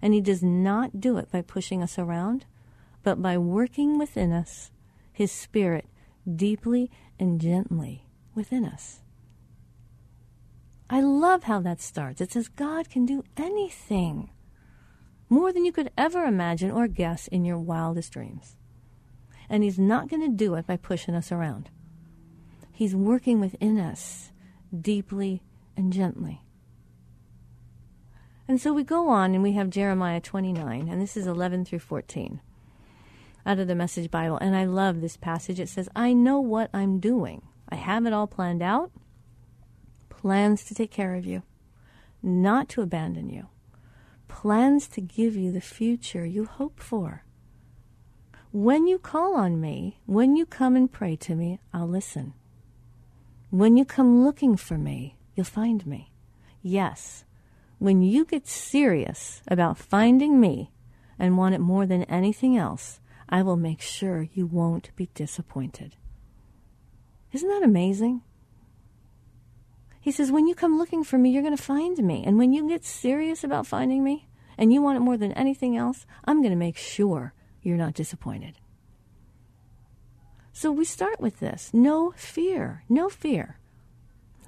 And 0.00 0.14
He 0.14 0.20
does 0.20 0.42
not 0.42 1.00
do 1.00 1.18
it 1.18 1.30
by 1.30 1.42
pushing 1.42 1.82
us 1.82 1.98
around, 1.98 2.46
but 3.02 3.20
by 3.20 3.36
working 3.36 3.98
within 3.98 4.32
us 4.32 4.70
His 5.12 5.32
Spirit 5.32 5.86
deeply 6.24 6.90
and 7.18 7.40
gently 7.40 8.06
within 8.34 8.64
us. 8.64 9.02
I 10.94 11.00
love 11.00 11.42
how 11.42 11.58
that 11.58 11.80
starts. 11.80 12.20
It 12.20 12.30
says 12.30 12.46
God 12.46 12.88
can 12.88 13.04
do 13.04 13.24
anything 13.36 14.30
more 15.28 15.52
than 15.52 15.64
you 15.64 15.72
could 15.72 15.90
ever 15.98 16.22
imagine 16.22 16.70
or 16.70 16.86
guess 16.86 17.26
in 17.26 17.44
your 17.44 17.58
wildest 17.58 18.12
dreams. 18.12 18.54
And 19.50 19.64
He's 19.64 19.76
not 19.76 20.08
going 20.08 20.22
to 20.22 20.28
do 20.28 20.54
it 20.54 20.68
by 20.68 20.76
pushing 20.76 21.16
us 21.16 21.32
around. 21.32 21.68
He's 22.70 22.94
working 22.94 23.40
within 23.40 23.80
us 23.80 24.30
deeply 24.72 25.42
and 25.76 25.92
gently. 25.92 26.42
And 28.46 28.60
so 28.60 28.72
we 28.72 28.84
go 28.84 29.08
on 29.08 29.34
and 29.34 29.42
we 29.42 29.54
have 29.54 29.70
Jeremiah 29.70 30.20
29, 30.20 30.88
and 30.88 31.02
this 31.02 31.16
is 31.16 31.26
11 31.26 31.64
through 31.64 31.80
14 31.80 32.40
out 33.44 33.58
of 33.58 33.66
the 33.66 33.74
Message 33.74 34.12
Bible. 34.12 34.38
And 34.38 34.54
I 34.54 34.64
love 34.64 35.00
this 35.00 35.16
passage. 35.16 35.58
It 35.58 35.68
says, 35.68 35.88
I 35.96 36.12
know 36.12 36.38
what 36.38 36.70
I'm 36.72 37.00
doing, 37.00 37.42
I 37.68 37.74
have 37.74 38.06
it 38.06 38.12
all 38.12 38.28
planned 38.28 38.62
out, 38.62 38.92
plans 40.24 40.64
to 40.64 40.74
take 40.74 40.90
care 40.90 41.14
of 41.16 41.26
you, 41.26 41.42
not 42.22 42.66
to 42.66 42.80
abandon 42.80 43.28
you, 43.28 43.46
plans 44.26 44.88
to 44.88 45.02
give 45.02 45.36
you 45.36 45.52
the 45.52 45.60
future 45.60 46.24
you 46.24 46.46
hope 46.46 46.80
for. 46.80 47.26
When 48.50 48.86
you 48.86 48.98
call 48.98 49.34
on 49.34 49.60
me, 49.60 49.98
when 50.06 50.34
you 50.34 50.46
come 50.46 50.76
and 50.76 50.90
pray 50.90 51.14
to 51.16 51.34
me, 51.34 51.60
I'll 51.74 51.86
listen. 51.86 52.32
When 53.50 53.76
you 53.76 53.84
come 53.84 54.24
looking 54.24 54.56
for 54.56 54.78
me, 54.78 55.18
you'll 55.34 55.44
find 55.44 55.86
me. 55.86 56.10
Yes, 56.62 57.26
when 57.78 58.00
you 58.00 58.24
get 58.24 58.48
serious 58.48 59.42
about 59.46 59.76
finding 59.76 60.40
me 60.40 60.72
and 61.18 61.36
want 61.36 61.54
it 61.54 61.60
more 61.60 61.84
than 61.84 62.04
anything 62.04 62.56
else, 62.56 62.98
I 63.28 63.42
will 63.42 63.58
make 63.58 63.82
sure 63.82 64.30
you 64.32 64.46
won't 64.46 64.96
be 64.96 65.10
disappointed. 65.12 65.96
Isn't 67.30 67.50
that 67.50 67.62
amazing? 67.62 68.22
He 70.04 70.12
says, 70.12 70.30
When 70.30 70.46
you 70.46 70.54
come 70.54 70.78
looking 70.78 71.02
for 71.02 71.18
me, 71.18 71.30
you're 71.30 71.42
going 71.42 71.56
to 71.56 71.62
find 71.62 71.98
me. 71.98 72.22
And 72.24 72.38
when 72.38 72.52
you 72.52 72.68
get 72.68 72.84
serious 72.84 73.42
about 73.42 73.66
finding 73.66 74.04
me 74.04 74.28
and 74.56 74.72
you 74.72 74.82
want 74.82 74.98
it 74.98 75.00
more 75.00 75.16
than 75.16 75.32
anything 75.32 75.76
else, 75.76 76.06
I'm 76.24 76.42
going 76.42 76.52
to 76.52 76.56
make 76.56 76.76
sure 76.76 77.32
you're 77.62 77.76
not 77.76 77.94
disappointed. 77.94 78.58
So 80.52 80.70
we 80.70 80.84
start 80.84 81.20
with 81.20 81.40
this 81.40 81.70
no 81.72 82.12
fear, 82.16 82.84
no 82.88 83.08
fear 83.08 83.58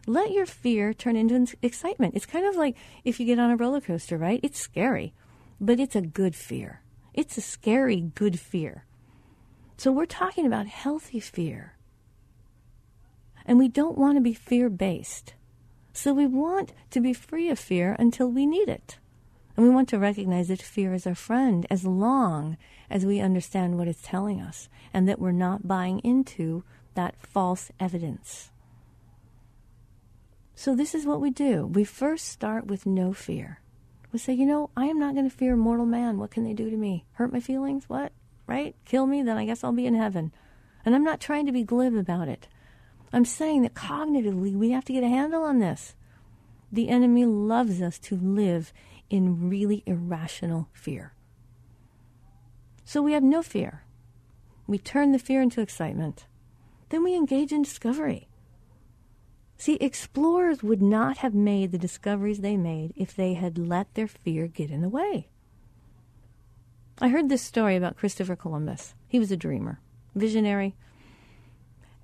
let 0.07 0.30
your 0.30 0.46
fear 0.46 0.94
turn 0.94 1.16
into 1.16 1.57
excitement. 1.62 2.14
It's 2.14 2.26
kind 2.26 2.46
of 2.46 2.54
like 2.54 2.76
if 3.04 3.18
you 3.18 3.26
get 3.26 3.40
on 3.40 3.50
a 3.50 3.57
roller 3.57 3.80
coaster, 3.80 4.16
right? 4.16 4.40
It's 4.42 4.61
scary, 4.61 5.12
but 5.61 5.80
it's 5.80 5.96
a 5.96 6.00
good 6.00 6.34
fear. 6.34 6.82
It's 7.12 7.36
a 7.36 7.40
scary, 7.40 8.12
good 8.14 8.38
fear. 8.38 8.84
So 9.76 9.90
we're 9.90 10.07
talking 10.07 10.46
about 10.46 10.66
healthy 10.68 11.20
fear. 11.20 11.74
And 13.44 13.59
we 13.59 13.68
don't 13.68 13.98
want 13.98 14.16
to 14.16 14.20
be 14.20 14.32
fear 14.32 14.68
based. 14.70 15.34
So 15.97 16.12
we 16.12 16.26
want 16.26 16.74
to 16.90 17.01
be 17.01 17.14
free 17.14 17.49
of 17.49 17.59
fear 17.59 17.97
until 17.99 18.30
we 18.30 18.44
need 18.44 18.68
it. 18.68 18.99
And 19.57 19.64
we 19.64 19.72
want 19.72 19.88
to 19.88 19.99
recognize 19.99 20.49
that 20.49 20.61
fear 20.61 20.92
is 20.92 21.07
our 21.07 21.14
friend 21.14 21.66
as 21.70 21.86
long 21.86 22.59
as 22.90 23.07
we 23.07 23.18
understand 23.18 23.78
what 23.78 23.88
it's 23.88 24.03
telling 24.03 24.38
us 24.38 24.68
and 24.92 25.09
that 25.09 25.18
we're 25.18 25.32
not 25.32 25.66
buying 25.66 26.01
into 26.01 26.64
that 26.97 27.14
false 27.26 27.70
evidence. 27.80 28.51
So, 30.55 30.76
this 30.76 30.94
is 30.94 31.07
what 31.07 31.22
we 31.22 31.30
do. 31.30 31.64
We 31.64 31.84
first 31.84 32.28
start 32.28 32.66
with 32.66 32.84
no 32.84 33.14
fear. 33.14 33.62
We 34.12 34.18
say, 34.18 34.34
you 34.34 34.44
know, 34.44 34.68
I 34.76 34.84
am 34.86 34.99
not 34.99 35.14
going 35.14 35.28
to 35.28 35.34
fear 35.34 35.57
mortal 35.57 35.86
man. 35.86 36.18
What 36.18 36.30
can 36.30 36.44
they 36.44 36.53
do 36.53 36.68
to 36.68 36.76
me? 36.76 37.07
Hurt 37.12 37.32
my 37.32 37.40
feelings? 37.40 37.88
What? 37.88 38.12
Right? 38.47 38.76
Kill 38.84 39.07
me? 39.07 39.22
Then 39.22 39.38
I 39.38 39.47
guess 39.47 39.64
I'll 39.64 39.72
be 39.72 39.86
in 39.86 39.94
heaven. 39.94 40.30
And 40.84 40.94
I'm 40.94 41.05
not 41.05 41.20
trying 41.20 41.47
to 41.47 41.53
be 41.53 41.64
glib 41.64 41.94
about 41.94 42.28
it. 42.28 42.49
I'm 43.17 43.25
saying 43.25 43.62
that 43.62 43.73
cognitively 43.73 44.55
we 44.55 44.73
have 44.73 44.85
to 44.85 44.93
get 44.93 45.03
a 45.03 45.09
handle 45.09 45.43
on 45.43 45.59
this. 45.59 45.95
The 46.71 46.91
enemy 46.91 47.25
loves 47.25 47.81
us 47.81 47.99
to 48.01 48.14
live 48.14 48.75
in 49.09 49.49
really 49.49 49.83
irrational 49.87 50.69
fear. 50.75 51.14
So 52.85 53.01
we 53.01 53.14
have 53.14 53.23
no 53.23 53.43
fear. 53.43 53.85
We 54.67 54.77
turn 54.77 55.12
the 55.12 55.19
fear 55.19 55.41
into 55.41 55.62
excitement. 55.62 56.27
Then 56.91 57.03
we 57.03 57.17
engage 57.17 57.53
in 57.53 57.62
discovery. 57.62 58.29
See, 59.57 59.77
explorers 59.77 60.62
would 60.62 60.83
not 60.83 61.17
have 61.17 61.35
made 61.35 61.73
the 61.73 61.79
discoveries 61.79 62.41
they 62.41 62.59
made 62.59 62.93
if 62.97 63.17
they 63.17 63.33
had 63.33 63.57
let 63.57 63.95
their 63.95 64.09
fear 64.09 64.47
get 64.47 64.71
in 64.71 64.83
the 64.83 64.91
way. 64.91 65.29
I 67.01 67.09
heard 67.09 67.31
this 67.31 67.41
story 67.41 67.77
about 67.77 67.97
Christopher 67.97 68.37
Columbus. 68.37 68.95
He 69.09 69.19
was 69.19 69.33
a 69.33 69.39
dreamer, 69.39 69.81
visionary. 70.14 70.75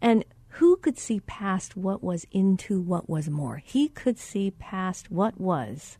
And 0.00 0.24
who 0.56 0.76
could 0.76 0.98
see 0.98 1.20
past 1.20 1.76
what 1.76 2.02
was 2.02 2.26
into 2.30 2.80
what 2.80 3.08
was 3.08 3.30
more? 3.30 3.62
He 3.64 3.88
could 3.88 4.18
see 4.18 4.50
past 4.50 5.10
what 5.10 5.40
was 5.40 5.98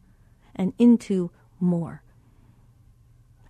and 0.55 0.75
into 0.79 1.31
more. 1.59 2.03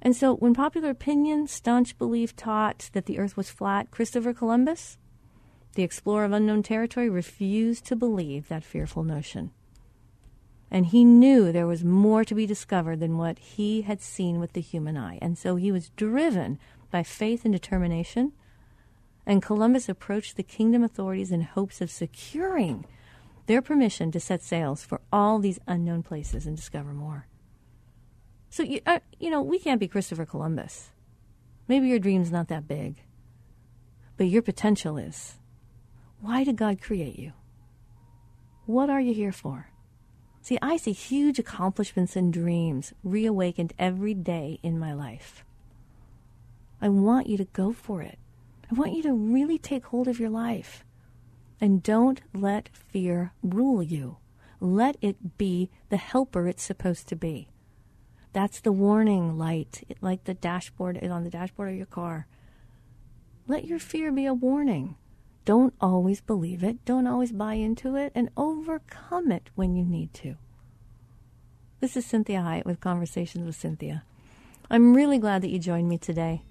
And 0.00 0.14
so, 0.14 0.34
when 0.34 0.54
popular 0.54 0.90
opinion, 0.90 1.46
staunch 1.48 1.98
belief 1.98 2.36
taught 2.36 2.90
that 2.92 3.06
the 3.06 3.18
earth 3.18 3.36
was 3.36 3.50
flat, 3.50 3.90
Christopher 3.90 4.32
Columbus, 4.32 4.96
the 5.74 5.82
explorer 5.82 6.24
of 6.24 6.32
unknown 6.32 6.62
territory, 6.62 7.08
refused 7.08 7.84
to 7.86 7.96
believe 7.96 8.48
that 8.48 8.64
fearful 8.64 9.04
notion. 9.04 9.50
And 10.70 10.86
he 10.86 11.04
knew 11.04 11.50
there 11.50 11.66
was 11.66 11.84
more 11.84 12.24
to 12.24 12.34
be 12.34 12.46
discovered 12.46 13.00
than 13.00 13.18
what 13.18 13.38
he 13.38 13.82
had 13.82 14.00
seen 14.00 14.40
with 14.40 14.52
the 14.54 14.60
human 14.60 14.96
eye. 14.96 15.18
And 15.20 15.36
so 15.36 15.56
he 15.56 15.70
was 15.70 15.90
driven 15.90 16.58
by 16.90 17.02
faith 17.02 17.44
and 17.44 17.52
determination. 17.52 18.32
And 19.24 19.42
Columbus 19.42 19.88
approached 19.88 20.36
the 20.36 20.42
kingdom 20.42 20.82
authorities 20.82 21.30
in 21.30 21.42
hopes 21.42 21.80
of 21.80 21.90
securing 21.90 22.84
their 23.46 23.62
permission 23.62 24.10
to 24.12 24.20
set 24.20 24.42
sails 24.42 24.84
for 24.84 25.00
all 25.12 25.38
these 25.38 25.58
unknown 25.66 26.02
places 26.02 26.46
and 26.46 26.56
discover 26.56 26.92
more. 26.92 27.26
So, 28.50 28.62
you, 28.62 28.80
uh, 28.84 29.00
you 29.18 29.30
know, 29.30 29.40
we 29.40 29.58
can't 29.58 29.80
be 29.80 29.88
Christopher 29.88 30.26
Columbus. 30.26 30.90
Maybe 31.68 31.88
your 31.88 31.98
dream's 31.98 32.30
not 32.30 32.48
that 32.48 32.68
big, 32.68 33.02
but 34.16 34.26
your 34.26 34.42
potential 34.42 34.98
is. 34.98 35.38
Why 36.20 36.44
did 36.44 36.56
God 36.56 36.80
create 36.80 37.18
you? 37.18 37.32
What 38.66 38.90
are 38.90 39.00
you 39.00 39.14
here 39.14 39.32
for? 39.32 39.70
See, 40.40 40.58
I 40.60 40.76
see 40.76 40.92
huge 40.92 41.38
accomplishments 41.38 42.16
and 42.16 42.32
dreams 42.32 42.92
reawakened 43.02 43.72
every 43.78 44.14
day 44.14 44.58
in 44.62 44.78
my 44.78 44.92
life. 44.92 45.44
I 46.80 46.88
want 46.88 47.28
you 47.28 47.36
to 47.38 47.44
go 47.44 47.72
for 47.72 48.02
it. 48.02 48.18
I 48.72 48.74
want 48.74 48.94
you 48.94 49.02
to 49.02 49.12
really 49.12 49.58
take 49.58 49.84
hold 49.84 50.08
of 50.08 50.18
your 50.18 50.30
life. 50.30 50.82
And 51.60 51.82
don't 51.82 52.22
let 52.32 52.70
fear 52.72 53.34
rule 53.42 53.82
you. 53.82 54.16
Let 54.60 54.96
it 55.02 55.36
be 55.36 55.68
the 55.90 55.98
helper 55.98 56.48
it's 56.48 56.62
supposed 56.62 57.06
to 57.08 57.16
be. 57.16 57.48
That's 58.32 58.60
the 58.60 58.72
warning 58.72 59.36
light, 59.36 59.86
like 60.00 60.24
the 60.24 60.32
dashboard 60.32 60.98
is 61.02 61.10
on 61.10 61.22
the 61.22 61.28
dashboard 61.28 61.68
of 61.68 61.76
your 61.76 61.84
car. 61.84 62.26
Let 63.46 63.66
your 63.66 63.78
fear 63.78 64.10
be 64.10 64.24
a 64.24 64.32
warning. 64.32 64.96
Don't 65.44 65.74
always 65.78 66.22
believe 66.22 66.64
it, 66.64 66.82
don't 66.86 67.06
always 67.06 67.30
buy 67.30 67.54
into 67.54 67.94
it, 67.96 68.10
and 68.14 68.30
overcome 68.38 69.30
it 69.30 69.50
when 69.54 69.76
you 69.76 69.84
need 69.84 70.14
to. 70.14 70.36
This 71.80 71.94
is 71.94 72.06
Cinthia 72.06 72.42
Hiett 72.42 72.64
with 72.64 72.80
Conversations 72.80 73.44
with 73.44 73.60
Cinthia. 73.60 74.00
I'm 74.70 74.94
really 74.94 75.18
glad 75.18 75.42
that 75.42 75.50
you 75.50 75.58
joined 75.58 75.90
me 75.90 75.98
today, 75.98 76.42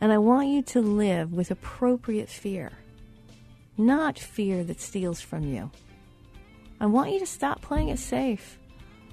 and 0.00 0.12
I 0.12 0.18
want 0.18 0.48
you 0.48 0.62
to 0.62 0.80
live 0.80 1.32
with 1.32 1.50
appropriate 1.50 2.28
fear 2.28 2.72
not 3.78 4.18
fear 4.18 4.64
that 4.64 4.80
steals 4.80 5.20
from 5.20 5.44
you. 5.44 5.70
I 6.80 6.86
want 6.86 7.12
you 7.12 7.20
to 7.20 7.26
stop 7.26 7.62
playing 7.62 7.88
it 7.88 7.98
safe. 7.98 8.58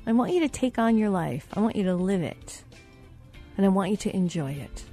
I 0.08 0.12
want 0.12 0.34
you 0.34 0.40
to 0.42 0.50
take 0.50 0.78
on 0.78 0.98
your 0.98 1.10
life. 1.10 1.48
I 1.54 1.60
want 1.60 1.76
you 1.76 1.84
to 1.84 1.96
live 1.96 2.22
it. 2.22 2.64
And 3.58 3.66
I 3.66 3.70
want 3.70 3.92
you 3.92 3.98
to 3.98 4.16
enjoy 4.16 4.52
it. 4.52 4.84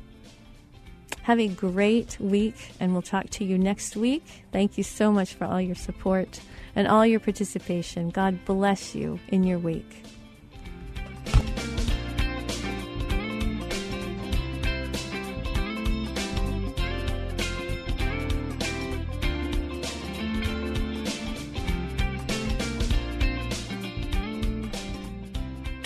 Have 1.22 1.40
a 1.40 1.49
great 1.49 2.18
week, 2.20 2.72
and 2.80 2.93
we'll 2.93 3.03
talk 3.03 3.30
to 3.30 3.45
you 3.45 3.57
next 3.57 3.97
week. 3.97 4.24
Thank 4.53 4.76
you 4.76 4.84
so 4.84 5.12
much 5.12 5.34
for 5.34 5.45
all 5.45 5.61
your 5.61 5.74
support 5.74 6.40
and 6.74 6.88
all 6.88 7.07
your 7.07 7.20
participation. 7.20 8.11
God 8.11 8.45
bless 8.45 8.95
you 8.95 9.20
in 9.28 9.45
your 9.45 9.59
week. 9.59 10.12